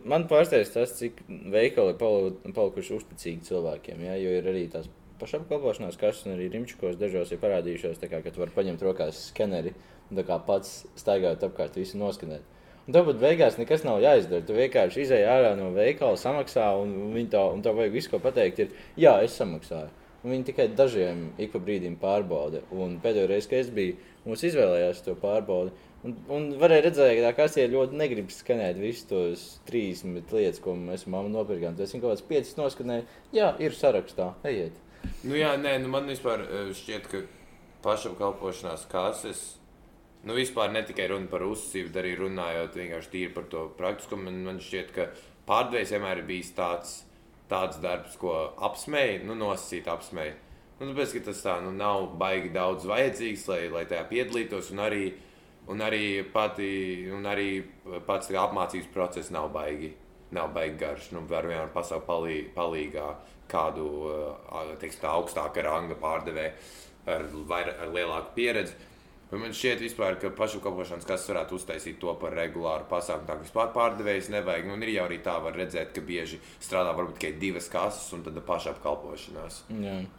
man 0.10 0.28
pārsteidz 0.30 0.76
tas, 0.76 0.93
cik 1.00 1.23
veikali 1.54 1.97
palikuši 2.00 2.97
uzticīgi 3.00 3.47
cilvēkiem. 3.50 4.04
Ja, 4.10 4.19
jo 4.19 4.36
ir 4.41 4.52
arī 4.54 4.67
tās 4.73 4.91
pašapkalpošanās 5.21 5.97
kases, 5.99 6.25
un 6.27 6.36
arī 6.36 6.49
rimčukos 6.53 6.99
dažos 6.99 7.32
ir 7.34 7.41
parādījušās, 7.41 7.99
tā 8.01 8.10
kā, 8.12 8.21
ka 8.23 8.34
tu 8.34 8.43
vari 8.43 8.56
paņemt 8.56 8.84
rokās 8.86 9.27
skeneri 9.32 9.73
un 10.10 10.19
tā 10.19 10.25
kā 10.27 10.38
pats 10.47 10.86
staigājot 10.99 11.45
apkārt, 11.49 11.80
visu 11.80 11.99
noskanēt. 11.99 12.45
Un 12.88 12.95
tev 12.95 13.10
pat 13.10 13.17
beigās 13.19 13.58
nekas 13.60 13.82
nav 13.84 13.99
jāizdara. 13.99 14.45
Tu 14.47 14.56
vienkārši 14.56 15.01
izēj 15.03 15.25
ārā 15.27 15.49
no 15.60 15.73
veikala, 15.75 16.15
samaksā, 16.19 16.69
un, 16.80 16.93
un 17.10 17.25
to, 17.32 17.41
un 17.51 17.63
tev 17.65 17.75
vajag 17.82 17.97
visu, 17.97 18.12
ko 18.13 18.21
pateikt, 18.23 18.62
ir, 18.63 18.86
jā, 18.95 19.17
es 19.25 19.36
samaksāju. 19.36 19.91
Un 20.23 20.32
viņi 20.34 20.47
tikai 20.47 20.69
dažiem 20.75 21.25
ik 21.39 21.51
pa 21.51 21.60
brīdim 21.63 21.97
pārbauda. 21.99 22.63
Un 22.71 22.95
pēdējo 23.03 23.27
reizi, 23.27 23.51
kad 23.51 23.65
es 23.65 23.73
biju, 23.75 23.97
mums 24.23 24.45
izvēlējās 24.47 25.03
to 25.03 25.17
pārbaudi. 25.19 25.75
Un, 26.08 26.15
un 26.32 26.47
varēja 26.62 26.88
redzēt, 26.88 27.19
ka 27.25 27.34
kas 27.41 27.60
ir 27.60 27.73
ļoti 27.73 27.99
negrib 27.99 28.32
skanēt 28.32 28.80
visus 28.80 29.08
tos 29.10 29.45
30 29.67 30.32
lietas, 30.32 30.63
ko 30.63 30.77
mēs 30.80 31.03
mamma 31.12 31.32
nopirkām. 31.34 31.75
Tas 31.75 31.91
ir 31.91 32.03
kaut 32.03 32.15
kāds 32.15 32.27
5 32.32 32.58
noskanēja. 32.62 33.08
Jā, 33.36 33.53
ir 33.60 33.75
sarakstā. 33.75 34.32
Ejiet. 34.47 34.80
Nu, 35.27 35.36
jā, 35.36 35.55
nē, 35.60 35.77
nu, 35.83 35.91
man 35.91 36.07
vispār 36.10 36.43
eh, 36.45 36.71
šķiet, 36.77 37.07
ka 37.12 37.23
pašapkalpošanās 37.86 38.86
kases. 38.91 39.45
Nu, 40.27 40.36
vispār 40.38 40.71
ne 40.73 40.81
tikai 40.86 41.07
runa 41.12 41.29
par 41.31 41.45
uzsīvu, 41.47 41.89
bet 41.91 42.01
arī 42.01 42.15
runājot 42.19 42.77
vienkārši 42.79 43.12
tīri 43.13 43.33
par 43.36 43.47
to 43.51 43.67
praktisko. 43.77 44.19
Man, 44.19 44.41
man 44.45 44.62
šķiet, 44.63 44.91
ka 44.95 45.07
pārdevējs 45.49 45.93
vienmēr 45.95 46.21
ir 46.21 46.27
bijis 46.29 46.51
tāds, 46.57 46.97
tāds 47.51 47.79
darbs, 47.83 48.17
ko 48.19 48.33
apsmēja, 48.69 49.21
nu, 49.27 49.38
nosacīt 49.39 49.88
apsmēja. 49.91 50.36
Nu, 50.79 50.91
tāpēc, 50.91 51.15
ka 51.15 51.23
tas 51.29 51.39
tā, 51.45 51.55
nu, 51.63 51.71
nav 51.73 52.12
baigi 52.21 52.51
daudz 52.53 52.86
vajadzīgs, 52.89 53.47
lai, 53.49 53.62
lai 53.73 53.86
tajā 53.89 54.03
piedalītos. 54.12 54.73
Un 54.75 54.83
arī, 54.83 55.05
un 55.71 55.81
arī, 55.86 56.03
pati, 56.33 56.69
un 57.13 57.25
arī 57.29 57.49
pats 58.05 58.29
apmācības 58.29 58.91
process 58.93 59.33
nav 59.33 59.49
baigi, 59.55 59.95
nav 60.38 60.51
baigi 60.53 60.77
garš. 60.83 61.10
Nu, 61.15 61.23
var 61.29 61.49
vienmēr 61.49 61.73
pasaukt 61.73 62.05
palī, 62.10 62.43
palīgā 62.57 63.10
kādu 63.51 63.88
teiksim, 64.81 65.01
tā, 65.03 65.15
augstāka 65.15 65.63
ranga 65.65 65.97
pārdevēju 65.99 66.53
ar, 67.13 67.25
vair, 67.49 67.73
ar 67.81 67.91
lielāku 67.93 68.36
pieredzi. 68.38 68.77
Bet 69.27 69.41
man 69.41 69.51
šķiet, 69.51 69.81
vispār, 69.83 70.15
ka 70.21 70.29
pašapkalpošanas 70.31 71.07
kas 71.07 71.25
varētu 71.27 71.57
uztaisīt 71.57 71.97
to 71.99 72.13
par 72.19 72.31
regulāru 72.38 72.86
pasākumu. 72.88 73.27
Tā 73.27 73.36
kā 73.36 73.43
vispār 73.43 73.73
pārdevējs 73.75 74.29
nevajag. 74.31 74.69
Nu, 74.69 74.77
ir 74.79 74.93
jau 74.93 75.07
arī 75.10 75.17
tā, 75.25 75.33
var 75.43 75.57
redzēt, 75.60 75.91
ka 75.95 76.03
bieži 76.07 76.39
strādā 76.63 76.93
varbūt 76.95 77.17
tikai 77.19 77.33
divas 77.41 77.67
kases 77.71 78.07
un 78.15 78.23
tad 78.23 78.39
pašapkalpošanās. 78.47 79.65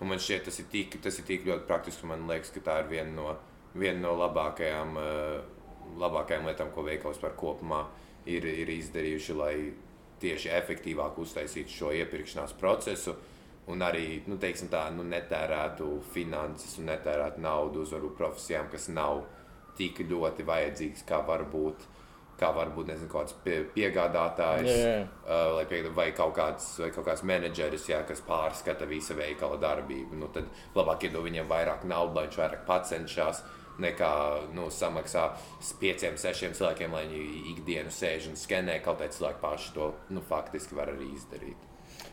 Man 0.04 0.20
šķiet, 0.20 0.44
tas 0.50 0.60
ir 0.60 0.68
tik, 0.74 0.98
tas 1.04 1.22
ir 1.22 1.28
tik 1.30 1.48
ļoti 1.48 1.64
praktiski. 1.70 2.08
Man 2.10 2.28
liekas, 2.28 2.52
ka 2.52 2.64
tā 2.66 2.76
ir 2.82 2.92
viena 2.92 3.14
no, 3.16 3.32
viena 3.72 4.02
no 4.04 4.12
labākajām, 4.20 5.00
labākajām 6.04 6.52
lietām, 6.52 6.74
ko 6.76 6.84
veikals 6.84 7.24
par 7.24 7.32
kopumā 7.40 7.86
ir, 8.28 8.44
ir 8.44 8.76
izdarījuši, 8.76 9.38
lai 9.40 9.54
tieši 10.22 10.52
efektīvāk 10.59 11.18
uztaisītu 11.22 11.74
šo 11.74 11.92
iepirkšanās 12.02 12.54
procesu. 12.61 13.16
Un 13.68 13.85
arī 13.85 14.22
nu, 14.26 14.38
tā, 14.40 14.87
nu, 14.96 15.04
netērētu 15.04 15.90
finanses 16.14 16.78
un 16.81 16.88
netērētu 16.88 17.42
naudu 17.44 17.83
uz 17.85 17.92
varbūt, 17.92 18.16
profesijām, 18.16 18.70
kas 18.72 18.88
nav 18.88 19.26
tik 19.76 20.00
ļoti 20.09 20.46
vajadzīgas, 20.48 21.04
kā 21.09 21.18
varbūt, 21.28 21.85
kā 22.40 22.48
varbūt 22.57 22.88
nezinu, 22.88 23.11
kāds 23.12 23.37
pie, 23.44 23.59
piegādātājs 23.74 24.70
jā. 24.72 24.94
uh, 25.04 25.61
piegādā, 25.68 25.92
vai, 25.94 26.09
kaut 26.16 26.33
kāds, 26.38 26.70
vai 26.81 26.90
kaut 26.94 27.07
kāds 27.11 27.24
menedžeris, 27.28 27.90
jā, 27.92 28.00
kas 28.09 28.24
pārskata 28.26 28.88
visu 28.88 29.16
veikala 29.18 29.61
darbību. 29.61 30.16
Nu, 30.18 30.33
tad 30.35 30.48
labāk 30.78 31.09
iedod 31.09 31.26
viņam 31.28 31.50
vairāk 31.50 31.85
naudas, 31.90 32.16
lai 32.16 32.26
viņš 32.28 32.40
vairāk 32.42 32.66
pacenšas. 32.68 33.44
Nekā 33.78 34.10
nu, 34.56 34.66
samaksā 34.74 35.28
pieciem, 35.78 36.16
sešiem 36.18 36.56
cilvēkiem, 36.58 36.94
lai 36.96 37.04
viņi 37.06 37.42
ikdienu 37.52 37.92
sēž 37.94 38.26
un 38.32 38.38
skenē. 38.40 38.80
Kaut 38.82 38.98
kādā 38.98 39.14
cilvēki 39.14 39.42
paši 39.44 39.74
to 39.76 39.92
nu, 40.10 40.22
faktiski 40.26 40.74
var 40.74 40.90
arī 40.90 41.12
izdarīt. 41.14 41.68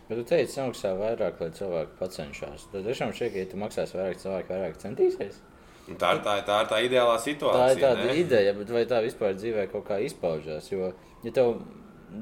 Bet 0.06 0.20
tu 0.20 0.24
teici, 0.30 0.54
samaksā 0.54 0.94
vairāk, 1.00 1.42
lai 1.42 1.50
cilvēki 1.58 1.98
pacenšas. 1.98 2.68
Tad 2.72 2.86
tiešām 2.86 3.14
šķiet, 3.18 3.34
ka, 3.34 3.42
ja 3.42 3.50
tu 3.50 3.62
maksāsi 3.62 3.98
vairāk, 3.98 4.22
cilvēki 4.22 4.54
vairāk 4.54 4.78
centīsies. 4.84 5.42
Un 5.90 5.98
tā 6.02 6.16
ir 6.16 6.22
tā, 6.26 6.36
tā, 6.46 6.60
ir 6.64 6.70
tā 6.70 6.78
ideālā 6.86 7.18
Tā 7.18 7.24
situācija. 7.24 7.74
ir 7.74 7.82
tāda 7.82 8.06
ne? 8.10 8.14
ideja, 8.22 8.54
bet 8.58 8.72
vai 8.74 8.86
tā 8.90 9.02
vispār 9.06 9.36
dzīvē 9.38 9.68
kaut 9.74 9.86
kā 9.90 10.00
izpaužās? 10.06 10.70
Jo, 10.72 10.94
ja 11.26 11.34
tev 11.34 11.60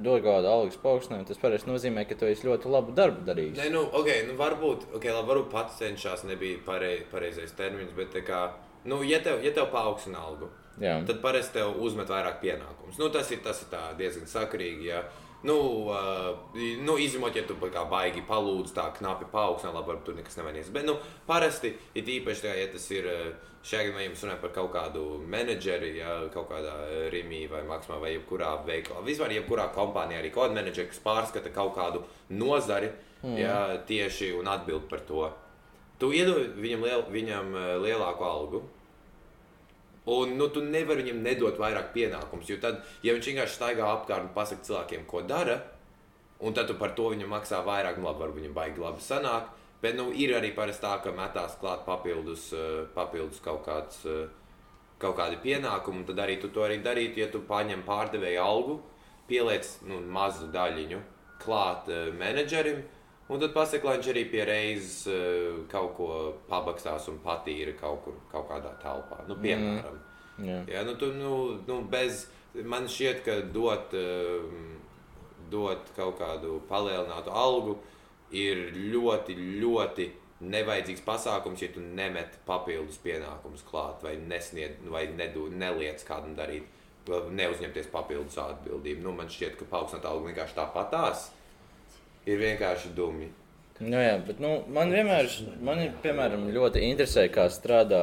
dod 0.04 0.24
kādu 0.26 0.50
algas 0.50 0.80
paaugstinājumu, 0.84 1.28
tas 1.30 1.40
parasti 1.40 1.70
nozīmē, 1.70 2.04
ka 2.10 2.18
tu 2.20 2.28
esi 2.28 2.48
ļoti 2.48 2.72
labu 2.72 2.96
darbu 2.98 3.24
darījis. 3.28 3.60
Nē, 3.60 3.70
nu, 3.72 3.84
okay, 4.00 4.26
nu 4.28 4.36
varbūt, 4.40 4.88
okay, 4.98 5.14
labi, 5.16 5.30
varbūt 5.32 5.52
pats 5.54 5.80
cenšas, 5.80 6.26
nebija 6.28 6.60
parei, 6.66 6.98
pareizais 7.12 7.56
termins, 7.58 7.94
bet 7.96 8.12
tā 8.16 8.24
kā, 8.28 8.42
nu, 8.90 9.02
ja 9.08 9.20
tev, 9.24 9.44
ja 9.46 9.54
tev 9.56 9.70
paaugstina 9.74 10.22
algu, 10.24 10.50
Jā, 10.82 10.98
tad 11.06 11.20
parasti 11.22 11.60
tev 11.60 11.76
uzmet 11.86 12.10
vairāk 12.10 12.40
pienākumus. 12.42 12.98
Nu, 12.98 13.12
tas 13.14 13.30
ir, 13.32 13.44
tas 13.46 13.62
ir 13.62 13.70
tā 13.70 13.84
diezgan 13.98 14.30
sakarīgi. 14.30 14.88
Ja. 14.90 15.04
Nu, 15.44 15.58
uh, 15.92 16.56
nu, 16.82 16.96
izņemot, 17.04 17.36
ja 17.36 17.44
tu 17.46 17.58
kā 17.60 17.84
baigi 17.92 18.24
palūdz, 18.26 18.72
tā 18.74 18.88
knapi 18.96 19.28
paaugstināt, 19.32 19.76
labi, 19.76 19.98
tur 20.06 20.16
nekas 20.18 20.40
nevainīgs. 20.40 20.72
Bet, 20.74 20.88
nu, 20.88 20.96
parasti 21.28 21.74
ir 22.00 22.14
īpaši, 22.16 22.46
tā, 22.46 22.54
ja 22.58 22.70
tas 22.72 22.86
ir 22.96 23.10
šajā 23.64 23.90
gadījumā, 23.90 24.04
ja 24.04 24.12
mēs 24.12 24.24
runājam 24.24 24.42
par 24.42 24.54
kaut 24.56 24.72
kādu 24.74 25.04
menedžeri, 25.32 25.92
ja 26.00 26.16
kaut 26.34 26.50
kādā 26.52 26.74
Rīgā 27.14 27.44
vai 27.52 27.64
Maksmā 27.68 28.00
vai 28.02 28.14
jebkurā 28.16 28.54
veikalā, 28.68 29.04
vispār 29.06 29.36
jebkurā 29.38 29.70
kompānijā, 29.76 30.24
arī 30.24 30.32
kaut 30.34 30.48
kāda 30.48 30.58
menedžera, 30.62 30.92
kas 30.92 31.04
pārskata 31.04 31.52
kaut 31.56 31.76
kādu 31.78 32.04
nozari, 32.34 32.92
mm. 33.22 33.38
ja, 33.40 33.58
tieši 33.88 34.34
un 34.40 34.52
atbild 34.52 34.88
par 34.92 35.04
to. 35.08 35.28
Tu 36.00 36.12
iedod 36.18 36.58
viņam, 36.60 36.88
liel, 36.88 37.06
viņam 37.14 37.54
lielāku 37.84 38.28
algu. 38.28 38.64
Un 40.06 40.36
nu, 40.36 40.50
tu 40.52 40.60
nevari 40.64 41.06
viņam 41.06 41.22
nedot 41.24 41.60
vairāk 41.60 41.94
pienākumus. 41.96 42.50
Jo 42.52 42.58
tad, 42.60 42.82
ja 43.06 43.14
viņš 43.16 43.30
vienkārši 43.30 43.56
staigā 43.56 43.88
apkārt 43.88 44.28
un 44.28 44.34
pasakā 44.36 44.68
cilvēkiem, 44.68 45.06
ko 45.08 45.22
dara, 45.28 45.62
un 46.44 46.56
tad 46.56 46.68
tu 46.68 46.76
par 46.80 46.92
to 46.98 47.08
viņam 47.14 47.32
maksā 47.32 47.62
vairāk, 47.64 48.00
nu, 48.00 48.10
labi, 48.10 48.24
varbūt 48.26 48.42
viņam 48.42 48.58
baigi 48.58 48.84
labi 48.84 49.04
sanāk. 49.04 49.52
Bet 49.84 49.96
nu, 50.00 50.10
ir 50.16 50.36
arī 50.36 50.54
parasti 50.56 50.84
tā, 50.84 50.98
ka 51.04 51.12
metās 51.16 51.56
klāt 51.60 51.86
papildus, 51.88 52.50
eh, 52.56 52.84
papildus 52.96 53.40
kaut, 53.44 53.66
kāds, 53.66 54.04
eh, 54.08 54.28
kaut 55.00 55.18
kādi 55.18 55.40
pienākumi. 55.44 56.06
Tad 56.08 56.20
arī 56.24 56.40
tu 56.42 56.50
to 56.50 56.64
arī 56.68 56.82
darītu, 56.84 57.18
ja 57.18 57.28
tu 57.28 57.40
paņem 57.40 57.84
pārdevēju 57.84 58.44
algu, 58.44 58.82
pieliec 59.28 59.68
nu, 59.88 60.00
mazu 60.00 60.48
daļiņu 60.52 61.00
klāt 61.44 61.90
uh, 61.92 62.12
menedžerim. 62.16 62.84
Un 63.34 63.42
tad 63.42 63.54
pasakā, 63.56 63.88
lai 63.88 63.98
viņš 63.98 64.08
arī 64.12 64.24
pie 64.30 64.44
reizes 64.46 65.08
uh, 65.10 65.64
kaut 65.72 65.96
ko 65.98 66.08
pabakstās 66.50 67.08
un 67.10 67.18
patīra 67.24 67.74
kaut 67.80 68.04
kur, 68.06 68.20
kaut 68.30 68.46
kādā 68.52 68.76
telpā. 68.84 69.24
Nu, 69.30 69.40
piemēram, 69.42 69.96
mm. 70.38 70.46
jā. 70.46 70.60
Jā, 70.70 70.84
nu, 70.86 70.94
tu, 71.02 71.10
nu, 71.18 71.32
nu, 71.66 71.80
bez, 71.90 72.28
man 72.62 72.86
šķiet, 72.86 73.24
ka 73.26 73.40
dot, 73.56 73.96
um, 73.98 74.76
dot 75.50 75.90
kaut 75.98 76.20
kādu 76.22 76.60
palielinātu 76.70 77.34
algu 77.34 77.80
ir 78.38 78.68
ļoti, 78.94 79.38
ļoti 79.64 80.10
nevajadzīgs 80.54 81.04
pasākums, 81.08 81.62
ja 81.64 81.74
tu 81.74 81.82
nemet 81.82 82.38
papildus 82.46 83.00
pienākumus 83.02 83.66
klāt 83.66 84.04
vai, 84.06 84.18
nesniedz, 84.30 84.84
vai 84.94 85.08
nedu, 85.16 85.48
neliec 85.50 86.04
kādam 86.06 86.36
darīt, 86.38 86.70
neuzņemties 87.08 87.90
papildus 87.92 88.38
atbildību. 88.40 89.08
Nu, 89.08 89.14
man 89.18 89.32
šķiet, 89.32 89.58
ka 89.58 89.68
paaugstināt 89.72 90.06
algu 90.08 90.30
vienkārši 90.30 90.62
tāpatās 90.62 91.32
ir 92.30 92.42
vienkārši 92.42 92.94
dumi. 92.98 93.30
Nu, 93.84 93.98
jā, 94.00 94.18
bet 94.24 94.40
nu, 94.40 94.58
man 94.72 94.94
vienmēr, 94.94 95.30
man 95.66 95.82
ir, 95.84 95.96
piemēram, 96.04 96.46
ļoti 96.54 96.84
interesē, 96.88 97.26
kā 97.34 97.48
strādā, 97.52 98.02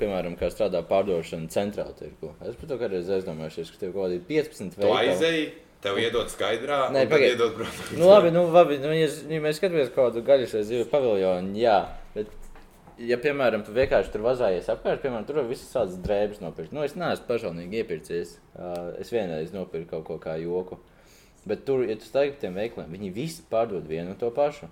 piemēram, 0.00 0.36
kā 0.38 0.48
strādā 0.52 0.80
pārdošana 0.86 1.50
centrāla 1.52 1.96
tirgu. 1.98 2.30
Es 2.46 2.54
par 2.56 2.70
to 2.70 2.78
kādreiz 2.80 3.10
aizdomājušies, 3.16 3.72
ka 3.74 3.82
tev 3.82 3.96
kaut 3.96 4.06
kādi 4.06 4.20
15 4.28 4.78
Tu 4.78 4.92
aizēji, 4.94 5.48
tev 5.84 5.98
iedod 6.00 6.30
skaidrā, 6.32 6.84
Nē, 6.94 7.06
pagaid. 7.10 7.34
iedod 7.34 7.56
protams. 7.58 7.96
Nu, 7.98 8.06
labi, 8.08 8.30
nu, 8.34 8.44
labi 8.54 8.78
nu, 8.80 8.92
ja, 8.94 9.08
ja 9.10 9.40
mēs 9.42 9.58
skatāmies 9.58 9.90
kaut 9.90 10.12
kādu 10.12 10.22
gaļas 10.28 10.54
vai 10.56 10.62
zivju 10.68 10.86
paviljonu, 10.92 11.56
jā. 11.58 11.80
Bet, 12.14 12.30
ja, 13.10 13.18
piemēram, 13.20 13.64
tu 13.66 13.74
vienkārši 13.76 14.14
tur 14.14 14.24
vazājies 14.28 14.70
apkārt, 14.72 15.02
piemēram, 15.02 15.26
tur 15.28 15.42
var 15.42 15.50
visas 15.50 15.74
tādas 15.74 15.98
drēbes 16.04 16.40
nopirkt. 16.44 16.72
Nu, 16.76 16.86
es 16.86 16.94
neesmu 16.96 17.26
personīgi 17.28 17.82
iepircies. 17.82 18.38
Uh, 18.54 18.94
es 19.02 19.10
vienreiz 19.12 19.50
nopirku 19.56 19.90
kaut 19.96 20.06
ko 20.06 20.20
kā 20.22 20.38
joku. 20.40 20.78
Bet 21.48 21.64
tur, 21.64 21.86
ja 21.88 21.96
tu 21.96 22.04
staigā 22.04 22.34
pa 22.34 22.42
tiem 22.42 22.56
veikaliem, 22.58 22.96
viņi 22.96 23.12
visi 23.16 23.44
pārdod 23.50 23.86
vienu 23.88 24.12
un 24.12 24.18
to 24.20 24.28
pašu. 24.34 24.68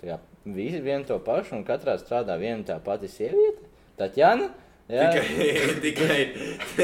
Tā 0.00 0.12
kā 0.12 0.18
visi 0.44 0.82
vienu 0.84 1.06
to 1.08 1.16
pašu, 1.22 1.56
un 1.58 1.64
katrā 1.66 1.96
strādā 1.98 2.36
viena 2.38 2.62
tā 2.66 2.76
pati 2.82 3.10
sieviete. 3.10 3.72
Tatjana. 3.98 4.52
Jā, 4.84 5.06
Tikai, 5.08 5.78
tikai 5.84 6.16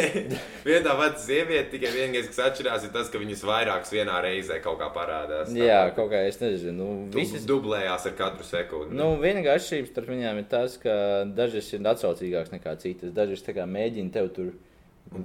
viena 0.67 0.95
pati 0.97 1.21
sieviete, 1.21 1.67
tikai 1.75 1.91
vienīgais, 1.93 2.31
kas 2.31 2.39
atšķirās, 2.47 2.87
ir 2.89 2.95
tas, 2.95 3.11
ka 3.13 3.21
viņas 3.21 3.43
vairākas 3.45 3.93
vienā 3.93 4.15
reizē 4.25 4.57
kaut 4.65 4.79
kā 4.81 4.89
parādās. 4.95 5.53
Tā 5.53 5.67
jā 5.69 5.83
kaut 5.95 6.09
kā 6.15 6.23
es 6.31 6.41
nezinu. 6.41 6.79
Nu, 6.81 7.11
visas, 7.13 7.45
dublējās 7.49 8.09
ar 8.09 8.17
katru 8.17 8.47
sekundi. 8.49 8.97
Nu, 8.97 9.13
vienīgā 9.21 9.59
atšķirība 9.61 9.93
starp 9.93 10.09
viņiem 10.15 10.41
ir 10.41 10.49
tas, 10.49 10.79
ka 10.81 10.97
dažas 11.37 11.69
ir 11.77 11.85
atsaucīgākas 11.93 12.55
nekā 12.57 12.75
citas. 12.81 13.13
Dažas 13.13 13.45
mēģina 13.45 14.17
tev 14.17 14.33
tur. 14.33 14.57
Un 14.57 14.70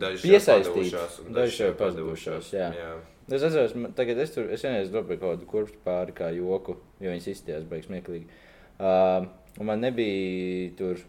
dažas 0.02 0.24
jau 0.24 0.32
piesaistīt. 0.32 0.74
padevušās, 0.74 1.18
un 1.24 1.38
Dažas 1.38 1.60
jau 1.62 1.74
padevušās, 1.80 2.52
jā. 2.56 2.70
jā. 2.76 2.94
Es 3.26 3.42
atceros, 3.42 3.74
tagad 3.98 4.22
es 4.22 4.34
tur 4.36 4.52
es 4.54 4.64
vienreiz 4.66 4.92
nopirku 4.94 5.24
kaut 5.24 5.36
kādu 5.40 5.50
kurpju 5.50 5.82
pāri 5.86 6.14
kā 6.18 6.30
joku, 6.36 6.78
jo 7.02 7.14
viņas 7.14 7.30
izstījās 7.34 7.68
beigas 7.70 7.90
smieklīgi. 7.90 8.28
Uh, 8.76 9.28
un 9.60 9.70
man 9.72 9.82
nebija 9.82 10.74
tur. 10.78 11.02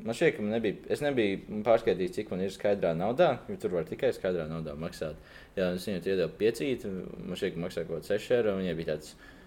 Man 0.00 0.16
šķiet, 0.16 0.36
ka 0.36 0.44
man 0.44 0.54
nebija. 0.56 0.78
Es 0.88 1.02
nebiju 1.04 1.60
pārskaitījis, 1.66 2.14
cik 2.14 2.30
man 2.32 2.40
ir 2.46 2.54
skaidrā 2.54 2.94
naudā. 2.96 3.34
Jo 3.52 3.58
tur 3.60 3.74
var 3.74 3.84
tikai 3.88 4.14
skaidrā 4.16 4.46
naudā 4.48 4.72
maksāt. 4.80 5.18
Jā, 5.58 5.74
es 5.74 5.84
viņai 5.84 6.00
iedevu 6.06 6.32
piecīt. 6.40 6.86
Man 6.88 7.36
šķiet, 7.36 7.52
ka 7.56 7.64
maksā 7.66 7.84
kaut 7.84 7.98
kāds 7.98 8.14
6 8.14 8.32
eiro. 8.38 8.54
un 8.56 8.64
Viņai 8.64 8.78
bija 8.78 8.94
tāds 8.94 9.12
Uh, 9.12 9.39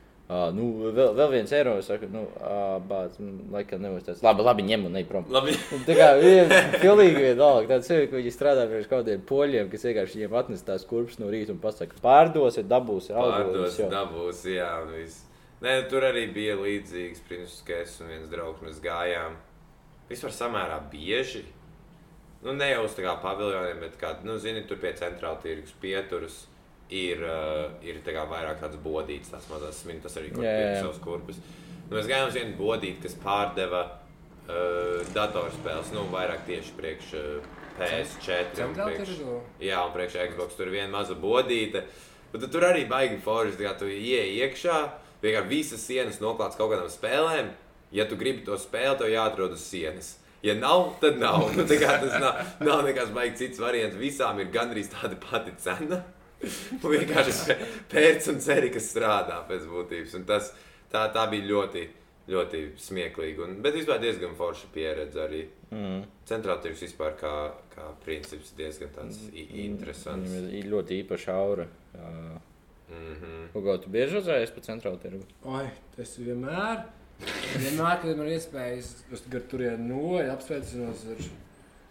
nu, 0.55 0.67
vēl, 0.95 1.09
vēl 1.17 1.31
viens 1.33 1.51
eiro, 1.53 1.73
es 1.81 1.87
saku, 1.89 2.07
nu, 2.11 2.21
uh, 2.39 2.77
bāc, 2.87 3.17
mm, 3.19 3.49
laikam 3.53 3.81
neuzstās. 3.83 4.21
Labi, 4.23 4.45
labi, 4.47 4.63
ņem 4.69 4.85
un 4.87 4.95
ej 4.99 5.05
prom. 5.09 5.25
Labi. 5.33 5.55
Tā 5.87 5.97
kā 5.97 6.07
ir 6.23 6.53
pilnīgi 6.83 7.25
vienalga. 7.25 7.67
Tāda 7.73 7.87
sevi, 7.87 8.07
ka 8.11 8.17
viņi 8.21 8.31
strādā 8.33 8.63
pie 8.71 8.79
kaut 8.85 9.03
kādiem 9.03 9.25
poļiem, 9.29 9.67
kas 9.73 9.83
vienkārši 9.89 10.19
viņiem 10.21 10.37
atnes 10.39 10.63
tās 10.67 10.85
kurpes 10.89 11.19
no 11.19 11.31
rīta 11.33 11.51
un 11.55 11.59
pasaka, 11.63 11.99
pārdosi, 12.03 12.63
dabūsi, 12.69 13.11
Pārdos, 13.17 13.49
algoritmus. 13.49 13.91
dabūs, 13.93 14.45
jā, 14.53 14.69
un 14.85 14.95
viss. 14.95 15.25
Nē, 15.63 15.75
nu, 15.81 15.89
tur 15.91 16.07
arī 16.07 16.25
bija 16.35 16.55
līdzīgs 16.59 17.21
princips, 17.27 17.59
ka 17.67 17.81
es 17.83 17.99
un 18.03 18.09
viens 18.11 18.31
draugs 18.31 18.63
mēs 18.63 18.79
gājām. 18.83 19.35
Vispār 20.09 20.33
samērā 20.35 20.79
bieži. 20.91 21.43
Nu, 22.43 22.51
ne 22.55 22.67
jau 22.73 22.81
uz 22.87 22.95
tā 22.97 23.05
kā 23.05 23.13
paviljoniem, 23.23 23.79
bet 23.85 23.99
kā, 24.01 24.15
nu, 24.27 24.35
zini, 24.43 24.65
tur 24.67 24.81
pie 24.81 24.91
centrāla 24.99 25.39
tirgus 25.43 25.71
pieturas 25.79 26.41
ir, 26.91 27.23
uh, 27.23 27.73
ir 27.85 27.99
tā 28.05 28.15
vairāk 28.29 28.61
tāds 28.61 28.79
bodīts, 28.83 29.31
tās 29.33 29.47
mazās 29.51 29.83
smiņas, 29.83 30.05
tas 30.05 30.17
arī 30.21 30.31
kur 30.33 30.45
Jā, 30.45 30.53
jā, 30.53 30.61
pie 30.61 30.71
jā. 30.75 30.79
savas 30.85 31.01
kurpes. 31.03 31.41
Nu, 31.89 31.97
mēs 31.97 32.07
gājām 32.09 32.31
uz 32.31 32.37
vienu 32.39 32.55
bodīti, 32.59 33.01
kas 33.03 33.17
pārdeva 33.23 33.83
uh, 33.87 35.03
datorspēles, 35.15 35.93
nu, 35.95 36.07
vairāk 36.13 36.45
tieši 36.49 36.75
priekš 36.79 37.13
uh, 37.19 37.51
PS4. 37.79 38.67
un 38.67 38.75
priekš-? 38.77 39.21
Jā, 39.63 39.83
un 39.87 39.93
priekšā 39.95 40.27
Xbox 40.31 40.57
tur 40.57 40.69
ir 40.69 40.77
viena 40.79 40.91
maza 40.93 41.17
bodīte. 41.19 41.85
Bet 42.33 42.41
tu 42.41 42.49
tur 42.49 42.65
arī 42.65 42.87
baigi 42.89 43.19
forši, 43.21 43.59
kā 43.61 43.75
tu 43.77 43.89
ieej 43.89 44.39
iekšā. 44.41 44.79
Vienkārši 45.23 45.49
visas 45.49 45.85
sienas 45.85 46.19
noklāts 46.21 46.57
kaut 46.59 46.73
kādām 46.73 46.89
spēlēm. 46.91 47.53
Ja 47.93 48.07
tu 48.09 48.17
gribi 48.17 48.41
to 48.45 48.57
spēli, 48.57 48.97
tev 48.99 49.11
jāatrod 49.13 49.53
uz 49.53 49.63
sienas. 49.69 50.15
Ja 50.43 50.55
nav, 50.57 50.95
tad 50.99 51.21
nav. 51.21 51.45
Nu, 51.55 51.63
tā 51.69 51.77
kā 51.79 51.93
tas 52.01 52.17
nav, 52.19 52.41
nav 52.65 52.81
nekas 52.87 53.13
baigs 53.15 53.39
cits 53.39 53.61
variants. 53.61 53.99
Visām 53.99 54.41
ir 54.41 54.49
gandrīz 54.53 54.89
tāda 54.91 55.17
pati 55.21 55.53
cena. 55.61 56.01
Un 56.83 56.91
vienkārši 56.91 57.57
pēc 57.91 58.29
un 58.33 58.39
ceri, 58.43 58.69
kas 58.73 58.89
strādā 58.93 59.41
pēc 59.49 59.67
būtības. 59.71 60.15
Un 60.19 60.23
tas, 60.29 60.53
tā, 60.91 61.05
tā 61.15 61.25
bija 61.31 61.47
ļoti, 61.49 61.83
ļoti 62.29 62.63
smieklīgi. 62.79 63.43
Un, 63.45 63.57
bet 63.65 63.73
vispār 63.77 63.99
diezgan 64.03 64.35
forša 64.39 64.67
pieredze 64.73 65.21
arī. 65.23 65.43
Mm. 65.71 66.01
Centrāla 66.29 66.61
tirgus 66.63 66.83
vispār 66.85 67.15
kā, 67.19 67.35
kā 67.75 67.89
princips 68.05 68.53
diezgan 68.57 68.89
tāds 68.95 69.19
i- 69.33 69.47
interesants. 69.65 70.29
Viņam 70.29 70.49
ir 70.59 70.71
ļoti 70.73 71.03
īpaša 71.03 71.37
aura. 71.43 71.67
Uh, 71.93 72.41
Mm 72.93 73.15
-hmm. 73.15 73.57
Ugo, 73.57 73.77
tu 73.77 73.89
bieži 73.89 74.17
uzrājies 74.17 74.51
pa 74.55 74.61
centrālu 74.61 74.97
tirgu? 75.01 75.23
Oi, 75.43 75.65
tas 75.95 76.17
vienmēr. 76.19 76.83
Vienmēr, 77.57 78.01
kad 78.01 78.17
man 78.17 78.27
ir 78.27 78.33
iespējas, 78.37 78.89
es 79.13 79.23
gar 79.29 79.41
turienu 79.41 79.87
noju, 79.87 80.31
apsveicinos 80.31 81.05
ar, 81.13 81.23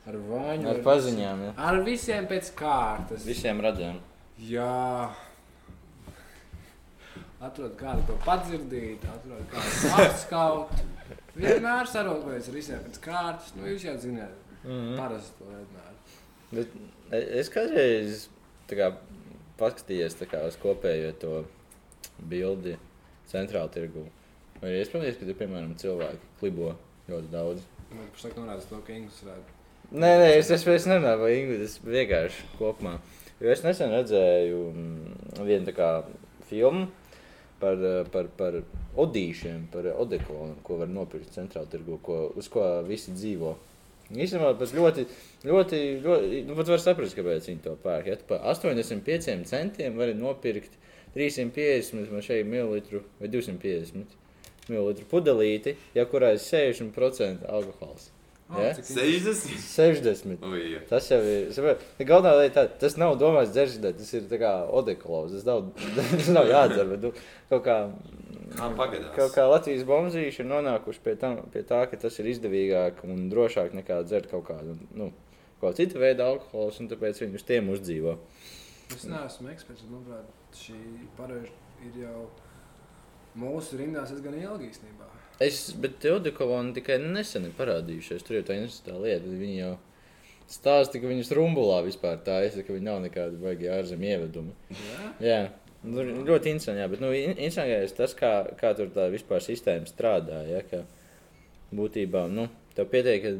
ar 0.06 0.14
vaņu. 0.14 0.68
Ar 0.68 0.76
paziņām, 0.84 1.42
ja. 1.44 1.52
Ar 1.56 1.80
visiem 1.84 2.26
pēc 2.26 2.52
kārtas. 2.54 3.24
Visiem 3.26 3.60
radiem. 3.60 4.00
Jā. 4.40 5.10
Atrod 7.42 7.74
kādu 7.78 8.04
to 8.06 8.16
padzirdīt, 8.22 9.02
atrod 9.10 9.42
kādu 9.50 9.90
apskaut. 10.04 10.76
Vienmēr 11.34 11.88
sarūpējas 11.90 12.48
ar 12.52 12.54
visiem 12.56 12.84
pēc 12.86 13.00
kārtas. 13.02 13.50
Nu, 13.58 13.66
jūs 13.66 13.86
jau 13.88 13.96
zināt, 13.98 14.38
Mm. 14.62 14.94
parasti 14.96 15.32
to 15.40 15.44
vienmēr. 15.50 15.94
Bet 16.52 16.68
es 17.40 17.48
kādreiz 17.50 18.28
kā, 18.70 18.92
paskatījos 19.58 20.14
kā, 20.30 20.44
uz 20.46 20.56
kopējo 20.62 21.10
to 21.18 21.32
bildi 22.30 22.76
centrāla 23.32 23.68
tirgu. 23.74 24.06
Vai 24.60 24.70
ir 24.70 24.84
iespējams, 24.84 25.18
ka 25.18 25.26
tur, 25.26 25.34
piemēram, 25.40 25.74
cilvēki 25.82 26.20
klibo 26.38 26.76
ļoti 27.10 27.32
daudz? 27.32 27.64
Man 27.90 28.06
pašlaik 28.14 28.36
norāda 28.38 28.68
to, 28.68 28.78
ka 28.86 28.92
Ingūns 28.94 29.24
varētu. 29.26 29.58
Nē, 29.92 30.12
nē, 30.22 30.28
es, 30.38 30.50
es, 30.54 30.62
es 30.66 30.86
nerunāju 30.86 31.18
par 31.24 31.34
Ingūnu, 31.34 31.58
tas 31.66 31.74
vienkārši 31.82 32.46
kopumā. 32.60 32.94
Jo 33.42 33.50
es 33.50 33.64
nesen 33.64 33.90
redzēju 33.90 34.58
mm, 34.70 35.46
vienu 35.48 35.72
filmu 36.46 36.86
par, 37.58 37.74
eh, 37.74 38.04
par, 38.12 38.28
par 38.38 38.60
odīšiem, 39.02 39.66
par 39.72 39.88
odekolu, 39.96 40.54
ko 40.62 40.78
var 40.82 40.90
nopirkt 40.90 41.34
centrāla 41.34 41.70
tirgu, 41.70 41.98
ko, 42.06 42.18
uz 42.38 42.48
ko 42.52 42.64
visi 42.86 43.14
dzīvo. 43.16 43.56
Īstenībā 44.12 44.52
pat 44.60 44.74
ļoti, 44.76 45.06
ļoti, 45.48 45.82
ļoti 46.04 46.40
nu, 46.46 46.56
pat 46.58 46.70
var 46.74 46.82
saprast, 46.84 47.16
kāpēc 47.16 47.48
viņi 47.48 47.62
to 47.64 47.74
pērk. 47.82 48.10
Ja 48.12 48.18
tu 48.20 48.28
par 48.28 48.42
85 48.52 49.46
centiem 49.48 49.96
vari 49.96 50.14
nopirkt 50.18 50.74
350 51.16 52.12
man 52.12 52.24
šeit 52.24 52.46
mililitru 52.48 53.02
vai 53.20 53.30
250 53.32 54.18
mililitru 54.68 55.08
pudelīti, 55.10 55.76
ja 55.96 56.04
kurā 56.08 56.34
ir 56.36 56.42
60% 56.44 57.48
alkohols. 57.48 58.10
Ja? 58.58 58.72
60. 58.76 59.54
60. 59.64 60.44
Ui, 60.48 60.60
jā. 60.74 60.82
Tas 60.90 61.08
jau 61.10 61.18
ir. 61.24 61.48
saprot, 61.56 61.82
Galvenā 62.00 62.34
lieta, 62.40 62.64
tā, 62.66 62.80
tas 62.82 62.98
nav 63.00 63.14
domāts 63.20 63.54
dzeršanai, 63.54 63.94
tas 63.96 64.12
ir 64.18 64.26
tā 64.30 64.38
kā 64.42 64.52
odekoloz. 64.80 65.32
Tas 65.36 65.46
nav, 65.48 65.64
tas 65.96 66.30
nav 66.34 66.50
jādzer, 66.50 66.90
bet 66.92 67.06
nu, 67.06 67.12
kaut 67.52 67.64
kā. 67.66 67.78
Kā 68.52 68.68
pagadās? 68.76 69.14
Kaut 69.16 69.32
kā 69.32 69.46
Latvijas 69.48 69.86
bombardīši 69.88 70.42
ir 70.44 70.50
nonākuši 70.50 71.04
pie, 71.06 71.16
tam, 71.20 71.38
pie 71.54 71.64
tā, 71.68 71.80
ka 71.88 71.96
tas 72.02 72.18
ir 72.20 72.28
izdevīgāk 72.34 73.00
un 73.08 73.30
drošāk 73.32 73.72
nekā 73.78 74.02
dzert 74.04 74.28
kaut 74.32 74.44
kādu 74.50 74.76
nu, 74.98 75.08
kaut 75.62 75.80
citu 75.80 76.02
veidu 76.02 76.26
alkoholu, 76.26 76.74
un 76.82 76.90
tāpēc 76.92 77.22
viņi 77.22 77.40
uz 77.40 77.46
tiem 77.48 77.72
uzdzīvo. 77.72 78.18
Es 78.92 79.06
neesmu 79.08 79.48
eksperts, 79.54 79.88
manuprāt, 79.88 80.28
šī 80.58 80.76
parāda 81.16 81.48
ir 81.86 82.02
jau 82.02 82.26
mūsu 83.40 83.80
rindās 83.80 84.12
diezgan 84.12 84.36
ilgi 84.36 84.68
īstenībā. 84.68 85.08
Es, 85.42 85.62
bet 85.80 86.04
odekoloni 86.10 86.74
tikai 86.76 86.98
nesen 87.02 87.48
ir 87.48 87.56
parādījušies. 87.58 88.24
Tur 88.26 88.38
jau 88.38 88.44
tā 88.48 88.58
interesantā 88.58 88.98
lieta. 89.00 89.30
Viņi 89.42 89.56
jau 89.58 89.72
stāsta, 90.52 91.00
ka 91.00 91.08
viņus 91.08 91.32
rumbulā 91.36 91.80
vispār 91.86 92.20
tā 92.26 92.42
ir, 92.46 92.58
ka 92.66 92.74
viņi 92.74 92.88
nav 92.88 93.00
nekāda 93.04 93.38
baigi 93.40 93.70
ārzemju 93.72 94.10
ieveduma. 94.10 94.56
Jā? 94.76 95.10
Jā, 95.24 95.40
nu, 95.86 96.04
ļoti 96.28 96.52
interesanti. 96.52 96.82
Jā, 96.82 96.88
bet 96.92 97.04
nu, 97.04 97.12
in- 97.16 97.36
interesantākais 97.36 97.96
tas, 97.96 98.16
kā, 98.18 98.32
kā 98.60 98.74
tur 98.78 98.92
tā 98.94 99.08
vispār 99.12 99.44
sistēma 99.44 99.88
strādā. 99.88 100.42
Ja, 100.50 100.60
ka 100.68 100.82
būtībā 101.72 102.26
nu, 102.32 102.48
tev 102.76 102.90
pietiek, 102.92 103.24
ka 103.24 103.32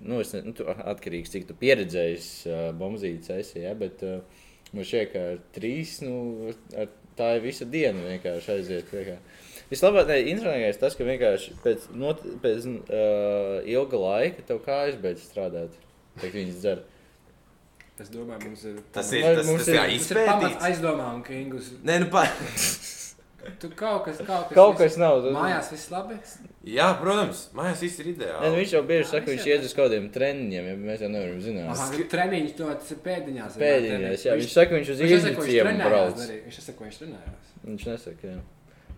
nu, 0.00 0.20
es 0.22 0.32
nu, 0.38 0.54
tu 0.56 0.64
atkarīgs 0.70 1.34
cik 1.34 1.50
tu 1.50 1.58
pieredzējis 1.60 2.30
uh, 2.48 2.62
bombardītas 2.72 3.36
esi. 3.42 3.60
Ja, 3.66 3.74
bet 3.78 4.00
uh, 4.06 4.22
man 4.72 4.88
šķiet, 4.88 5.12
ka 5.12 5.26
ar 5.34 5.44
trīs 5.56 5.98
nu, 6.06 6.16
ar, 6.72 6.88
tā 7.20 7.34
ir 7.36 7.44
visa 7.44 7.68
diena 7.68 8.06
vienkārši 8.06 8.54
aiziet. 8.56 8.92
Vienkārši. 8.94 9.48
Vislabāk, 9.70 10.08
ne, 10.10 10.16
interesantākais 10.32 10.80
tas, 10.82 10.96
ka 10.98 11.04
vienkārši 11.06 11.52
pēc, 11.64 11.84
not, 11.94 12.22
pēc 12.42 12.64
uh, 12.66 13.60
ilga 13.70 14.00
laika 14.02 14.42
tev 14.48 14.58
kājas 14.64 14.96
beidz 15.02 15.22
strādāt. 15.28 15.76
Tad 16.20 16.32
viņas 16.34 16.56
dzer. 16.64 16.80
Es 18.00 18.08
domāju, 18.10 18.48
mums 18.48 18.62
ir. 18.66 18.78
Tas 18.96 19.12
ir 19.12 19.26
tas, 19.28 19.46
mums 19.46 19.60
tas 19.62 19.68
ir- 19.68 19.76
kā 19.76 19.82
Tas 19.84 19.92
ir 19.92 20.00
izpētīts. 20.00 20.62
aizdomām, 20.70 21.20
ka 21.22 21.36
Ingūns. 21.36 21.68
Nē, 21.84 22.00
nu, 22.02 22.10
pa... 22.10 22.26
Tu 23.60 23.70
kaut 23.72 24.02
kas, 24.04 24.18
kaut 24.20 24.48
kas, 24.50 24.52
Kaut 24.52 24.74
kas 24.76 24.96
nav. 25.00 25.22
Mājās 25.32 25.70
viss 25.72 25.86
labi. 25.92 26.16
Jā, 26.68 26.90
protams, 27.00 27.46
mājās 27.56 27.80
viss 27.86 28.00
ir 28.02 28.10
Nē, 28.10 28.12
nu, 28.12 28.16
ideāli. 28.26 28.50
viņš 28.58 28.72
jau 28.74 28.82
bieži 28.90 29.04
Jā, 29.06 29.10
saka, 29.14 29.24
ka 29.24 29.32
viņš 29.32 29.46
iet 29.48 29.64
uz 29.64 29.72
kaut 29.78 29.86
kādiem 29.88 30.08
treniņiem, 30.12 30.66
ja 30.68 30.74
mēs 30.76 31.04
jau 31.06 31.08
nevaram 31.14 31.38
zināt. 31.40 31.70
Aha, 31.72 31.86
nu, 31.94 32.04
treniņš 32.12 32.52
to 32.58 32.68
tas 32.82 32.90
ir 32.92 33.00
pēdiņās. 33.06 33.56
ir 33.56 33.64
Pēdiņās, 33.64 34.24
jā, 34.28 34.34
viņš 34.42 34.52
saka, 34.58 34.76
viņš 34.76 34.90
uz 34.92 35.00
Viņš 35.00 35.14
īņķiem 35.14 35.38
trenējās 35.40 35.88
brauc. 35.88 36.20
Viņš 36.20 36.58
nesaka, 36.60 36.76
ka 36.78 36.84
viņš 36.90 36.98
trenējās. 37.00 37.54
Viņš 37.64 37.86
nesaka, 37.94 38.34
jā. 38.34 38.38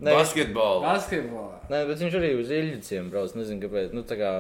Nē, 0.03 0.11
viņš, 0.11 0.19
Basketbolu. 0.19 0.81
Basketbolā. 0.83 1.59
nē, 1.71 1.81
bet 1.87 2.01
viņš 2.03 2.15
arī 2.19 2.31
uz 2.41 2.49
īņķiem 2.57 3.11
brauc. 3.13 3.35
Nezinu, 3.39 3.61
kāpēc. 3.63 3.93
Nu, 3.95 4.03
tā 4.03 4.17
kā 4.19 4.31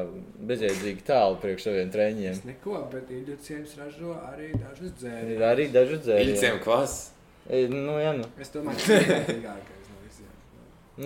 bezjēdzīgi 0.50 1.04
tālu 1.06 1.36
priekš 1.42 1.68
saviem 1.68 1.92
treniņiem. 1.94 2.32
Es 2.34 2.44
neko, 2.48 2.80
bet 2.90 3.10
Ilģiciems 3.14 3.76
ražo 3.78 4.16
arī 4.32 4.48
dažus 4.58 4.88
Ir 4.90 4.96
dzērienus. 5.04 5.44
arī 5.52 5.68
daži 5.76 5.98
dzērieni. 6.02 6.34
Viņiem 6.40 6.58
kvass. 6.66 6.96
E, 7.46 7.62
Nu, 7.70 7.94
jā, 8.02 8.10
nu. 8.18 8.26
Es 8.42 8.50
domāju, 8.54 8.78
ka 8.78 8.86
tas 8.86 9.06
ir 9.06 9.08
vērtīgākais 9.12 9.86
no 9.92 10.02
visiem. 10.02 10.34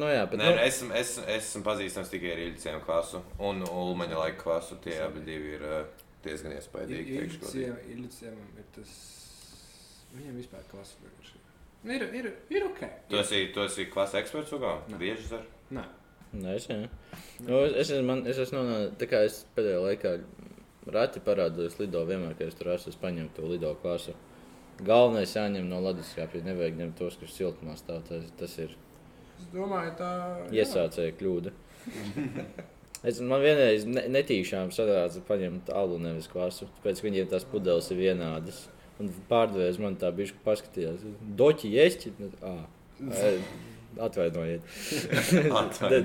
Nu, 0.00 0.08
jā, 0.12 0.24
bet. 0.30 0.40
Nē, 0.40 0.48
Nu, 0.54 0.64
es, 0.64 0.80
es, 1.02 1.12
es 1.20 1.44
esmu 1.50 1.62
pazīstams 1.68 2.10
tikai 2.12 2.32
ar 2.32 2.42
Ilģiciem 2.46 2.80
klasu 2.88 3.20
un 3.38 3.60
Ulmaņa 3.68 4.18
laika 4.24 4.40
klasu. 4.42 4.80
Tie 4.84 4.96
abi 5.04 5.20
divi 5.28 5.52
ir 5.58 5.64
uh, 5.68 5.84
diezgan 6.24 6.56
iespaidīgi. 6.56 7.20
godīgi. 7.44 7.70
Ilģiciem 7.94 8.40
ir 8.56 8.66
tas. 8.74 8.96
Viņiem 10.16 10.36
vispār 10.40 10.64
klasifikācija. 10.72 11.44
Ir, 11.86 12.06
ir, 12.18 12.30
ir 12.50 12.66
ok. 12.66 12.82
Tu 13.10 13.20
esi, 13.20 13.42
tu 13.54 13.62
esi 13.62 13.86
klases 13.90 14.20
eksperts, 14.22 14.54
Ugo? 14.56 14.72
Nē. 14.90 14.98
Bieži 15.02 15.28
zar? 15.30 15.44
Nē. 15.70 15.84
Nē, 16.36 16.56
es, 16.58 16.66
jā. 16.68 16.80
nu, 17.46 17.60
es, 17.64 17.90
es, 17.90 18.00
man, 18.04 18.24
es 18.28 18.40
esmu 18.42 18.58
nonācis, 18.60 18.96
tā 19.00 19.06
kā 19.08 19.22
es 19.24 19.38
pēdējā 19.56 19.82
laikā 19.84 20.16
rati 20.92 21.22
parādos 21.24 21.78
Lido 21.80 22.02
vienmēr, 22.08 22.34
kad 22.36 22.50
es 22.50 22.58
tur 22.58 22.72
esmu, 22.74 22.92
es 22.92 22.98
paņemu 23.00 23.30
to 23.36 23.46
Lido 23.52 23.70
klasu. 23.82 24.16
Galvenais 24.84 25.32
jāņem 25.32 25.70
no 25.70 25.78
leduskapja, 25.84 26.42
nevajag 26.44 26.82
ņemt 26.82 26.98
tos, 26.98 27.16
kas 27.22 27.32
siltumā 27.38 27.78
stāv. 27.78 28.02
Tas, 28.10 28.26
tas 28.36 28.58
ir 28.60 28.74
Es 29.36 29.50
domāju, 29.52 29.92
tā 29.98 30.10
iesācēja 30.54 31.18
kļūda. 31.20 31.54
Es, 33.06 33.18
man 33.20 33.42
vienreiz 33.44 33.84
ne, 33.86 34.06
netīšām 34.10 34.70
sadārza 34.74 35.20
paņemt 35.28 35.68
alu 35.76 35.98
nevis 36.02 36.26
klasu, 36.32 36.66
tāpēc 36.78 36.98
ka 36.98 37.06
viņiem 37.06 37.28
tās 37.30 37.44
pudeles 37.46 37.90
ir 37.92 38.00
vienādas. 38.00 38.62
Un 39.00 39.10
pārdevējs 39.30 39.78
man 39.82 39.96
tā 40.00 40.08
bišķi 40.16 40.38
paskatījās. 40.44 41.02
Doķi 41.36 41.72
jēsti? 41.74 42.12
Atvainojiet. 43.96 44.60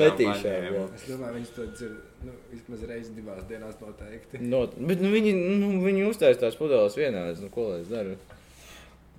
Netīšām. 0.00 0.76
Es 0.96 1.04
domāju, 1.08 1.34
viņš 1.36 1.50
to 1.56 1.66
dzird 1.74 2.24
nu, 2.26 2.32
vismaz 2.52 2.84
reizes 2.88 3.12
divās 3.16 3.44
dienās 3.48 3.76
noteikti. 3.82 4.40
No, 4.44 4.62
bet 4.76 5.02
nu, 5.04 5.10
viņi, 5.12 5.32
nu, 5.60 5.70
viņi 5.84 6.06
uztaisīja 6.10 6.46
tās 6.46 6.56
pudeles 6.58 6.96
vienādas. 6.98 7.42
Nu, 7.44 7.50
ko 7.52 7.68
lai 7.72 7.80
es 7.82 7.90
daru? 7.92 8.16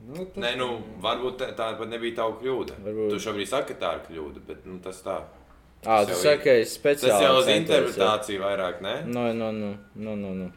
Nu, 0.08 0.26
tas- 0.26 0.42
Nē, 0.44 0.54
nu, 0.60 0.68
varbūt 1.04 1.38
tā, 1.42 1.50
tā 1.58 1.72
pat 1.80 1.90
nebija 1.92 2.20
tava 2.22 2.38
kļūda. 2.42 2.78
Varbūt. 2.86 3.10
Tu 3.14 3.22
šobrīd 3.28 3.50
saki, 3.50 3.74
ka 3.74 3.82
tā 3.84 3.94
ir 3.98 4.06
kļūda, 4.10 4.46
bet 4.48 4.66
nu, 4.70 4.78
tas 4.84 5.02
tā. 5.06 5.18
Ā, 5.86 6.00
tu 6.06 6.14
jau 6.16 6.22
saki, 6.24 6.44
ka 6.44 6.54
es 6.62 6.72
Tas 6.74 6.78
speciāli. 6.82 7.26
jau 7.28 7.36
uz 7.42 7.48
interpretāciju 7.54 8.42
vairāk, 8.42 8.82
ne? 8.82 8.96
Nu, 9.06 9.28
nu, 9.38 9.52
nu, 9.52 9.76
nu, 9.96 10.16
nu. 10.16 10.34
nu. 10.44 10.52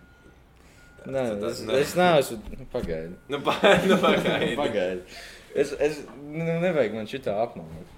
Nē, 1.07 1.23
tas 1.41 1.59
es, 1.59 1.67
ne. 1.67 1.77
es 1.81 1.95
neesmu. 1.97 2.39
Nu, 2.59 2.67
pagaidi. 2.73 3.15
Nu, 3.33 3.41
pa, 3.45 3.55
nu, 3.87 3.97
pagaidi. 4.03 4.57
Pagaidi. 4.63 5.21
Es, 5.55 5.73
es 5.83 6.03
nu, 6.21 6.45
nevajag 6.45 6.95
man 6.95 7.09
šitā 7.11 7.35
apmainīt. 7.45 7.97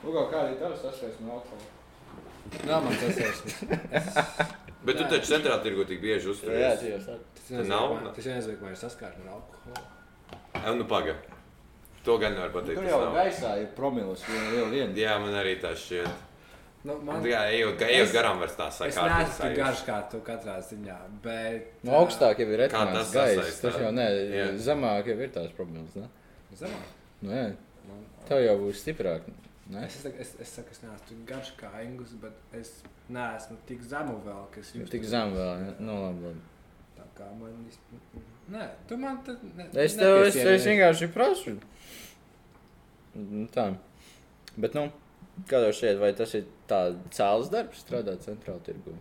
Nu, 0.00 0.14
kā 0.16 0.24
kāda 0.32 0.48
ir 0.54 0.58
tava 0.60 0.76
saskarsme 0.80 1.30
alkohola? 1.30 1.68
Nav 2.66 2.84
man 2.84 2.96
tas 2.98 3.20
ir. 3.20 3.34
Bet 4.86 4.96
tu 4.96 5.04
taču 5.04 5.28
centrāli 5.28 5.62
tirgu 5.66 5.84
tik 5.88 6.00
bieži 6.00 6.24
Jā, 6.24 6.32
uzturies. 6.32 6.80
tie 6.80 6.94
jau 6.94 7.00
saka. 7.04 7.26
Tas 7.36 7.50
nezinu, 7.52 7.68
Nav? 7.68 7.98
Tas 8.16 8.30
nezinu, 8.30 8.56
ka 8.56 8.64
man 8.64 8.72
ir 8.72 8.80
saskārta 8.80 9.26
ar 9.26 9.34
alkoholu. 9.36 9.84
Jā, 10.56 10.74
nu, 10.78 10.86
paga. 10.88 11.14
To 12.06 12.16
gan 12.20 12.32
nevar 12.32 12.48
pateikt. 12.54 12.80
Tur 12.80 12.86
tas 12.88 12.94
jau 12.94 13.12
gaisā 13.12 13.50
ir 13.60 13.68
promilus 13.76 14.24
viena 14.24 14.48
liela 14.54 14.70
viena. 14.72 14.96
Jā, 14.96 15.18
man 15.20 15.36
arī 15.36 15.58
tā 15.60 15.74
šķiet. 15.76 16.28
Nu, 16.84 16.94
Man... 17.04 17.20
Jā, 17.28 17.42
ejot, 17.52 17.74
ga- 17.80 17.90
ejot 17.92 18.06
Es- 18.08 18.14
garām, 18.14 18.38
var 18.40 18.48
tā 18.56 18.68
es 18.72 18.78
sakāt. 18.80 19.10
neesmu 19.12 19.42
tik 19.42 19.56
garš 19.58 19.80
kā 19.84 19.96
tu 20.12 20.20
katrā 20.24 20.54
ziņā, 20.64 20.94
bet... 21.22 21.66
Nu, 21.84 21.92
augstāk 21.98 22.38
jau 22.40 22.46
ir 22.54 22.62
etnās 22.66 23.10
gaiss. 23.12 23.58
Tas 23.60 23.76
jau 23.82 23.90
ne, 23.92 24.06
Jā. 24.32 24.46
zemāk 24.64 25.10
jau 25.12 25.18
ir 25.20 25.34
tās 25.34 25.50
problēmas, 25.58 25.98
ne? 26.00 26.08
Zemāk. 26.56 26.94
Nu, 27.20 27.34
jā, 27.36 27.50
Man- 27.90 28.06
tev 28.30 28.40
jau 28.46 28.54
būs 28.62 28.80
stiprāk. 28.80 29.28
Ne? 29.70 29.84
Es, 29.86 29.98
es, 30.00 30.06
es, 30.24 30.30
es 30.42 30.54
saku, 30.56 30.72
es 30.72 30.80
neesmu 30.82 31.04
tik 31.10 31.18
garš 31.28 31.50
kā 31.60 31.68
Ingūns, 31.84 32.16
bet 32.24 32.56
es 32.58 32.72
neesmu 33.12 33.58
tik 33.68 33.84
zemu 33.86 34.16
vēl, 34.24 34.40
kas 34.56 34.72
Nu, 34.74 34.86
Tik 34.90 35.04
zem 35.06 35.36
vēl, 35.36 35.52
ja? 35.66 35.74
nu 35.84 35.98
labi. 36.00 36.24
labi. 36.30 36.40
Tā 36.96 37.04
kā 37.20 37.28
man 37.38 37.60
vis... 37.68 37.76
Nē, 38.50 38.64
tu 38.88 38.96
man 38.98 39.20
tad... 39.28 39.44
Ne, 39.54 39.68
Es 39.84 39.94
tev, 40.00 40.24
es, 40.26 40.34
es 40.34 40.64
vienkārši 40.66 41.10
prasu. 41.14 41.54
Nu, 43.14 43.44
Tā. 43.54 43.68
Bet, 44.56 44.74
nu, 44.74 44.88
kā 45.48 45.60
tev 45.64 45.72
šķiet, 45.76 45.98
vai 46.02 46.12
tas 46.18 46.34
ir 46.34 46.44
tāds 46.68 46.98
cēls 47.16 47.50
darbs 47.52 47.84
strādāt 47.86 48.22
centrālā 48.26 48.60
tirgu? 48.66 48.94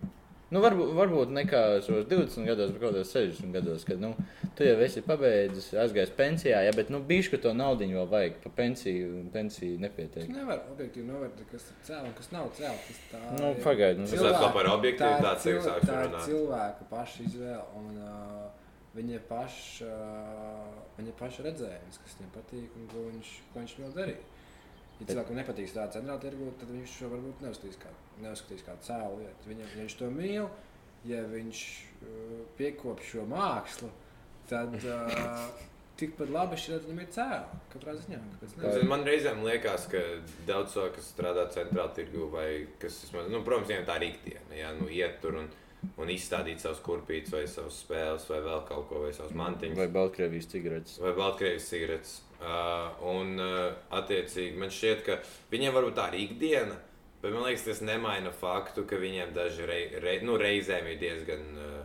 Nu, 0.50 0.64
varbūt, 0.64 0.96
varbūt 0.98 1.30
ne 1.30 1.44
kā 1.46 1.60
savos 1.86 2.08
20 2.10 2.48
gados, 2.50 2.72
bet 2.74 2.82
kaut 2.82 2.96
kādos 2.96 3.12
60 3.14 3.52
gados, 3.54 3.84
kad 3.86 4.00
nu, 4.02 4.16
tu 4.58 4.66
jau 4.66 4.80
esi 4.82 5.04
pabeidzis, 5.06 5.68
aizgājis 5.78 6.10
pensijā, 6.18 6.64
ja, 6.66 6.72
bet 6.74 6.90
nu, 6.90 7.04
bišķi 7.06 7.38
to 7.44 7.52
naudu 7.54 7.86
vēl 8.00 8.08
vajag. 8.10 8.40
Pa 8.42 8.50
pensiju, 8.58 9.28
pensiju 9.36 9.76
Es 9.76 9.84
nepietiek. 9.84 10.26
nevaru 10.34 10.74
objektīvi 10.74 11.06
novērtēt, 11.06 11.52
kas 11.52 11.68
ir 11.70 11.76
un 12.10 12.16
kas 12.18 12.32
nav 12.34 12.50
cēlā. 12.58 12.74
Tas 12.88 13.04
tā 13.12 13.22
Nu, 13.38 13.52
ir 13.54 13.62
pagaidi, 13.62 14.00
nu, 14.02 14.08
Tas 14.10 14.16
cilvēka- 14.18 14.40
atkal 14.40 14.54
par 14.58 14.72
cilv- 15.46 15.70
sāksim 15.70 15.94
Tā 15.94 16.02
ir 16.08 16.18
cilvēka 16.32 16.90
paša 16.96 17.24
izvēle 17.30 17.64
un 17.78 18.02
uh, 18.02 18.50
viņa 18.98 19.20
paša, 19.30 19.86
uh, 19.86 20.82
viņa 20.98 21.14
paša 21.22 21.46
redzējums, 21.46 22.02
kas 22.02 22.18
viņam 22.18 22.34
patīk 22.40 22.74
un 22.82 22.90
ko 22.90 23.06
viņš, 23.12 23.36
ko 23.54 23.60
viņš 23.62 23.78
vēl 23.84 23.94
darīja. 24.02 24.26
Ja 25.00 25.08
cilvēkam 25.08 25.38
nepatīk 25.40 25.72
tā 25.72 25.86
centrāla 25.94 26.20
tirgu, 26.20 26.50
tad 26.60 26.72
viņš 26.76 26.98
šo 27.00 27.10
varbūt 27.14 27.44
neuzskatīs 27.46 27.80
kā, 27.80 27.92
neuzskatīs 28.20 28.66
kā 28.68 28.76
cēlu 28.84 29.22
lietu. 29.22 29.48
Viņam, 29.48 29.70
ja 29.72 29.80
viņš 29.86 29.96
to 30.02 30.10
mīl, 30.12 30.50
ja 31.08 31.22
viņš 31.32 31.62
uh, 32.04 32.34
piekop 32.60 33.04
šo 33.08 33.24
mākslu, 33.32 33.88
tad 34.52 34.76
uh, 34.82 35.46
tikpat 36.00 36.34
labi 36.36 36.60
šī 36.60 36.74
lieta 36.74 36.90
viņam 36.90 37.02
ir 37.06 37.10
cēla. 37.16 37.62
Katrā 37.72 37.96
ziņā. 38.02 38.20
Man 38.92 39.08
reizēm 39.08 39.42
liekas, 39.48 39.88
ka 39.92 40.04
daudz 40.50 40.76
cilvēku, 40.76 41.00
kas 41.00 41.10
strādā 41.16 41.48
centrālā 41.56 41.90
tirgu, 41.96 42.28
vai 42.36 42.50
kas, 42.84 43.00
vismaz, 43.06 43.32
nu, 43.32 43.44
protams, 43.48 43.72
viņiem 43.72 43.88
tā 43.88 44.00
ir 44.02 44.10
ikdiena, 44.12 44.56
ja, 44.60 44.76
nu, 44.76 44.92
iet 44.92 45.20
tur 45.24 45.40
un, 45.46 45.52
un 45.96 46.12
izstādīt 46.12 46.60
savus 46.64 46.84
kurpītus, 46.84 47.36
vai 47.36 47.46
savus 47.48 47.80
spēles, 47.86 48.28
vai 48.32 48.44
vēl 48.52 48.66
kaut 48.68 48.90
ko, 48.92 49.06
vai 49.08 49.16
savus 49.16 49.36
mantiņus. 49.40 49.80
Vai 49.80 49.92
Baltkrievijas 49.96 50.52
cigaretes? 50.52 51.00
vai 51.04 51.16
Baltkrievijas 51.24 51.72
cigaretes. 51.72 52.20
Uh, 52.40 52.94
un, 53.04 53.34
uh, 53.44 53.74
attiecīgi, 54.00 54.56
man 54.56 54.70
šķiet, 54.72 55.02
ka 55.04 55.18
viņiem 55.52 55.74
varbūt 55.76 55.98
tā 55.98 56.06
ir 56.14 56.22
ikdiena, 56.24 56.78
bet 57.20 57.34
man 57.34 57.44
liekas, 57.44 57.66
tas 57.68 57.82
nemaina 57.84 58.32
faktu, 58.32 58.86
ka 58.88 58.96
viņiem 59.02 59.34
daži 59.36 59.68
rei, 59.68 59.82
rei, 60.00 60.22
nu, 60.24 60.38
reizēm 60.40 60.88
ir 60.88 61.02
diezgan 61.02 61.44
uh, 61.60 61.82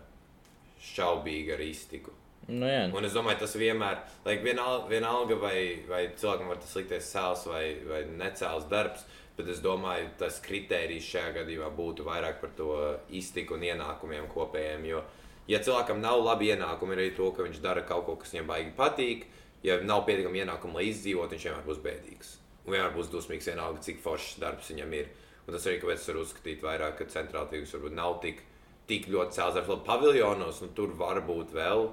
šaubīgi 0.94 1.56
ar 1.56 1.64
iztiku. 1.64 2.14
Nu, 2.46 2.68
jā. 2.68 2.86
Un 2.94 3.06
es 3.08 3.16
domāju, 3.16 3.40
tas 3.42 3.56
vienmēr, 3.58 4.00
lai 4.26 4.36
vienalga, 4.44 4.86
vienalga 4.92 5.40
vai, 5.40 5.58
vai 5.88 6.04
cilvēkam 6.12 6.50
var 6.52 6.62
tas 6.62 6.74
likties 6.76 7.10
sāls 7.16 7.44
vai, 7.48 7.64
vai 7.88 8.02
necēls 8.14 8.68
darbs, 8.70 9.06
bet 9.34 9.48
es 9.50 9.62
domāju, 9.64 10.10
tas 10.20 10.38
kriterijs 10.44 11.08
šajā 11.08 11.38
gadījumā 11.40 11.70
būtu 11.74 12.06
vairāk 12.06 12.38
par 12.42 12.52
to 12.58 12.74
iztiku 13.10 13.56
un 13.56 13.64
ienākumiem 13.72 14.28
kopējiem. 14.30 14.84
Jo, 14.92 15.02
ja 15.50 15.62
cilvēkam 15.64 16.02
nav 16.04 16.20
labi 16.22 16.52
ienākumi, 16.54 16.94
ir 16.94 17.02
arī 17.02 17.14
to, 17.16 17.30
ka 17.34 17.46
viņš 17.48 17.62
dara 17.64 17.82
kaut 17.88 18.06
ko, 18.06 18.20
kas 18.20 18.36
viņam 18.36 18.52
baigi 18.52 18.76
patīk, 18.76 19.26
ja 19.64 19.78
nav 19.82 20.04
pietiekami 20.08 20.42
ienākumu, 20.44 20.78
lai 20.78 20.88
izdzīvotu, 20.90 21.34
viņš 21.34 21.46
vienmēr 21.48 21.68
būs 21.68 21.82
bēdīgs. 21.84 22.32
Un 22.64 22.74
vienmēr 22.74 22.94
būs 22.94 23.12
dusmīgs, 23.12 23.48
vienalga, 23.50 23.82
cik 23.84 24.02
foršs 24.04 24.38
darbs 24.42 24.70
viņam 24.72 24.96
ir. 25.00 25.08
Un 25.44 25.56
tas 25.56 25.66
arī, 25.68 25.78
kāpēc 25.82 26.00
es 26.00 26.08
varu 26.08 26.24
uzskatīt 26.24 26.62
vairāk, 26.64 26.98
ka 26.98 27.08
centrāla 27.12 27.50
tirgus 27.50 27.74
varbūt 27.76 27.96
nav 27.96 28.18
tik, 28.22 28.40
tik 28.88 29.08
ļoti 29.12 29.36
cēlts 29.36 29.58
darbs. 29.58 29.72
Labi, 29.72 29.86
paviljonos, 29.88 30.60
nu, 30.64 30.70
tur 30.76 30.94
var 31.00 31.20
būt 31.26 31.52
vēl, 31.56 31.88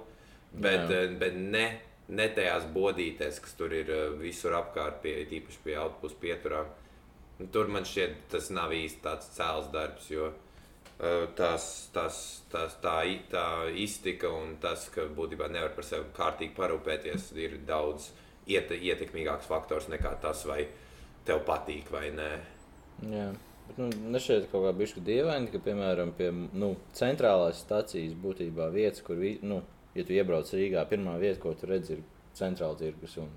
bet, 0.54 0.86
Jā. 0.88 1.02
eh, 1.02 1.16
bet 1.20 1.36
ne, 1.36 1.66
ne 2.12 2.28
tajās 2.36 2.70
bodītēs, 2.76 3.42
kas 3.44 3.58
tur 3.60 3.76
ir 3.76 3.92
eh, 3.92 4.06
visur 4.20 4.56
apkārt, 4.60 5.02
pie, 5.04 5.18
tīpaši 5.32 5.64
pie 5.66 5.76
autobusu 5.80 6.20
pieturām. 6.24 6.72
Nu, 7.40 7.50
Tur 7.52 7.72
man 7.74 7.88
šķiet, 7.88 8.16
tas 8.32 8.52
nav 8.54 8.72
īsti 8.78 9.04
tāds 9.04 9.32
cēls 9.36 9.72
darbs, 9.74 10.08
jo 10.12 10.32
tās, 11.38 11.68
tās, 11.94 12.18
tās, 12.52 12.76
tā, 12.84 12.98
tā 13.32 13.46
iztika 13.82 14.30
un 14.30 14.56
tas, 14.62 14.88
ka 14.94 15.08
būtībā 15.18 15.48
nevar 15.50 15.74
par 15.76 15.88
sevi 15.88 16.10
kārtīgi 16.18 16.54
parūpēties, 16.58 17.32
ir 17.42 17.58
daudz 17.68 18.12
iete, 18.48 18.78
ietekmīgāks 18.78 19.50
faktors 19.50 19.90
nekā 19.90 20.14
tas, 20.22 20.46
vai 20.46 20.68
tev 21.26 21.42
patīk 21.48 21.90
vai 21.94 22.10
nē. 22.14 22.32
Jā. 23.10 23.32
Bet, 23.68 23.78
nu, 23.78 23.90
nešķiet 24.14 24.50
kaut 24.52 24.66
kā 24.68 24.74
bišķi 24.78 25.04
dievaini, 25.06 25.52
ka, 25.54 25.62
piemēram, 25.66 26.14
pie 26.18 26.32
nu, 26.34 26.74
centrālās 26.98 27.62
stācijas 27.66 28.14
būtībā 28.22 28.70
vietas, 28.74 29.02
kur, 29.06 29.16
vi- 29.22 29.40
nu, 29.42 29.62
ja 29.96 30.04
tu 30.04 30.14
iebrauc 30.14 30.50
Rīgā, 30.54 30.84
pirmā 30.90 31.18
vieta, 31.22 31.40
ko 31.42 31.54
tu 31.54 31.70
redzi, 31.70 31.98
ir 31.98 32.04
centrāla 32.38 32.78
tirgus 32.78 33.18
un 33.22 33.30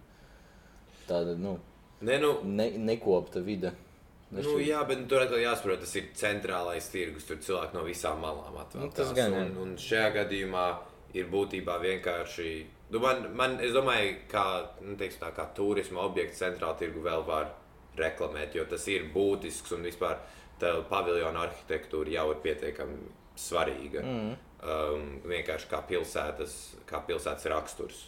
tāda, 1.09 1.37
nu, 1.39 1.59
Nē, 2.05 2.19
nu, 2.21 2.31
ne, 2.45 2.67
nekopta 2.77 3.41
vide. 3.41 3.71
Nu, 4.35 4.57
jā, 4.59 4.81
bet 4.89 5.05
tur 5.11 5.23
atkal 5.23 5.43
jāsaprot, 5.43 5.83
tas 5.85 5.93
ir 5.99 6.09
centrālais 6.19 6.87
tirgus. 6.91 7.27
Tur 7.29 7.39
cilvēki 7.45 7.77
no 7.77 7.85
visām 7.87 8.23
malām 8.25 8.57
atvēlēs. 8.65 8.89
Nu, 8.89 8.95
tas 8.97 9.13
gan, 9.15 9.35
jā. 9.35 9.43
un, 9.45 9.59
un 9.63 9.75
šajā 9.79 10.09
gadījumā 10.17 10.65
ir 11.15 11.29
būtībā 11.31 11.77
vienkārši. 11.83 12.55
Nu, 12.95 13.03
man, 13.03 13.29
man, 13.39 13.59
es 13.63 13.75
domāju, 13.75 14.17
ka 14.31 14.45
nu, 14.83 14.97
teiksim, 14.99 15.23
tā, 15.23 15.31
kā 15.37 15.47
turisma 15.57 16.03
objekts 16.09 16.43
centrālā 16.43 16.75
tirgu 16.81 17.05
vēl 17.05 17.27
var 17.29 17.53
reklamēt, 17.99 18.57
jo 18.59 18.65
tas 18.71 18.87
ir 18.91 19.07
būtisks 19.15 19.77
un 19.77 19.87
vispār 19.87 20.19
tā 20.61 20.73
paviljona 20.91 21.47
arhitektūra 21.47 22.17
jau 22.17 22.27
ir 22.33 22.43
pietiekami 22.43 22.99
svarīga. 23.39 24.03
Mm. 24.03 24.35
Um, 24.65 25.09
vienkārši 25.29 25.69
kā 25.69 25.83
pilsētas, 25.85 26.57
kā 26.89 27.03
pilsētas 27.05 27.51
raksturs. 27.53 28.05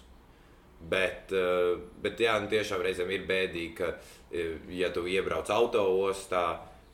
Bet, 0.87 1.32
eh, 1.34 1.74
bet 2.03 2.20
jā, 2.20 2.37
nu, 2.41 2.51
tiešām 2.53 2.84
reizēm 2.84 3.11
ir 3.11 3.26
bēdīgi, 3.26 3.74
ka, 3.78 3.95
eh, 4.30 4.59
ja 4.70 4.93
tu 4.95 5.07
iebrauc 5.11 5.51
autoostā, 5.51 6.47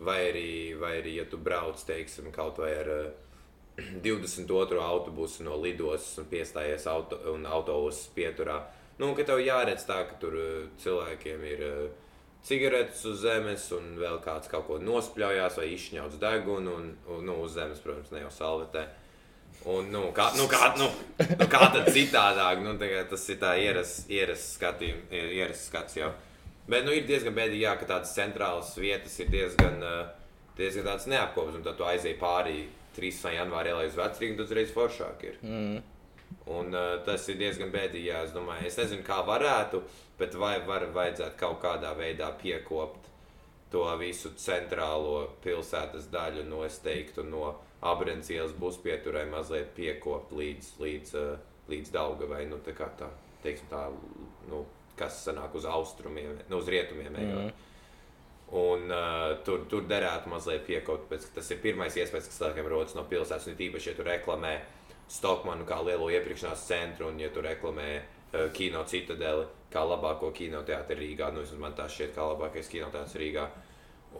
vai 0.04 0.18
arī, 0.30 0.78
vai 0.78 0.96
arī 1.00 1.16
ja 1.20 1.26
tu 1.30 1.38
brauc 1.38 1.80
teiksim, 1.86 2.30
kaut 2.34 2.58
vai 2.58 2.72
ar 2.80 2.88
eh, 2.88 3.10
22. 4.04 4.78
autobusu 4.82 5.44
no 5.46 5.56
lidostas 5.62 6.18
un 6.22 6.28
piestājies 6.30 6.86
auto, 6.90 7.18
un 7.32 7.46
autobusas 7.46 8.08
pieturā. 8.14 8.60
Nu, 9.00 9.14
ka 9.16 9.24
tev 9.26 9.40
jāredz 9.42 9.86
tā, 9.88 10.02
ka 10.08 10.18
tur 10.20 10.36
eh, 10.38 10.64
cilvēkiem 10.82 11.46
ir 11.48 11.64
eh, 11.68 11.84
cigaretes 12.46 13.04
uz 13.08 13.22
zemes, 13.22 13.68
un 13.76 13.94
vēl 14.00 14.18
kāds 14.24 14.50
kaut 14.50 14.66
ko 14.68 14.80
nospļaujās 14.82 15.60
vai 15.60 15.70
izšņauts 15.76 16.20
degunu, 16.22 16.74
un, 16.80 16.90
un 17.14 17.24
nu, 17.28 17.38
uz 17.46 17.56
zemes, 17.56 17.80
protams, 17.84 18.12
ne 18.14 18.24
jau 18.24 18.34
salvetē. 18.34 18.88
Un, 19.70 19.86
nu, 19.94 20.08
kā, 20.16 20.26
nu, 20.34 20.48
kā, 20.50 20.72
nu, 20.78 20.88
nu, 21.22 21.46
kā 21.46 21.66
tad 21.70 21.88
citādāk? 21.94 22.62
Nu, 22.64 22.74
tas 22.80 23.26
ir 23.30 23.38
tā 23.38 23.52
ierasts 23.62 24.08
ieras 24.10 24.46
skatījums, 24.56 25.12
ierasts 25.12 25.68
skats 25.70 25.98
jau. 26.00 26.10
Bet 26.66 26.86
nu, 26.86 26.94
ir 26.94 27.06
diezgan 27.06 27.34
bēdīgi, 27.36 27.62
jā, 27.66 27.76
ka 27.78 27.88
tādas 27.90 28.14
centrālas 28.16 28.72
vietas 28.78 29.14
ir 29.22 29.30
diezgan, 29.30 29.78
diezgan 30.58 30.88
tādas 30.88 31.06
neapkopas. 31.10 31.58
Un 31.58 31.66
tad 31.66 31.78
tu 31.78 31.86
aizēji 31.86 32.18
pāri 32.18 32.58
3. 32.96 33.34
janvārī, 33.36 33.74
lai 33.76 33.88
uz 33.90 33.96
vecrīgu, 33.98 34.38
tad 34.38 34.50
uzreiz 34.50 34.74
foršāk 34.74 35.26
ir. 35.28 35.38
Mm. 35.46 35.80
Un 36.52 36.74
uh, 36.74 36.96
tas 37.06 37.26
ir 37.30 37.38
diezgan 37.38 37.70
bēdīgi, 37.74 38.08
jā, 38.10 38.22
es 38.26 38.34
domāju. 38.34 38.66
Es 38.66 38.78
nezinu, 38.80 39.04
kā 39.06 39.20
varētu, 39.26 39.82
bet 40.18 40.34
vai 40.38 40.56
var, 40.66 40.88
vajadzētu 40.94 41.38
kaut 41.38 41.60
kādā 41.62 41.92
veidā 41.98 42.32
piekopt 42.40 43.01
to 43.72 43.84
visu 44.00 44.32
centrālo 44.38 45.24
pilsētas 45.44 46.10
daļu 46.12 46.44
no, 46.48 46.62
es 46.66 46.78
teiktu, 46.84 47.24
no 47.26 47.54
Abrams 47.82 48.30
ielas 48.30 48.52
buspieturē 48.58 49.24
mazliet 49.30 49.72
piekopt 49.76 50.34
līdz, 50.36 50.70
līdz, 50.82 51.14
uh, 51.18 51.66
līdz 51.72 51.92
Daugavai, 51.94 52.44
nu, 52.50 52.60
tā 52.62 52.76
kā 52.76 52.90
tā, 52.98 53.08
teiksim 53.42 53.70
tā, 53.72 53.86
nu, 54.50 54.62
kas 54.98 55.22
sanāk 55.24 55.56
uz 55.58 55.66
austrumiem, 55.66 56.36
nu, 56.46 56.60
uz 56.60 56.70
rietumiem. 56.70 57.16
Mm. 57.16 57.52
Un 58.62 58.92
uh, 58.92 59.32
tur, 59.46 59.64
tur 59.72 59.86
derētu 59.88 60.28
mazliet 60.28 60.66
piekopt, 60.68 61.08
pēc, 61.10 61.30
ka 61.30 61.40
tas 61.40 61.50
ir 61.54 61.62
pirmais 61.64 61.96
iespējas, 61.96 62.28
kas 62.28 62.42
cilvēkiem 62.42 62.68
rodas 62.68 62.96
no 62.98 63.06
pilsētas. 63.08 63.48
Un 63.48 63.56
tīpaši, 63.56 63.90
ja 63.90 63.96
tu 63.96 64.04
reklamē 64.06 64.58
Stokmanu 65.12 65.64
kā 65.68 65.80
lielo 65.84 66.10
iepirkšanās 66.12 66.66
centru, 66.68 67.08
un 67.08 67.20
ja 67.20 67.30
tu 67.32 67.40
reklamē 67.44 67.88
uh, 67.96 68.21
kino 68.52 68.84
citadeli 68.88 69.44
kā 69.72 69.82
labāko 69.86 70.30
kinoteātri 70.36 70.98
Rīgā. 71.00 71.32
Nu, 71.34 71.44
man 71.60 71.74
tas 71.76 71.92
šķiet 71.94 72.14
kā 72.16 72.28
labākais 72.32 72.70
kinoteātris 72.72 73.18
Rīgā. 73.20 73.48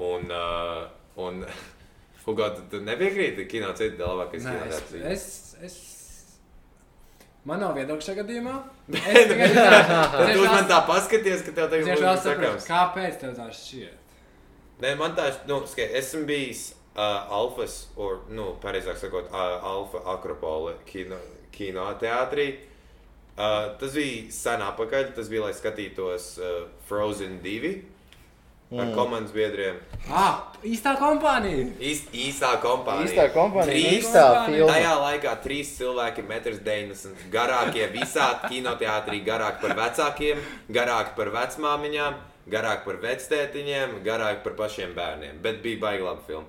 Un, 0.03 0.29
uh, 0.33 0.85
un 1.21 1.43
Hugo, 2.25 2.49
tu, 2.71 2.81
nepiekrīti, 2.85 3.49
kino 3.51 3.73
citadeli 3.77 4.09
labākais 4.09 4.47
kinoteātris 4.47 4.85
es, 4.85 4.93
Rīgā? 4.97 5.17
es, 5.17 5.27
es... 5.69 5.81
Man 7.49 7.59
nav 7.59 7.73
viedokļa 7.75 8.07
šajā 8.07 8.21
gadījumā. 8.21 8.59
Es 9.13 9.33
tikai 9.33 9.49
tu 10.31 10.45
uz 10.45 10.53
man 10.53 10.69
tā 10.71 10.79
paskaties, 10.87 11.43
ka 11.43 11.57
tev 11.57 11.73
tagad 11.73 11.89
tā 11.91 11.97
saprotu, 11.99 12.29
sakāms. 12.29 12.69
kāpēc 12.69 13.19
tev 13.19 13.33
tā 13.35 13.49
šķiet. 13.51 14.15
Nē, 14.83 14.93
man 14.99 15.17
tā, 15.19 15.27
nu, 15.49 15.59
skai, 15.71 15.89
esmu 15.99 16.23
bijis 16.29 16.69
uh, 16.95 17.33
Alfas, 17.35 17.89
or, 17.99 18.21
nu, 18.31 18.53
pareizāk 18.63 18.99
sakot, 19.01 19.27
uh, 19.31 19.67
Alfa 19.73 20.05
Akropole 20.15 20.77
kino, 20.87 21.19
kinoteātrī. 21.55 22.47
Uh, 22.53 22.72
tas 23.37 23.95
bija 23.97 24.31
sen 24.31 24.61
apakaļ, 24.61 25.15
tas 25.17 25.29
bija, 25.33 25.47
lai 25.47 25.53
skatītos 25.57 26.37
uh, 26.39 26.69
Frozen 26.89 27.41
2 27.45 27.73
ar 28.73 28.87
Mm. 28.87 28.95
komandas 28.97 29.33
biedriem. 29.37 29.77
Ah, 30.09 30.47
īstā 30.65 30.95
kompānija! 30.97 31.67
Īst, 31.77 32.07
īstā 32.17 32.55
kompānija. 32.63 33.05
Īstā 33.11 33.27
kompānija, 33.35 33.69
Trīs- 33.69 33.99
īstā 34.07 34.23
filma. 34.47 34.73
Tajā 34.73 34.95
laikā 35.03 35.35
trīs 35.45 35.75
cilvēki, 35.77 36.25
metrs 36.25 36.63
90, 36.65 37.27
garākie 37.35 37.85
visā 37.93 38.31
kinoteātrī, 38.49 39.21
garāki 39.27 39.61
par 39.67 39.77
vecākiem, 39.77 40.41
garāki 40.73 41.13
par 41.19 41.29
vecmāmiņām, 41.37 42.15
garāki 42.49 42.85
par 42.89 42.97
vectētiņiem, 43.05 43.99
garāki 44.09 44.43
par 44.49 44.57
pašiem 44.63 44.95
bērniem. 44.97 45.37
Bet 45.45 45.61
bija 45.63 45.79
baigi 45.85 46.03
laba 46.09 46.25
filma. 46.27 46.49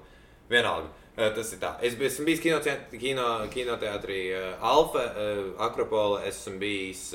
Vienalga. 0.49 0.87
Eh, 1.17 1.31
Tas 1.35 1.53
ir 1.53 1.61
tā. 1.61 1.75
Es 1.81 1.95
esmu 1.95 2.27
bijis 2.29 2.43
kinoteātrī, 2.43 2.99
kino, 3.01 3.27
kinoteātrī 3.53 4.19
uh, 4.33 4.67
Alfa, 4.73 5.05
uh, 5.09 5.41
Akropola. 5.67 6.23
Esmu 6.29 6.59
bijis 6.61 7.09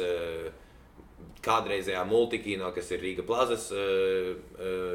kādreizējā 1.43 2.03
multikino, 2.07 2.73
kas 2.75 2.91
ir 2.93 3.01
Rīga 3.03 3.23
plazas 3.27 3.69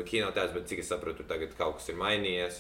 kinoteātris, 0.09 0.53
bet 0.53 0.67
cik 0.69 0.81
es 0.83 0.89
saprotu, 0.91 1.23
tagad 1.27 1.55
kaut 1.57 1.77
kas 1.79 1.87
ir 1.89 1.97
mainījies. 1.97 2.59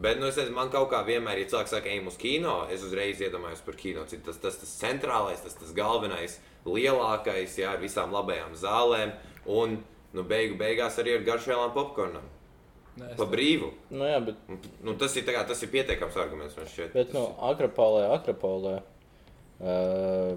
Bet, 0.00 0.16
nu, 0.16 0.30
es 0.30 0.36
nezinu, 0.38 0.56
man 0.56 0.70
kaut 0.72 0.88
kā 0.88 1.02
vienmēr, 1.04 1.42
ja 1.42 1.48
cilvēks 1.50 1.74
saka, 1.74 1.90
ejam 1.92 2.06
uz 2.08 2.16
kino, 2.16 2.54
es 2.72 2.80
uzreiz 2.86 3.20
iedomājos 3.20 3.60
par 3.66 3.76
kino. 3.76 4.06
Cik 4.08 4.22
Tas 4.24 4.38
tas, 4.40 4.56
tas 4.56 4.70
centrālais, 4.80 5.42
tas, 5.44 5.56
tas 5.60 5.74
galvenais, 5.76 6.38
lielākais, 6.64 7.58
jā, 7.60 7.74
ar 7.74 7.82
visām 7.82 8.14
labajām 8.16 8.54
zālēm. 8.56 9.12
Un, 9.52 9.76
nu, 10.16 10.24
beigu 10.24 10.56
beigās 10.60 10.96
arī 11.02 11.18
ar 11.18 11.26
garšvielām 11.26 11.74
popkornam. 11.76 12.24
Nē, 13.00 13.10
Pa 13.18 13.26
brīvu. 13.30 13.70
Nu, 13.90 14.04
jā, 14.08 14.18
bet, 14.24 14.40
Nu, 14.84 14.94
tas 15.00 15.14
ir, 15.16 15.24
kā, 15.28 15.42
tas 15.48 15.62
ir 15.64 15.70
pietiekams 15.72 16.16
arguments 16.20 16.56
man 16.58 16.68
šķiet. 16.68 16.92
bet 16.96 17.14
nu, 17.16 17.26
Akropolē, 17.50 18.06
Akropolē, 18.16 18.74
uh, 19.60 20.34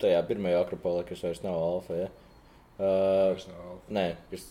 tajā 0.00 0.22
pirmajā 0.30 0.62
Akropolē, 0.64 1.04
kas 1.08 1.22
vairs 1.26 1.42
nav 1.44 1.58
alfa, 1.60 1.98
ja? 2.06 2.08
Uh, 2.80 3.36
nav 3.50 3.60
alfa. 3.74 3.84
nē, 3.98 4.06
kas 4.32 4.48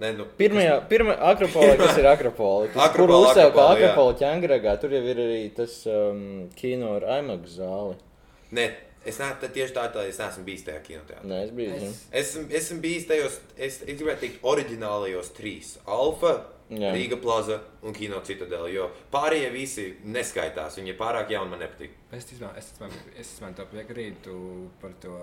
Nē, 0.00 0.14
nu, 0.16 0.24
Pirmajā, 0.38 0.78
pirmā 0.88 1.12
akropolē, 1.28 1.74
kas 1.76 1.98
ir 2.00 2.06
akropolē, 2.14 2.70
kas, 2.72 2.76
kur 2.94 3.04
Akropola, 3.04 3.32
jā. 3.36 3.50
akropolē 3.52 4.14
ķēngregā, 4.16 4.72
tur 4.80 4.94
jau 4.96 5.02
ir 5.12 5.18
arī 5.26 5.40
tas 5.52 5.74
um, 5.92 6.22
kino 6.56 6.94
ar 6.96 7.04
IMAX 7.18 7.58
zāli. 7.58 7.98
Nē, 8.56 8.64
es 9.04 9.18
neesmu 9.18 9.48
tieši 9.54 9.74
tā, 9.74 9.84
tā, 9.94 10.06
es 10.08 10.18
neesmu 10.18 10.44
bijis 10.44 10.64
tajā 10.66 10.80
kinoteātrī. 10.86 11.26
Nē, 11.30 11.44
es 11.44 11.50
biju. 11.50 11.74
Es- 11.74 12.06
Es 12.12 12.30
esmu, 12.36 12.46
esmu 12.60 12.80
bijis 12.80 13.06
tajos, 13.06 13.40
es, 13.56 13.82
es 13.82 13.98
gribētu 14.00 14.20
teikt, 14.26 14.40
oriģinālajos 14.42 15.30
trīs- 15.36 15.78
Alfa, 15.86 16.46
Jā. 16.70 16.92
Rīga 16.94 17.16
plaza 17.20 17.56
un 17.82 17.92
Kino 17.92 18.20
citadela. 18.22 18.68
Jo 18.70 18.90
pārējie 19.12 19.48
visi 19.52 19.96
neskaitās, 20.04 20.76
viņi 20.78 20.88
ir 20.92 20.96
pārāk 20.98 21.28
jauni, 21.30 21.50
man 21.50 21.58
nepatīk. 21.58 21.90
Es 22.12 22.24
domāju, 22.30 23.56
tev 23.56 23.66
piekrītu 23.72 24.68
par 24.80 24.92
to 25.02 25.16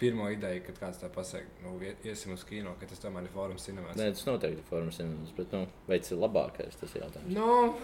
pirmo 0.00 0.28
ideju, 0.32 0.62
kad 0.66 0.78
kāds 0.80 1.00
tā 1.02 1.08
pasakā, 1.12 1.44
nu, 1.64 1.78
ie- 1.84 1.96
iesim 2.08 2.32
uz 2.32 2.44
kino, 2.48 2.74
ka 2.80 2.86
tas 2.86 2.98
tomēr 3.02 3.22
ir 3.28 3.32
fórums 3.34 3.66
cinemās. 3.68 3.96
Nē, 3.96 4.10
tas 4.14 4.24
noteikti 4.24 4.58
ir 4.62 4.68
formas 4.68 4.96
cinemas, 4.96 5.32
bet, 5.36 5.52
nu, 5.52 5.66
vai 5.88 5.98
tas 6.00 6.12
ir 6.12 6.18
labākais, 6.18 6.78
tas 6.80 6.94
ir 6.96 7.02
jautājums. 7.02 7.34
Nu, 7.36 7.76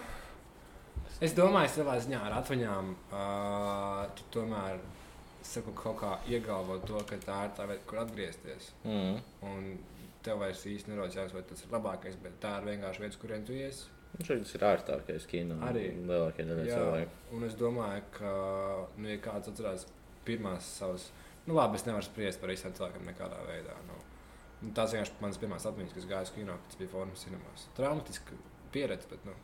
es 1.23 1.35
domāju, 1.37 1.73
savā 1.73 1.97
ziņā 2.03 2.21
ar 2.27 2.37
atvaņām 2.41 2.93
uh, 2.93 4.05
tu 4.17 4.29
tomēr 4.37 4.79
saku, 5.47 5.73
kaut 5.77 5.99
kā 6.01 6.15
iegalvo 6.29 6.79
to, 6.85 7.01
ka 7.07 7.19
tā 7.23 7.43
ir 7.47 7.53
tā 7.57 7.67
vieta, 7.69 7.85
kur 7.89 8.01
atgriezties. 8.03 8.71
Mm. 8.85 9.21
Un 9.47 9.69
tev 10.25 10.41
vairs 10.43 10.65
īsti 10.67 10.91
nerodas 10.91 11.15
jautājums, 11.15 11.37
vai 11.37 11.45
tas 11.51 11.63
ir 11.63 11.75
labākais, 11.75 12.17
bet 12.23 12.41
tā 12.43 12.57
ir 12.59 12.67
vienkārši 12.71 13.03
vieta, 13.05 13.21
kurien 13.21 13.45
tu 13.47 13.55
iesi. 13.55 13.87
Nu, 14.17 14.25
tas 14.25 14.53
ir 14.55 14.65
ārstākais 14.65 15.27
kino. 15.29 15.59
Arī. 15.67 15.87
Lielākie 16.09 16.45
daļai 16.47 16.67
cilvēku. 16.67 17.23
un 17.37 17.47
es 17.47 17.55
domāju, 17.59 18.03
ka, 18.17 18.33
nu, 18.97 19.09
ja 19.11 19.17
kāds 19.23 19.51
atcerās 19.51 19.87
pirmās 20.27 20.67
savas, 20.79 21.09
nu, 21.45 21.55
labi, 21.57 21.79
es 21.79 21.85
nevaru 21.87 22.07
spriest 22.07 22.41
par 22.41 22.51
visiem 22.51 22.75
cilvēkiem 22.77 23.11
nekādā 23.11 23.41
veidā. 23.47 23.75
Nu. 23.87 23.99
Nu, 24.63 24.71
tās 24.73 24.95
vienkārši 24.95 25.19
manas 25.21 25.37
pirmās 25.41 25.67
atmiņas, 25.69 25.93
kas 25.93 26.07
gāja 26.09 26.25
uz 26.25 26.33
kino, 26.33 26.55
tas 26.65 26.79
bija 26.79 26.91
formas 26.95 27.23
cinemās. 27.27 27.67
Traumatiska 27.77 28.39
pieredze, 28.73 29.05
bet, 29.11 29.27
nu, 29.27 29.35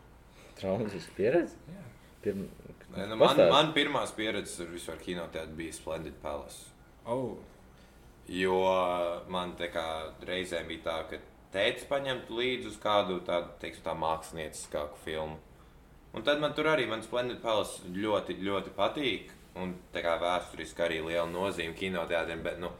Traumatiska 0.63 1.17
pieredze. 1.19 1.59
jā. 1.69 1.87
Pirm... 2.23 2.45
Nē, 2.93 3.07
nu, 3.09 3.17
man, 3.17 3.39
man 3.49 3.71
pirmās 3.75 4.13
pieredzes 4.15 4.61
ar 4.63 4.69
vispār 4.71 4.99
kinoteātri 5.01 5.57
bija 5.57 5.75
Splendid 5.75 6.15
Palace. 6.21 6.69
Oh, 7.09 7.33
Jo 8.31 8.59
man 9.27 9.51
kā 9.59 9.87
reizēm 10.23 10.69
bija 10.69 10.83
tā, 10.85 10.97
ka 11.09 11.19
tēvs 11.53 11.87
paņemtu 11.89 12.37
līdzi 12.37 12.69
uz 12.71 12.77
kādu 12.79 13.19
tādu, 13.27 13.51
teiksim, 13.59 13.83
tā 13.83 13.95
mākslinieckāku 13.99 15.01
filmu. 15.03 15.39
Un 16.13 16.23
tad 16.23 16.39
man 16.39 16.53
tur 16.53 16.69
arī, 16.71 16.85
man 16.87 17.03
Splendid 17.03 17.41
Palace 17.41 17.83
ļoti, 17.89 18.37
ļoti 18.39 18.73
patīk. 18.77 19.33
Un 19.59 19.75
tā 19.93 20.01
kā 20.01 20.15
vēsturiski 20.21 20.81
arī 20.81 21.01
liela 21.03 21.27
nozīme 21.29 21.75
kinoteātriem, 21.77 22.39
bet 22.45 22.61
nu, 22.61 22.71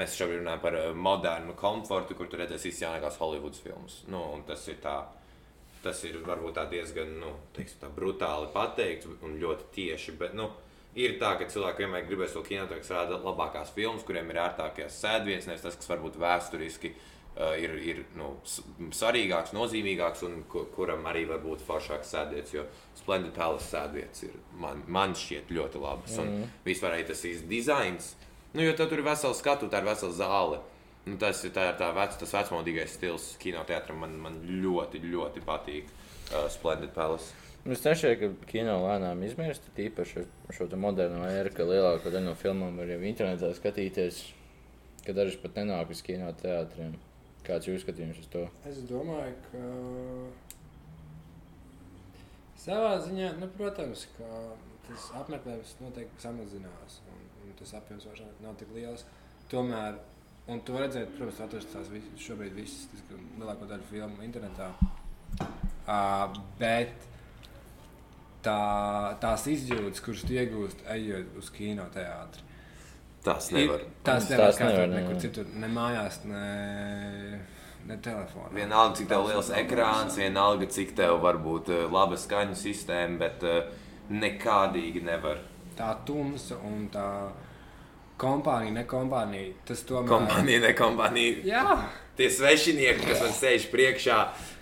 mēs 0.00 0.14
šobrīd 0.16 0.40
runājam 0.40 0.62
par 0.62 0.76
eh, 0.78 0.86
modernu 0.96 1.56
komfortu, 1.58 2.16
kur 2.16 2.30
tu 2.30 2.38
redzēsi 2.40 2.70
visas 2.70 2.86
jaunākās 2.86 3.18
Hollywoods 3.20 3.60
filmas. 3.60 3.98
Nu, 4.08 4.22
un 4.36 4.46
tas 4.48 4.64
ir 4.72 4.78
tā. 4.84 4.94
Tas 5.82 6.04
ir 6.04 6.20
varbūt 6.22 6.54
tā 6.54 6.66
diezgan 6.70 7.16
nu, 7.18 7.32
teiksim, 7.56 7.80
tā 7.82 7.88
brutāli 7.90 8.46
pateikts 8.54 9.08
un 9.22 9.38
ļoti 9.42 9.64
tieši. 9.74 10.12
Bet, 10.20 10.34
nu, 10.38 10.50
ir 10.94 11.16
tā, 11.18 11.32
ka 11.40 11.48
cilvēki 11.50 11.82
vienmēr 11.82 12.04
gribēs 12.06 12.36
to 12.36 12.42
kinotēku, 12.46 12.86
rāda 12.92 13.18
labākās 13.24 13.72
filmas, 13.74 14.04
kuriem 14.06 14.30
ir 14.30 14.38
ērtākās 14.44 15.00
sēdvietas, 15.02 15.48
nevis 15.50 15.64
tas, 15.66 15.74
kas 15.80 15.90
varbūt 15.90 16.18
vēsturiski 16.22 16.92
uh, 16.94 17.56
ir, 17.58 17.74
ir 17.82 18.04
nu, 18.14 18.36
svarīgāks, 18.94 19.54
nozīmīgāks 19.56 20.22
un 20.28 20.42
ku, 20.52 20.64
kuram 20.74 21.06
arī 21.10 21.24
var 21.30 21.40
būt 21.42 21.64
foršāks 21.66 22.12
sēdvietas. 22.14 22.54
Jo 22.54 22.66
Splendid 22.98 23.34
Palace 23.36 23.66
sēdvietas 23.72 24.26
ir 24.28 24.36
man, 24.62 24.82
man 24.86 25.14
šķiet 25.18 25.50
ļoti 25.50 25.80
labas. 25.82 26.18
Un 26.22 26.28
Mhm. 26.30 26.50
vispār 26.66 26.94
arī 26.98 27.06
tas 27.08 27.24
īsts 27.24 27.48
dizains. 27.48 28.14
Nu, 28.54 28.62
jo 28.62 28.72
tur 28.76 28.92
ir 28.92 29.02
vesela 29.02 29.34
skatu, 29.34 29.68
tā 29.72 29.80
ir 29.80 29.88
vesela 29.88 30.12
zāle. 30.12 30.60
Nu, 31.02 31.16
tas 31.18 31.40
ir 31.42 31.50
tā, 31.54 31.64
tā 31.78 31.88
vec, 31.96 32.14
tas 32.18 32.34
vecmodīgais 32.36 32.92
stils 32.94 33.32
kinoteātrim. 33.42 33.98
Man, 34.04 34.12
man 34.22 34.36
ļoti, 34.46 35.00
ļoti 35.02 35.42
patīk 35.46 35.88
uh, 35.90 36.46
Splendid 36.52 36.92
Palace. 36.94 37.32
Es 37.62 37.82
nešķiet, 37.86 38.18
ka 38.18 38.50
kino 38.50 38.74
lēnām 38.82 39.20
izmirst, 39.22 39.68
tīpaši 39.76 40.22
ar 40.22 40.54
šo 40.54 40.66
te 40.70 40.78
moderno 40.78 41.22
ēru, 41.28 41.52
ka 41.54 41.66
lielāko 41.66 42.10
daļu 42.10 42.26
no 42.26 42.34
filmām 42.38 42.78
var 42.78 42.90
jau 42.90 42.98
internetā 43.06 43.52
skatīties, 43.54 44.18
ka 45.06 45.14
dažas 45.14 45.38
pat 45.42 45.60
nenāk 45.60 45.90
uz 45.94 46.02
kino 46.06 46.30
teātriem. 46.40 46.96
Kāds 47.46 47.66
ir 47.66 47.74
jūsu 47.74 47.84
skatījums 47.86 48.18
uz 48.22 48.28
to? 48.30 48.42
es 48.70 48.78
domāju, 48.86 49.34
ka 49.50 49.62
savā 52.62 52.92
ziņā, 53.02 53.28
nu, 53.38 53.46
protams, 53.58 54.06
ka 54.18 54.28
tas 54.86 55.08
apmeklējums 55.22 55.74
noteikti 55.82 56.22
samazinās 56.22 56.98
un, 57.10 57.24
un 57.42 57.54
tas 57.58 57.74
apjoms 57.78 58.06
vairs 58.10 58.22
nav 58.42 58.54
tik 58.58 58.70
liels. 58.74 59.06
Tomēr, 59.50 59.98
un 60.48 60.60
to 60.66 60.72
redzēt, 60.80 61.12
protams, 61.18 61.40
atrast 61.46 61.72
tās 61.72 61.88
vis, 61.92 62.04
šobrīd 62.18 62.54
visas, 62.56 62.88
tas, 62.92 63.02
lielāko 63.38 63.68
daļu 63.70 63.86
filmu 63.90 64.22
internetā. 64.26 64.70
Uh, 65.82 66.28
bet 66.58 66.92
tā, 68.44 68.56
tās 69.22 69.46
izjūtas, 69.50 70.02
kuras 70.04 70.24
tu 70.26 70.34
iegūsti, 70.36 70.86
ejot 70.96 71.36
uz 71.40 71.50
kinoteātri, 71.54 72.48
Tas 73.22 73.50
ir- 73.52 73.58
nevar. 73.60 73.80
tās 74.02 74.26
Tās 74.26 74.30
nevar 74.30 74.52
nevar, 74.58 74.72
nevar 74.72 74.88
ne, 74.88 75.00
nekur 75.00 75.14
jā. 75.14 75.20
citur, 75.20 75.46
ne 75.54 75.68
mājās, 75.70 76.24
ne, 76.24 77.40
ne 77.86 77.96
telefonā. 78.02 78.50
Vienalga, 78.54 78.96
cik 78.98 79.08
tev 79.08 79.26
liels 79.28 79.50
ekrāns, 79.50 80.16
vienalga, 80.18 80.66
cik 80.66 80.94
tev 80.98 81.20
var 81.22 81.38
būt 81.38 81.70
laba 81.92 82.18
skaņu 82.18 82.58
sistēma, 82.58 83.18
bet 83.18 83.42
uh, 83.46 83.62
nekādīgi 84.10 85.02
nevar. 85.06 85.38
tā 85.78 85.94
tumsa 86.04 86.58
un 86.66 86.88
tā 86.92 87.06
kompānija, 88.22 88.76
ne 88.78 88.86
kompānija. 88.88 89.56
Tas 89.68 89.82
tomēr 89.88 90.10
Kompānija, 90.14 90.62
ne 90.68 90.72
kompānija. 90.78 91.42
Jā, 91.50 91.66
Tie 92.12 92.26
svešinieki, 92.28 93.06
kas 93.08 93.22
man 93.24 93.30
sēž 93.32 93.70
priekšā, 93.72 94.16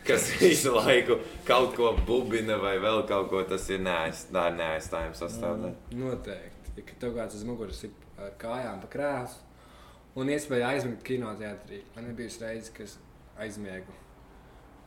kas 0.07 0.29
visu 0.39 0.71
laiku 0.77 1.17
kaut 1.49 1.75
ko 1.75 1.91
bubina 2.07 2.61
vai 2.63 2.77
vēl 2.83 3.03
kaut 3.09 3.27
ko, 3.33 3.43
tas 3.43 3.65
ir 3.75 3.83
neaiz, 3.83 4.29
tā 4.31 4.45
ir 4.53 4.59
neaizstājama 4.61 5.19
sastāvdaļa. 5.19 5.73
noteikti. 5.99 6.75
Ja 6.79 6.99
tev 7.03 7.17
kāds 7.19 7.35
uz 7.37 7.43
muguras 7.45 7.83
ir 7.85 7.91
ar 8.23 8.31
kājām 8.41 8.79
pa 8.85 8.89
krēslu 8.93 10.21
un 10.23 10.31
iespēja 10.31 10.71
aizmigt 10.77 11.03
kinoteātrī. 11.07 11.83
Man 11.97 12.07
ir 12.11 12.17
bijusi 12.23 12.45
reize, 12.45 12.71
kad 12.77 12.87
es 12.87 12.97
aizmiegu. 13.43 13.99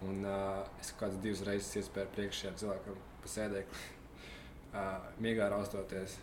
Un 0.03 0.23
uh, 0.23 0.63
es 0.81 0.91
kaut 0.91 1.05
kādas 1.05 1.19
divas 1.23 1.43
reizes 1.47 1.83
iespēju 1.83 2.11
priekšā 2.15 2.55
cilvēkam 2.59 2.95
pa 3.23 3.31
sēdēkli. 3.35 3.83
Uh, 4.71 5.03
miegā 5.23 5.51
raustoties. 5.51 6.15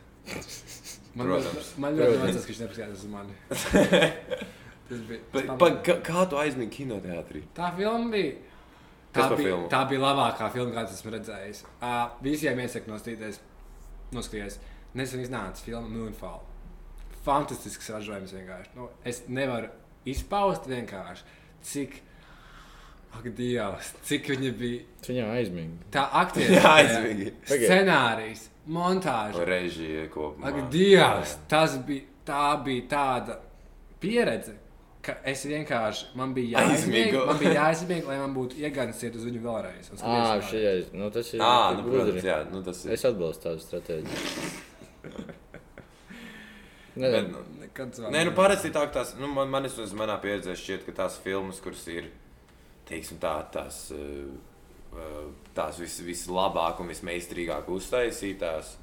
Man, 1.15 1.27
Protams. 1.27 1.73
man 1.83 1.97
ļoti 1.99 2.19
vajadzēs, 2.23 2.45
ka 2.47 2.53
viņš 2.53 2.61
nepaskatās 2.63 3.01
uz 3.03 3.11
mani. 3.11 3.35
Tas 4.91 5.01
bija. 5.07 5.21
Pa, 5.31 5.41
tas 5.41 5.59
pa, 5.59 5.69
kā, 5.87 5.95
kā 6.07 6.23
tu 6.31 6.39
aizmīgi 6.41 6.73
kinoteātrī? 6.81 7.45
Tā 7.55 7.71
filma 7.77 8.11
bija. 8.11 8.33
Tā 9.15 9.27
bija, 9.33 9.39
filmu? 9.39 9.69
tā 9.71 9.81
bija 9.91 10.03
labākā 10.03 10.49
filma, 10.55 10.75
kādu 10.75 10.95
esmu 10.95 11.13
redzējis. 11.15 11.65
Uh, 11.79 12.01
visiem 12.23 12.59
iesaku 12.63 12.91
nostīties, 12.91 13.39
noskatīties. 14.15 14.59
Nesen 14.99 15.23
iznāca 15.23 15.63
filma 15.63 15.87
Moonfall. 15.91 16.43
Fantastisks 17.27 17.91
ražojums 17.95 18.35
vienkārši. 18.35 18.75
Nu, 18.79 18.89
es 19.07 19.23
nevaru 19.31 19.71
izpaust 20.11 20.67
vienkārši, 20.71 21.27
cik, 21.71 21.99
ak, 23.19 23.27
Dievs, 23.39 23.93
cik 24.07 24.31
viņi 24.35 24.53
bija. 24.59 24.83
Viņam 25.07 25.35
aizmīgi. 25.37 25.91
Tā 25.95 26.07
aktieri, 26.23 26.59
Jā, 26.59 26.75
aizmīgi. 26.81 27.33
scenārijs, 27.51 28.47
montāža. 28.71 29.45
Režija 29.49 30.07
kopumā. 30.13 30.51
Ak, 30.51 30.59
Dievs, 30.73 31.37
tas 31.51 31.77
bija, 31.87 32.07
tā 32.27 32.47
bija 32.65 32.87
tāda 32.91 33.39
pieredze, 34.03 34.57
ka 35.05 35.17
es 35.29 35.43
vienkārši, 35.49 36.11
man 36.21 36.35
bija 36.37 36.61
jāizmieg, 36.61 37.11
Aizmigu. 37.11 37.27
man 37.29 37.39
bija 37.41 37.55
jāizmieg, 37.57 38.09
lai 38.09 38.19
man 38.21 38.35
būtu 38.37 38.61
iegāns 38.61 39.03
iet 39.05 39.17
uz 39.17 39.27
viņu 39.29 39.43
vēlreiz. 39.45 39.93
Ah, 40.01 40.35
šī 40.45 40.65
ir. 40.65 40.83
Nu, 40.97 41.11
tas 41.15 41.33
ir. 41.35 41.45
Ā, 41.45 41.53
nu, 41.79 41.87
protams, 41.89 42.27
jā, 42.31 42.41
nu, 42.53 42.63
tas 42.67 42.85
ir. 42.85 42.97
Es 42.97 43.07
atbalstu 43.09 43.49
tādu 43.49 43.65
stratēģiju. 43.65 45.39
Bet, 47.01 47.07
Nezinu. 47.07 47.29
nu. 47.33 47.61
Nekad 47.63 47.95
vēl 47.97 48.13
Nē, 48.13 48.25
nu 48.27 48.33
parasti 48.37 48.73
tā, 48.75 48.83
ka 48.89 48.99
tās, 48.99 49.15
nu, 49.21 49.29
man, 49.31 49.49
man 49.53 49.65
vismaz 49.69 49.93
manā 49.97 50.17
pieredzē 50.21 50.57
šķiet, 50.59 50.83
ka 50.89 50.95
tās 51.05 51.21
filmas, 51.23 51.61
kuras 51.63 51.85
ir, 51.93 52.09
teiksim 52.89 53.21
tā, 53.23 53.37
tās, 53.55 53.85
uh, 53.95 54.27
tās 55.55 55.81
vis, 55.81 55.99
vislabāk 56.05 56.81
un 56.83 56.91
vismeistarīgāk 56.91 57.69
uztaisītās, 57.71 58.75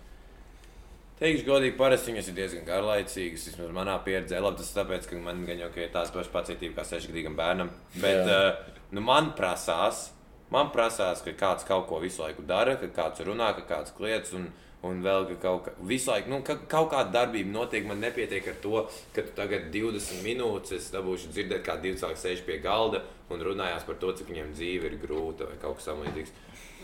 teikšu 1.19 1.47
godīgi, 1.47 1.77
parasti 1.79 2.13
viņas 2.13 2.29
ir 2.31 2.37
diezgan 2.37 2.67
garlaicīgas, 2.67 3.47
vismaz 3.49 3.73
manā 3.75 3.97
pieredzē. 4.05 4.39
Labi, 4.43 4.61
tas 4.61 4.75
tāpēc, 4.75 5.09
ka 5.09 5.21
man 5.21 5.43
gan 5.47 5.63
jau 5.65 5.71
ir 5.75 5.89
tās 5.93 6.13
pašas 6.13 6.31
pacietība 6.33 6.79
kā 6.79 6.87
sešgadīgam 6.87 7.37
bērnam, 7.39 7.73
bet 7.97 8.23
uh, 8.23 8.51
nu, 8.93 9.03
man 9.05 9.33
prasās, 9.37 10.07
man 10.53 10.71
prasās, 10.75 11.23
ka 11.25 11.35
kāds 11.37 11.67
kaut 11.67 11.89
ko 11.89 12.01
visu 12.03 12.23
laiku 12.23 12.45
dara, 12.47 12.77
ka 12.79 12.91
kāds 12.93 13.25
runā, 13.27 13.51
ka 13.57 13.67
kāds 13.67 13.95
kliedz. 13.97 14.33
Un, 14.37 14.51
Un 14.87 14.99
vēl 15.03 15.25
ka 15.31 15.35
kaut, 15.41 15.65
kā, 15.65 15.71
visu 15.89 16.11
laiku, 16.11 16.29
nu, 16.31 16.39
ka 16.45 16.55
kaut 16.69 16.91
kāda 16.93 17.11
darbība 17.15 17.51
notiek. 17.51 17.85
Man 17.89 17.99
nepietiek 18.03 18.45
ar 18.51 18.57
to, 18.63 18.83
ka 19.15 19.23
tu 19.25 19.33
tagad 19.35 19.69
20 19.73 20.21
minūtes 20.25 20.75
es 20.77 20.89
dabūšu 20.93 21.31
dzirdēt, 21.33 21.63
kā 21.65 21.75
divi 21.81 21.97
cilvēki 21.99 22.21
sēž 22.23 22.43
pie 22.47 22.59
galda 22.63 23.01
un 23.33 23.41
runājās 23.43 23.83
par 23.87 23.97
to, 24.01 24.13
cik 24.15 24.29
viņiem 24.31 24.53
dzīve 24.55 24.91
ir 24.91 24.97
grūta 25.01 25.49
vai 25.49 25.57
kaut 25.61 25.79
kas 25.79 25.89
tamlīdzīgs. 25.89 26.35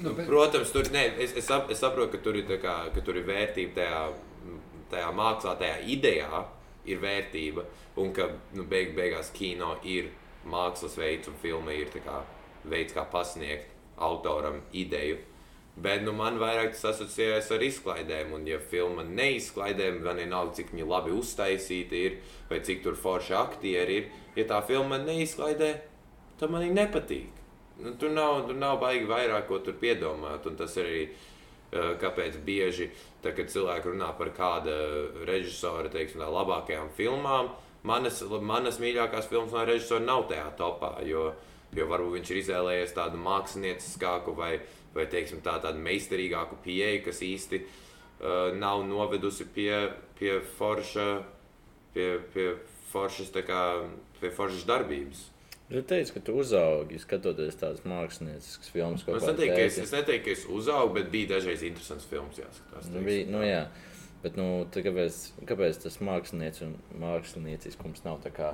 Nu, 0.02 0.14
bet- 0.18 0.28
Protams, 0.28 0.72
tur 0.74 0.90
ne, 0.92 1.06
es, 1.22 1.36
es, 1.38 1.46
sap, 1.48 1.70
es 1.72 1.80
saprotu, 1.80 2.16
ka 2.18 2.24
tur 2.26 2.36
ir, 2.40 2.50
kā, 2.64 2.76
ka 2.96 3.02
tur 3.06 3.20
ir 3.22 3.28
vērtība 3.30 3.78
tajā, 3.78 4.02
tajā 4.92 5.12
mākslā, 5.16 5.54
tajā 5.62 5.78
idejā 5.96 6.44
ir 6.90 7.00
vērtība. 7.04 7.64
Un 8.02 8.10
ka 8.18 8.26
nu, 8.58 8.66
beig, 8.66 8.96
beigās 8.98 9.30
kino 9.38 9.76
ir 9.86 10.10
mākslas 10.50 10.98
veids 10.98 11.30
un 11.30 11.38
filma 11.40 11.72
ir 11.78 11.94
kā, 12.04 12.24
veids, 12.66 12.96
kā 12.98 13.06
pasniegt 13.14 13.70
autoram 14.02 14.58
ideju. 14.74 15.20
Bet 15.74 16.04
nu, 16.06 16.12
man 16.14 16.38
vairāk 16.38 16.76
tas 16.76 16.86
asociējas 16.92 17.50
ar 17.56 17.64
izklaidēm. 17.66 18.36
Un, 18.38 18.46
ja 18.46 18.60
filma 18.62 19.06
neizklaidē, 19.08 19.90
man 19.98 20.22
vienalga, 20.22 20.54
cik 20.60 20.70
viņa 20.74 20.86
labi 20.90 21.14
uztaisīta 21.18 21.98
ir, 21.98 22.20
vai 22.50 22.60
cik 22.66 22.84
tur 22.86 22.98
forši 23.00 23.34
aktieri 23.40 24.02
ir. 24.04 24.12
Ja 24.38 24.46
tā 24.52 24.60
filma 24.68 25.00
neizklaidē, 25.02 25.72
tad 26.40 26.54
man 26.54 26.66
viņa 26.68 26.78
nepatīk. 26.78 27.42
Nu, 27.82 27.96
tur, 27.98 28.14
nav, 28.14 28.44
tur 28.46 28.58
nav 28.58 28.78
baigi 28.84 29.10
vairāk 29.10 29.48
ko 29.50 29.58
tur 29.66 29.78
piedomāt. 29.82 30.46
Un 30.46 30.60
tas 30.60 30.78
arī 30.78 31.08
uh, 31.10 31.96
kāpēc 32.02 32.38
bieži, 32.46 32.92
tā, 33.24 33.34
kad 33.34 33.50
cilvēki 33.50 33.90
runā 33.90 34.12
par 34.20 34.30
kāda 34.38 34.78
režisora 35.26 35.90
teiksim, 35.90 36.22
tā, 36.22 36.30
labākajām 36.30 36.94
filmām, 36.94 37.50
manas, 37.82 38.22
manas 38.46 38.78
mīļākās 38.84 39.26
filmas 39.32 39.58
no 39.58 39.66
režisora 39.66 40.06
nav 40.06 40.28
tajā 40.30 40.46
topā. 40.60 40.94
Jo, 41.10 41.32
jo 41.74 41.90
varbūt 41.90 42.20
viņš 42.20 42.32
ir 42.32 42.42
izvēlējies 42.44 42.94
tādu 42.94 43.18
mākslinieckāku 43.26 44.38
vai, 44.38 44.54
vai 44.96 45.08
teiksim, 45.10 45.42
tā, 45.46 45.58
tādu 45.64 45.82
meistarīgāku 45.84 46.60
pieeju, 46.64 47.04
kas 47.08 47.22
īsti 47.26 47.62
uh, 47.64 48.54
nav 48.58 48.86
novedusi 48.88 49.48
pie, 49.56 49.74
pie 50.20 50.40
forša, 50.58 51.08
pie, 51.96 52.10
pie 52.34 52.50
foršas, 52.94 53.34
kā, 53.48 53.62
pie 54.22 54.34
foršas 54.34 54.68
darbības. 54.70 55.30
Tu 55.74 55.82
teici, 55.90 56.12
ka 56.14 56.22
tu 56.22 56.36
uzaugi 56.38 57.00
skatoties 57.02 57.56
tādas 57.58 57.86
mākslinieciskas 57.88 58.70
filmas, 58.70 59.06
ko 59.06 59.16
Es 59.18 59.26
neteiktu, 59.26 59.62
es, 59.64 59.80
es, 59.82 59.94
neteiktu, 59.96 60.28
ka 60.28 60.36
es 60.36 60.44
uzaugu, 60.52 61.00
bet 61.00 61.08
bija 61.14 61.32
dažreiz 61.32 61.64
interesants 61.66 62.06
filmas 62.06 62.38
jāskatās. 62.38 62.92
Nu, 62.94 63.02
bija, 63.02 63.26
nu, 63.32 63.42
jā. 63.48 63.64
Bet, 64.22 64.38
nu, 64.40 64.68
tā 64.72 64.84
kāpēc, 64.86 65.24
kāpēc 65.50 65.80
tas 65.84 65.98
mākslinieks 66.04 66.62
un 66.68 66.76
mākslinieciskums 67.02 68.06
nav 68.06 68.22
tā 68.24 68.30
kā 68.36 68.52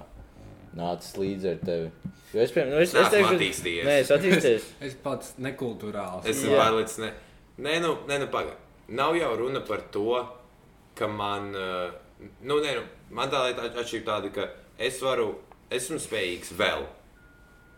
nācis 0.77 1.17
līdzi 1.19 1.51
ar 1.53 1.61
tevi? 1.65 1.91
Jo 2.33 2.43
es, 2.43 2.51
piemēram, 2.53 2.75
nu, 2.75 2.81
es, 2.83 2.91
es 2.91 2.97
Neesmu 2.97 3.13
teikšu, 3.15 3.35
attīstījies. 3.35 3.85
Nē, 3.87 3.95
es 4.03 4.11
attīstījies. 4.13 4.67
Es 4.89 4.97
pats 5.03 5.31
nekultūrāls. 5.41 6.27
Es 6.29 6.37
esmu 6.37 6.59
pārliecināts, 6.59 6.99
ne, 7.01 7.65
nē, 7.65 7.79
nu, 7.85 7.95
nē, 8.09 8.19
nu 8.21 8.29
pagaidi. 8.33 8.57
Nav 8.99 9.17
jau 9.17 9.31
runa 9.37 9.61
par 9.65 9.81
to, 9.93 10.19
ka 10.97 11.09
man, 11.09 11.49
eh, 11.57 12.29
nu, 12.45 12.59
nē, 12.61 12.75
nu, 12.77 12.85
man 13.17 13.33
tā 13.33 13.41
lieta 13.47 13.65
atšķirība 13.69 14.05
tāda, 14.11 14.31
ka 14.35 14.47
es 14.85 15.01
varu, 15.01 15.31
esmu 15.73 15.97
spējīgs 16.01 16.53
vēl 16.59 16.85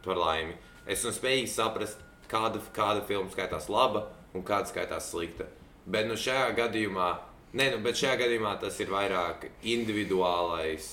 par 0.05 0.19
laimi. 0.19 0.57
Esmu 0.91 1.13
spējīgs 1.15 1.55
saprast, 1.55 2.03
kāda, 2.31 2.59
kāda 2.75 3.03
filma 3.07 3.31
skaitās 3.31 3.69
laba 3.71 4.07
un 4.35 4.43
kāda 4.47 4.71
skaitās 4.71 5.11
slikta. 5.13 5.47
Bet 5.91 6.07
nu, 6.09 6.17
šajā 6.19 6.51
gadījumā, 6.59 7.09
nē, 7.55 7.71
nu, 7.75 7.81
bet 7.85 7.99
šajā 7.99 8.19
gadījumā 8.25 8.57
tas 8.61 8.79
ir 8.83 8.91
vairāk 8.91 9.47
individuālais 9.63 10.91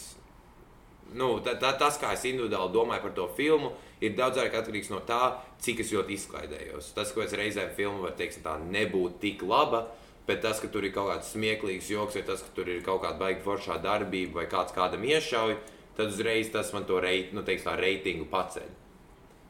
nu, 1.15 1.39
ta, 1.45 1.55
ta, 1.61 1.73
tas, 1.79 1.99
kā 2.01 2.13
es 2.17 2.25
individuāli 2.29 2.75
domāju 2.75 3.05
par 3.07 3.15
to 3.17 3.29
filmu, 3.37 3.73
ir 4.05 4.17
daudz 4.19 4.41
vairāk 4.41 4.59
atkarīgs 4.61 4.91
no 4.93 5.01
tā, 5.07 5.39
cik 5.65 5.83
es 5.85 5.93
ļoti 5.95 6.17
izklaidējos. 6.19 6.93
Tas, 6.97 7.13
ko 7.15 7.25
es 7.25 7.37
reizēm 7.37 7.73
filmu 7.77 8.05
var 8.07 8.17
teikt, 8.19 8.43
tā 8.45 8.59
nebūt 8.63 9.19
tik 9.23 9.45
laba, 9.49 9.87
bet 10.29 10.43
tas, 10.45 10.61
ka 10.61 10.71
tur 10.73 10.85
ir 10.85 10.93
kaut 10.95 11.11
kāds 11.13 11.33
smieklīgs 11.35 11.89
joks, 11.95 12.19
vai 12.19 12.27
tas, 12.29 12.45
ka 12.45 12.53
tur 12.57 12.69
ir 12.69 12.85
kaut 12.87 13.03
kāda 13.05 13.21
baigta 13.23 13.47
foršā 13.47 13.79
darbība, 13.85 14.43
vai 14.43 14.49
kāds 14.51 14.77
kādam 14.77 15.07
iešauj, 15.09 15.57
tad 15.97 16.13
uzreiz 16.13 16.53
tas 16.55 16.75
man 16.75 16.87
to 16.89 17.01
reit, 17.03 17.33
nu, 17.35 17.43
teiks, 17.47 17.65
tā 17.67 17.79
reitingu 17.79 18.29
paceļ. 18.31 18.69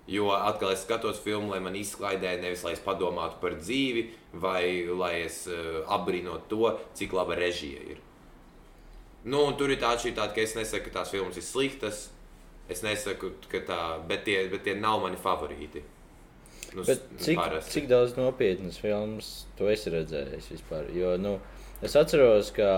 Jo 0.09 0.31
atkal 0.33 0.73
es 0.73 0.87
skatos 0.87 1.19
filmu, 1.21 1.51
lai 1.53 1.61
man 1.61 1.75
izklaidē, 1.77 2.39
nevis 2.41 2.63
lai 2.65 2.73
es 2.79 2.81
padomātu 2.81 3.43
par 3.43 3.59
dzīvi, 3.61 4.07
vai 4.41 4.87
lai 4.89 5.19
es 5.27 5.43
uh, 5.53 5.83
apbrīnotu 5.99 6.49
to, 6.49 6.71
cik 6.97 7.13
laba 7.13 7.37
režija 7.37 7.83
ir. 7.93 8.01
Nu, 9.29 9.43
tur 9.59 9.73
ir 9.75 9.81
tā 9.83 9.93
atšķirība, 9.97 10.31
ka 10.35 10.43
es 10.45 10.55
nesaku, 10.57 10.89
ka 10.89 11.01
tās 11.01 11.13
filmas 11.13 11.37
ir 11.37 11.45
sliktas. 11.45 12.07
Es 12.69 12.83
nesaku, 12.85 13.33
ka 13.49 13.63
tā, 13.65 13.79
bet 14.09 14.27
tie, 14.27 14.43
bet 14.53 14.65
tie 14.67 14.75
nav 14.77 15.01
mani 15.05 15.17
favorīti. 15.21 15.83
Nu, 16.77 16.85
Bet 16.85 17.01
cik, 17.17 17.39
parasti. 17.39 17.73
cik 17.73 17.87
daudz 17.89 18.17
nopietnas 18.19 18.77
filmas 18.77 19.29
tu 19.57 19.71
esi 19.73 19.89
redzējis 19.93 20.51
vispār? 20.53 20.91
Jo, 20.93 21.15
nu, 21.21 21.39
es 21.81 21.95
atceros, 21.97 22.51
ka 22.53 22.69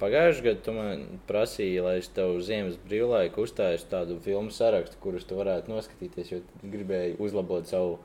pagājušajā 0.00 0.46
gadā 0.48 0.64
tu 0.66 0.74
man 0.74 1.04
prasīji, 1.28 1.82
lai 1.84 1.96
es 2.00 2.08
tev 2.16 2.38
ziemas 2.42 2.78
brīvlaiku 2.88 3.44
uzstāju 3.44 3.84
tādu 3.92 4.18
filmu 4.24 4.50
sarakstu, 4.54 4.98
kurus 5.04 5.28
tu 5.28 5.38
varētu 5.38 5.70
noskatīties, 5.70 6.32
jo 6.34 6.40
gribēji 6.64 7.14
uzlabot 7.22 7.68
savu 7.70 8.00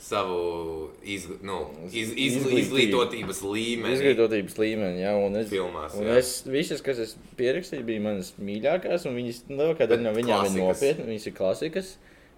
savu 0.00 0.90
izgl 1.02 1.36
nu, 1.46 1.58
iz, 1.88 2.10
iz, 2.12 2.38
Izglītību. 2.38 2.58
izglītotības 2.60 3.42
līmeni. 3.46 3.94
izglītotības 3.96 4.58
līmeni. 4.60 5.00
Ja, 5.04 5.14
un 5.16 5.36
es, 5.40 5.48
Filmās, 5.52 5.94
un 5.96 6.08
jā. 6.08 6.16
es 6.20 6.32
visas, 6.46 6.82
kas 6.84 6.98
es 7.00 7.14
pierakstīju, 7.38 7.86
bija 7.88 8.02
manas 8.04 8.34
mīļākās, 8.38 9.06
un 9.08 9.16
viņas, 9.20 9.44
nu, 9.52 9.70
kāda 9.78 10.00
no 10.02 10.12
viņām 10.16 10.50
ir 10.50 10.58
nopietnas, 10.58 11.08
viņas 11.08 11.30
ir 11.30 11.36
klasikas. 11.38 11.94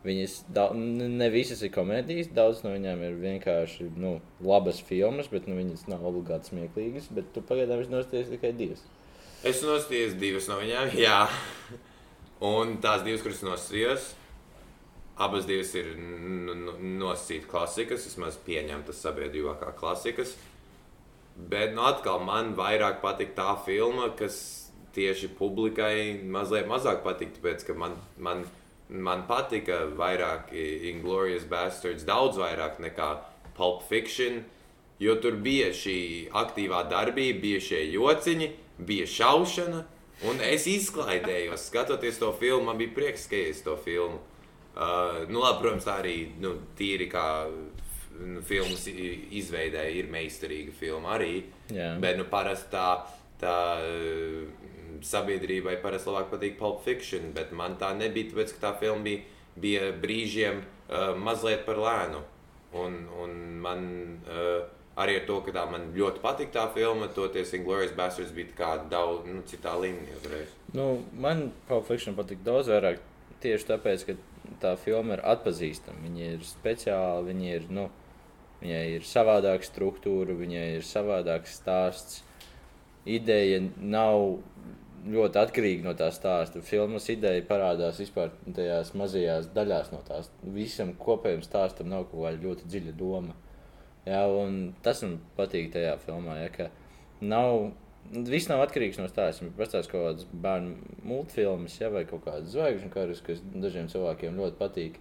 Viņas 0.06 0.34
da, 0.54 0.68
ne 0.76 1.26
visas 1.34 1.64
ir 1.66 1.72
komēdijas, 1.74 2.28
daudz 2.36 2.60
no 2.62 2.70
viņām 2.76 3.00
ir 3.02 3.16
vienkārši 3.18 3.88
nu, 3.98 4.20
labas 4.44 4.78
filmas, 4.86 5.26
bet 5.32 5.48
nu, 5.50 5.56
viņas 5.58 5.88
nav 5.90 6.04
obligāti 6.06 6.52
smieklīgas. 6.52 7.08
Bet 7.16 7.32
tu 7.34 7.42
pagaidām 7.42 7.82
esi 7.82 7.90
nostājies 7.90 8.30
tikai 8.30 8.52
divas. 8.54 8.84
Es 9.42 9.64
nostājos 9.66 10.14
divas 10.20 10.46
no 10.52 10.60
viņām, 10.60 10.94
jā. 11.06 11.24
Un 12.46 12.76
tās 12.84 13.02
divas, 13.02 13.24
kuras 13.24 13.42
nosacījos, 13.42 14.12
abas 15.16 15.46
divas 15.48 15.72
ir 15.78 15.94
nosacītas 15.96 17.48
klasikas, 17.50 18.04
vismaz 18.10 18.36
pieņemtas 18.46 19.00
sabiedrībā 19.04 19.56
kā 19.60 19.72
klasikas. 19.76 20.36
Bet 21.36 21.74
nu, 21.76 21.84
atkal 21.84 22.22
man 22.24 22.54
vairāk 22.56 23.02
patīk 23.02 23.34
tā 23.36 23.50
filma, 23.64 24.08
kas 24.16 24.36
tieši 24.96 25.32
publikai 25.36 26.22
mazliet 26.24 26.68
mazāk 26.68 27.02
patīk. 27.04 27.34
Tāpēc, 27.36 27.64
ka 27.68 27.76
man, 27.76 27.96
man, 28.16 28.44
man 28.88 29.24
patika 29.28 29.84
vairāk 29.98 30.52
Inglorious 30.92 31.44
Bastards, 31.48 32.06
daudz 32.08 32.40
vairāk 32.40 32.80
nekā 32.84 33.10
Pulp 33.56 33.84
Fiction. 33.88 34.44
Jo 35.00 35.18
tur 35.20 35.36
bija 35.44 35.74
šī 35.76 35.98
aktīvā 36.32 36.86
darbība, 36.88 37.42
bija 37.42 37.60
šie 37.60 37.82
jociņi, 37.92 38.48
bija 38.88 39.08
šaušana. 39.12 39.82
Un 40.24 40.40
es 40.40 40.64
izklaidējos, 40.72 41.66
skatoties 41.68 42.16
to 42.22 42.30
filmu. 42.40 42.70
Man 42.70 42.80
bija 42.80 42.94
prieks, 42.96 43.28
ka 43.28 43.36
es 43.36 43.60
to 43.64 43.76
filmu. 43.76 44.22
Uh, 44.76 45.22
nu, 45.32 45.40
labi, 45.40 45.62
protams, 45.62 45.86
tā 45.88 45.98
arī 46.02 46.16
nu, 46.42 46.52
tīri 46.76 47.08
kā 47.08 47.26
nu, 47.48 48.42
filmas 48.44 48.84
izveidē 48.86 49.86
ir 49.96 50.10
meistarīga 50.12 50.74
filma 50.76 51.14
arī. 51.16 51.46
Jā. 51.72 51.94
Bet 52.02 52.20
nu, 52.20 52.26
parasti 52.28 52.68
tā, 52.74 52.90
tā 53.40 53.56
sabiedrībai 55.06 55.78
parasti 55.82 56.12
labāk 56.12 56.30
patīk 56.34 56.60
Pulp 56.60 56.84
Fiction, 56.84 57.32
bet 57.36 57.52
man 57.56 57.76
tā 57.80 57.92
nebija, 57.96 58.30
tāpēc 58.32 58.56
ka 58.56 58.64
tā 58.66 58.72
filma 58.82 59.04
bija, 59.06 59.24
bija 59.60 59.90
brīžiem 60.02 60.62
uh, 60.62 61.12
mazliet 61.16 61.66
par 61.68 61.80
lēnu. 61.80 62.22
Un, 62.76 62.98
un 63.22 63.36
man 63.64 63.84
uh, 64.28 64.66
arī 65.00 65.18
ar 65.20 65.26
to, 65.28 65.40
ka 65.44 65.52
tā 65.54 65.64
man 65.70 65.90
ļoti 65.96 66.22
patīk 66.24 66.52
tā 66.54 66.66
filma, 66.74 67.08
toties 67.16 67.52
Inglourious 67.56 67.94
Basterds 67.96 68.34
bija 68.36 68.52
kā 68.58 68.72
daudz 68.90 69.28
nu, 69.28 69.42
citā 69.48 69.76
līmenī 69.80 70.16
uzreiz. 70.18 70.52
Nu, 70.76 70.90
man 71.16 71.50
Pulp 71.68 71.88
Fiction 71.88 72.16
patīk 72.18 72.44
daudz 72.46 72.72
vairāk 72.72 73.00
tieši 73.44 73.68
tāpēc, 73.72 74.06
ka 74.08 74.16
tā 74.62 74.74
filma 74.80 75.16
ir 75.16 75.24
atpazīstama. 75.26 76.02
Viņa 76.06 76.30
ir 76.36 76.44
speciāla, 76.46 77.24
viņa 77.26 77.48
ir, 77.58 77.66
nu, 77.72 77.88
viņai 78.62 78.84
ir 78.96 79.06
savādāka 79.06 79.68
struktūra, 79.68 80.36
viņai 80.36 80.66
ir 80.78 80.86
savādāks 80.86 81.58
stāsts. 81.60 82.22
Ideja 83.06 83.60
nav 83.78 84.40
ļoti 85.06 85.38
atkarīga 85.40 85.86
no 85.86 85.94
tā 85.98 86.08
stāsta. 86.14 86.62
Filmas 86.66 87.06
ideja 87.12 87.44
parādās 87.46 88.00
vispār 88.02 88.32
tajās 88.56 88.92
mazajās 88.98 89.50
daļās 89.54 89.92
no 89.94 90.02
tās. 90.06 90.30
Visam 90.56 90.94
kopējam 90.98 91.44
stāstam 91.46 91.90
nav 91.92 92.08
kaut 92.10 92.24
kāda 92.24 92.42
ļoti 92.42 92.70
dziļa 92.70 92.94
doma. 92.98 93.36
Jā, 94.06 94.22
un 94.30 94.74
tas 94.86 95.02
man 95.02 95.18
patīk 95.38 95.72
tajā 95.74 95.96
filmā, 96.04 96.40
ja, 96.44 96.50
ka 96.54 96.70
nav. 97.20 97.72
Viss 98.12 98.48
nav 98.50 98.62
atkarīgs 98.64 98.98
no 99.00 99.08
stāsta. 99.10 99.48
Pastāstīs 99.56 99.90
kaut 99.90 100.04
kādas 100.04 100.26
bērnu 100.44 100.96
multfilmas, 101.06 101.76
ja, 101.80 101.90
vai 101.92 102.04
kaut 102.08 102.24
kādas 102.26 102.52
zvaigžņu 102.54 102.90
karus, 102.92 103.22
kas 103.26 103.42
dažiem 103.54 103.90
cilvēkiem 103.92 104.38
ļoti 104.40 104.58
patīk. 104.60 104.98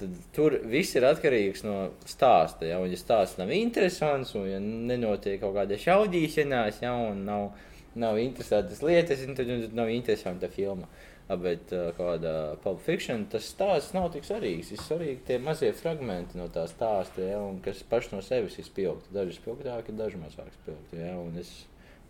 Tad 0.00 0.16
tur 0.32 0.56
viss 0.72 0.96
ir 0.96 1.04
atkarīgs 1.04 1.64
no 1.66 1.76
stāsta. 2.08 2.66
Ja, 2.68 2.80
un, 2.80 2.90
ja 2.92 2.98
stāsts 3.00 3.40
nav 3.40 3.52
interesants, 3.54 4.34
un 4.38 4.48
ja 4.48 4.60
nenotiek 4.62 5.40
kaut 5.42 5.56
kāda 5.58 5.78
šaudīšanās, 5.80 6.82
ja, 6.84 6.94
un 7.12 7.24
nav, 7.28 7.48
nav 7.94 8.20
interesantas 8.20 8.82
lietas, 8.84 9.24
tad 9.36 9.72
nav 9.76 9.92
interesanta 9.92 10.50
filma. 10.52 10.90
Bet 11.32 11.70
uh, 11.72 11.92
kāda 11.96 12.58
Pulp 12.60 12.82
Fiction, 12.84 13.22
tas 13.32 13.46
stāsts 13.48 13.94
nav 13.96 14.10
tik 14.12 14.26
svarīgs. 14.26 14.72
Ir 14.74 14.80
svarīgi 14.82 15.22
tie 15.28 15.38
mazie 15.40 15.70
fragmenti 15.76 16.36
no 16.36 16.50
tā 16.52 16.66
stāsta, 16.68 17.24
ja, 17.24 17.38
kas 17.64 17.80
paši 17.88 18.16
no 18.16 18.24
sevis 18.26 18.58
ir 18.60 18.66
spilgti. 18.68 19.14
Daži 19.14 19.38
spilgtāki, 19.38 19.94
daži 19.96 20.20
mazāk 20.20 20.50
spilgti. 20.58 21.00
Ja, 21.00 21.14
es 21.40 21.54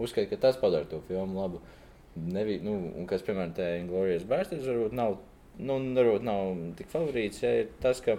uzskatu, 0.05 0.30
ka 0.32 0.40
tas 0.48 0.59
padara 0.61 0.88
to 0.90 1.00
filmu 1.09 1.40
labu. 1.40 1.61
Nevi, 2.16 2.59
nu, 2.64 2.74
un 3.00 3.07
kas, 3.09 3.22
piemēram, 3.24 3.55
te 3.57 3.68
Glorijas 3.88 4.26
Bērsters 4.28 4.66
varbūt 4.68 4.96
nav, 4.98 5.16
nu, 5.59 5.78
varbūt 5.96 6.26
nav 6.28 6.50
tik 6.76 6.90
favorīts, 6.92 7.40
ja 7.44 7.55
ir 7.62 7.70
tas, 7.80 8.03
ka, 8.05 8.18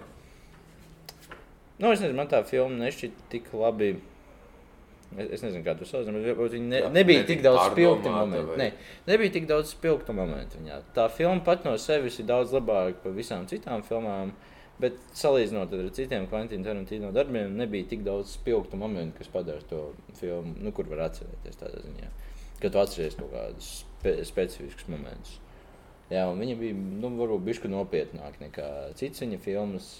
nu, 1.78 1.92
es 1.92 2.00
nezinu, 2.00 2.16
man 2.18 2.30
tā 2.30 2.42
filma 2.48 2.74
nešķiet 2.84 3.22
tik 3.32 3.52
labi. 3.54 3.92
Es, 5.14 5.28
es 5.36 5.44
nezinu, 5.44 5.62
kā 5.62 5.76
tu 5.78 5.86
sauc, 5.86 6.08
bet 6.10 6.56
viņi 6.56 6.66
ne, 6.72 6.80
Jā, 6.82 6.88
nebija 6.90 7.22
tik 7.28 7.44
daudz 7.44 7.68
spilgtu 7.70 8.10
momentu. 8.10 8.48
vai? 8.48 8.56
Ne, 8.58 8.96
nebija 9.06 9.34
tik 9.36 9.46
daudz 9.46 9.70
spilgtu 9.76 10.16
momentu 10.16 10.58
viņā. 10.58 10.80
Tā 10.96 11.06
filma 11.12 11.38
pat 11.46 11.62
no 11.66 11.76
sevis 11.78 12.18
ir 12.18 12.26
daudz 12.26 12.54
labāka 12.56 12.98
par 13.04 13.14
visām 13.14 13.46
citām 13.50 13.84
filmām. 13.86 14.32
Bet 14.82 14.96
salīdzinot 15.14 15.70
ar 15.76 15.90
citiem 15.94 16.26
Kvantīna 16.30 16.66
Tarantino 16.66 17.12
darbiem, 17.14 17.52
nebija 17.60 17.86
tik 17.92 18.02
daudz 18.06 18.32
spilgtu 18.34 18.78
momentu, 18.78 19.20
kas 19.20 19.30
padara 19.30 19.62
to 19.70 19.84
filmu, 20.18 20.56
nu, 20.58 20.72
kur 20.74 20.88
var 20.90 21.04
atcerēties 21.06 21.60
tādā 21.60 21.82
ziņā. 21.84 22.08
Kad 22.58 22.74
tu 22.74 22.80
atceries 22.82 23.14
kaut 23.18 23.30
kādus 23.30 23.68
spe 23.84 24.16
specifiskus 24.26 24.88
momentus. 24.90 25.36
Jā, 26.10 26.26
viņa 26.36 26.56
bija, 26.58 26.74
nu, 26.74 27.12
varbūt 27.20 27.46
bišķi 27.46 27.70
nopietnāka 27.72 28.42
nekā 28.42 28.70
citas 28.98 29.22
viņa 29.22 29.38
filmas. 29.44 29.92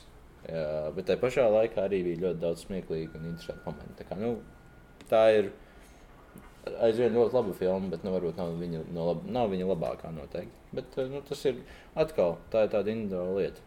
Jā, 0.45 0.91
bet 0.97 1.07
tajā 1.09 1.23
pašā 1.23 1.47
laikā 1.49 1.87
arī 1.87 2.03
bija 2.09 2.27
ļoti 2.27 2.43
daudz 2.43 2.67
smieklīgu 2.67 3.17
un 3.21 3.31
interesantu 3.31 3.71
momentu. 3.71 3.95
Tā, 4.01 4.09
kā, 4.11 4.19
nu, 4.21 4.35
tā 5.09 5.23
ir 5.39 5.53
aizvien 6.85 7.15
ļoti 7.15 7.39
laba 7.39 7.55
filma, 7.57 7.93
bet 7.93 8.05
nu, 8.05 8.13
varbūt 8.15 8.43
nav 8.43 8.59
viņa, 8.61 8.83
no 8.97 9.07
lab, 9.11 9.23
nav 9.39 9.55
viņa 9.55 9.71
labākā 9.71 10.11
noteikti. 10.13 10.61
Bet 10.75 10.99
nu, 11.13 11.23
tas 11.29 11.47
ir 11.49 11.63
atkal 11.95 12.37
tā 12.53 12.67
ir 12.67 12.75
tāda 12.75 12.93
individuāla 12.93 13.39
lieta. 13.39 13.65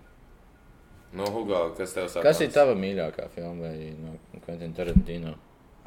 No 1.17 1.31
Hugo, 1.33 1.63
kas 1.77 1.95
tev 1.97 2.07
saka? 2.11 2.27
Kas 2.27 2.41
ir 2.45 2.53
tava 2.53 2.75
mīļākā 2.77 3.27
filma 3.33 3.67
vai 3.71 3.91
no 3.97 4.15
Quentin 4.45 4.75
Tarantino? 4.77 5.33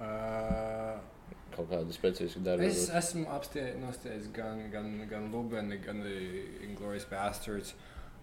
Uh, 0.00 0.98
Kaut 1.54 1.66
kāda 1.70 1.94
specifiska 1.94 2.42
darba. 2.44 2.66
Es 2.66 2.86
varbūt? 2.88 2.98
esmu 3.00 3.24
apstājis 3.36 4.28
gan, 4.34 4.62
gan, 4.72 4.92
gan 5.10 5.26
Lubeni, 5.32 5.80
gan 5.82 6.02
arī 6.04 6.44
Inglourious 6.68 7.08
Bastards. 7.10 7.74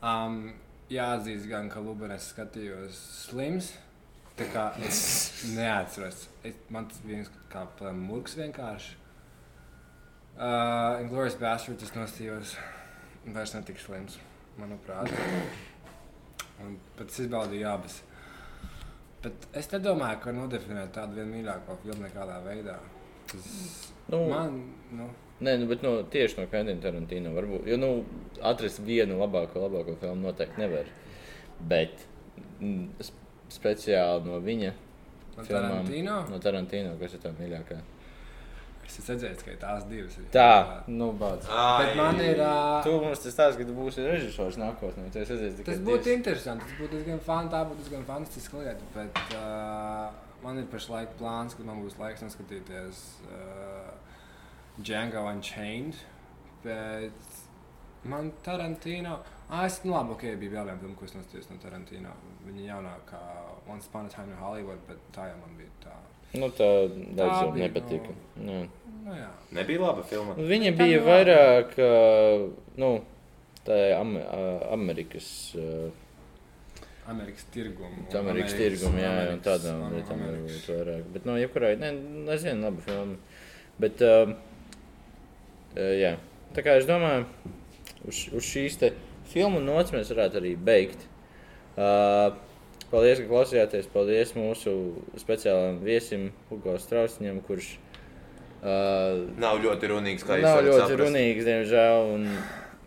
Um, 0.01 0.55
jāatzīst, 0.91 1.47
gan, 1.51 1.67
ka 1.71 1.83
Lubeni 1.83 2.15
es 2.15 2.31
skatījos 2.33 3.01
slims. 3.27 3.73
Tā 4.37 4.47
kā 4.53 4.67
es 4.87 5.01
neatceros. 5.57 6.27
Es, 6.45 6.57
man 6.73 6.87
tas 6.89 7.03
bija 7.03 7.19
viens 7.19 7.31
kā 7.51 7.65
murgs 7.97 8.37
vienkārši. 8.39 8.95
Uh, 10.37 11.01
Inglourious 11.03 11.39
Bastards 11.41 11.87
es 11.87 11.95
nostījos 11.97 12.55
vairs 13.33 13.55
netik 13.57 13.79
slims, 13.81 14.19
manuprāt. 14.59 15.11
Un 16.65 16.77
es 17.05 17.19
izbaudīju 17.23 17.67
abas. 17.69 17.99
Bet 19.23 19.47
es 19.57 19.69
nedomāju, 19.73 20.19
ka 20.23 20.33
nodefinēt 20.35 20.91
tādu 20.95 21.19
vienu 21.19 21.35
mīļāko 21.35 21.77
filmu 21.83 22.05
nekādā 22.07 22.39
veidā. 22.45 22.77
Tas 23.31 23.93
Nu, 24.07 24.21
man, 24.29 24.61
nu, 24.95 25.09
Nē, 25.43 25.57
nu, 25.61 25.65
bet 25.69 25.83
no, 25.85 25.91
tieši 26.09 26.39
no 26.39 26.45
Quentin 26.49 26.79
Tarantino 26.81 27.29
varbūt. 27.35 27.67
Jo, 27.69 27.75
nu, 27.77 27.89
atrast 28.41 28.79
vienu 28.87 29.19
labāko, 29.19 29.59
labāko 29.67 29.93
filmu 30.01 30.29
noteikti 30.29 30.61
nevar. 30.63 30.87
Bet 31.69 32.05
mm, 32.61 32.87
sp- 33.03 33.51
speciāli 33.59 34.25
no 34.25 34.39
viņa 34.41 34.71
no 34.71 35.43
filmām- 35.43 35.51
Tarantino. 35.51 36.15
No 36.31 36.39
Tarantino, 36.41 36.95
kas 37.01 37.13
ir 37.13 37.21
tā 37.21 37.33
mīļākā. 37.37 37.77
Es 38.87 38.95
esmu 39.01 39.13
redzējis, 39.13 39.41
ka 39.43 39.55
tās 39.61 39.83
divas. 39.89 40.13
ir. 40.17 40.27
Tā, 40.31 40.83
nu, 40.87 41.09
bāc. 41.19 41.43
Bet 41.81 41.95
man 41.99 42.19
ir. 42.23 42.39
Uh, 42.39 42.77
Tu 42.85 42.93
mums 43.03 43.19
tas 43.23 43.33
stāsti, 43.35 43.59
ka 43.61 43.67
tu 43.69 43.75
būsi 43.75 44.05
režisors 44.07 44.57
nākotnē. 44.61 45.09
Tu 45.11 45.19
esi 45.21 45.33
redzējis 45.35 45.57
tikai 45.59 45.73
Tas 45.73 45.81
būtu 45.83 46.03
divas. 46.07 46.17
interesanti. 46.17 46.63
Tas 46.69 46.77
būtu 46.79 46.93
diezgan 46.95 47.19
fun, 47.27 47.49
tā 47.51 47.61
būtu 47.67 47.83
diezgan 47.83 48.05
fantastiska 48.07 48.63
lieta. 48.63 48.87
Bet 48.95 49.19
uh, 49.35 50.07
man 50.43 50.61
ir 50.63 50.69
pašlaik 50.71 51.13
plāns, 51.19 51.57
ka 51.59 51.67
man 51.67 51.83
būs 51.83 51.99
laiks 51.99 52.23
noskatīties 52.25 53.03
uh, 53.27 53.91
Django 54.79 55.25
Unchained. 55.33 55.99
Bet 56.63 57.35
man 58.07 58.31
Tarantino. 58.43 59.19
Ah, 59.49 59.65
es 59.65 59.81
nu 59.83 59.93
labi, 59.93 60.11
ok, 60.15 60.23
bija 60.39 60.57
vēl 60.57 60.65
viena 60.71 60.79
filma, 60.81 60.95
ko 60.99 61.05
es 61.07 61.13
noskatījos 61.15 61.51
no 61.51 61.59
Tarantino. 61.63 62.15
Viņa 62.47 62.65
jaunākā 62.71 63.19
Once 63.67 63.87
Upon 63.91 64.07
a 64.07 64.09
Time 64.15 64.31
in 64.33 64.39
Hollywood, 64.41 64.79
bet 64.87 64.99
tā 65.15 65.27
jau 65.29 65.37
man 65.43 65.53
bija 65.59 65.71
tā. 65.85 65.93
Nu, 66.37 66.49
tā 66.53 66.67
daudziem 67.17 67.53
bija, 67.53 67.67
nepatika. 67.67 68.15
Nu. 68.35 68.63
Nu, 69.07 69.13
jā. 69.15 69.29
Nebija 69.55 69.79
laba 69.81 70.03
filma. 70.03 70.33
Viņa 70.35 70.71
Tā 70.73 70.77
bija 70.81 70.99
vairāk, 71.05 71.77
nu, 72.77 72.89
tā 73.65 73.77
Am 73.99 74.17
Amerikas, 74.75 75.29
Amerikas 77.07 77.45
tirgumu. 77.53 78.03
Amerikas 78.19 78.53
tirguma, 78.59 78.99
jā, 78.99 79.11
un 79.11 79.21
Amerikas- 79.21 79.45
tādām 79.47 79.83
Am- 79.85 79.93
lietām 79.95 80.19
Amerikas. 80.21 80.57
varbūt 80.67 80.73
vairāk. 80.75 81.03
Bet, 81.13 81.25
nu, 81.25 81.37
jebkurai, 81.39 81.75
ne, 81.79 81.91
nezinu, 82.27 82.61
laba 82.67 82.81
filma. 82.81 83.15
Bet, 83.79 84.01
uh, 84.01 84.33
jā, 85.77 86.17
tā 86.53 86.63
kā 86.65 86.75
es 86.81 86.85
domāju, 86.89 87.25
uz, 88.07 88.25
uz 88.33 88.43
šīs 88.43 88.75
te 88.81 88.91
filmu 89.31 89.61
nots 89.63 89.91
mēs 89.95 90.11
varētu 90.11 90.41
arī 90.41 90.55
beigt. 90.57 91.07
Uh, 91.77 92.35
paldies, 92.91 93.19
ka 93.23 93.27
klausījāties. 93.31 93.89
Paldies 93.93 94.33
mūsu 94.37 94.73
speciālajam 95.19 95.81
viesim, 95.83 96.29
Hugo 96.49 96.77
Strausiņam, 96.81 97.41
kurš 97.47 97.73
uh, 98.63 99.25
Nav 99.39 99.59
ļoti 99.63 99.91
runīgs, 99.93 100.23
kā 100.27 100.37
jūs 100.39 100.47
nav 100.47 100.55
varat 100.61 100.69
ļoti 100.71 100.81
saprast. 100.85 101.03
runīgs, 101.05 101.47
diemžēl. 101.51 102.13
Un, 102.15 102.29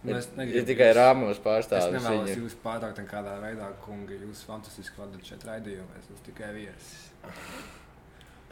Mēs 0.01 0.31
ir, 0.31 0.37
negribam 0.39 0.63
ir 0.63 0.65
tikai 0.71 0.87
jūs- 0.89 0.97
rāmos 0.97 1.31
Es 1.37 1.41
pārstāvis. 1.45 1.93
nevēlos 1.93 2.31
viņu. 2.31 2.45
jūs 2.47 2.55
pārtraukt 2.65 3.03
nekādā 3.03 3.35
veidā, 3.43 3.67
kungi. 3.85 4.17
Jūs 4.25 4.45
fantastiski 4.49 4.97
vadat 5.03 5.27
šeit 5.29 5.45
raidījumu. 5.45 5.91
Es 5.99 6.07
esmu 6.09 6.25
tikai 6.31 6.55
viesis. 6.57 6.95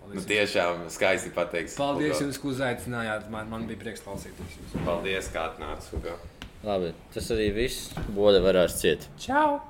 Nu, 0.09 0.21
tiešām 0.25 0.87
skaisti 0.93 1.31
pateiks. 1.35 1.75
Paldies 1.77 2.15
Hugo. 2.17 2.27
jums, 2.27 2.39
ka 2.41 2.49
uzaicinājāt. 2.53 3.31
Man, 3.33 3.49
man 3.51 3.67
bija 3.69 3.81
prieks 3.81 4.01
klausīties 4.05 4.55
jūs. 4.61 4.77
Paldies, 4.85 5.29
kā 5.33 5.49
atnācis 5.51 5.91
Hugo. 5.93 6.15
Labi, 6.65 6.93
tas 7.15 7.29
arī 7.35 7.49
viss. 7.55 7.91
Boda 8.17 8.41
varēs 8.45 8.77
ciet. 8.81 9.09
Čau! 9.21 9.61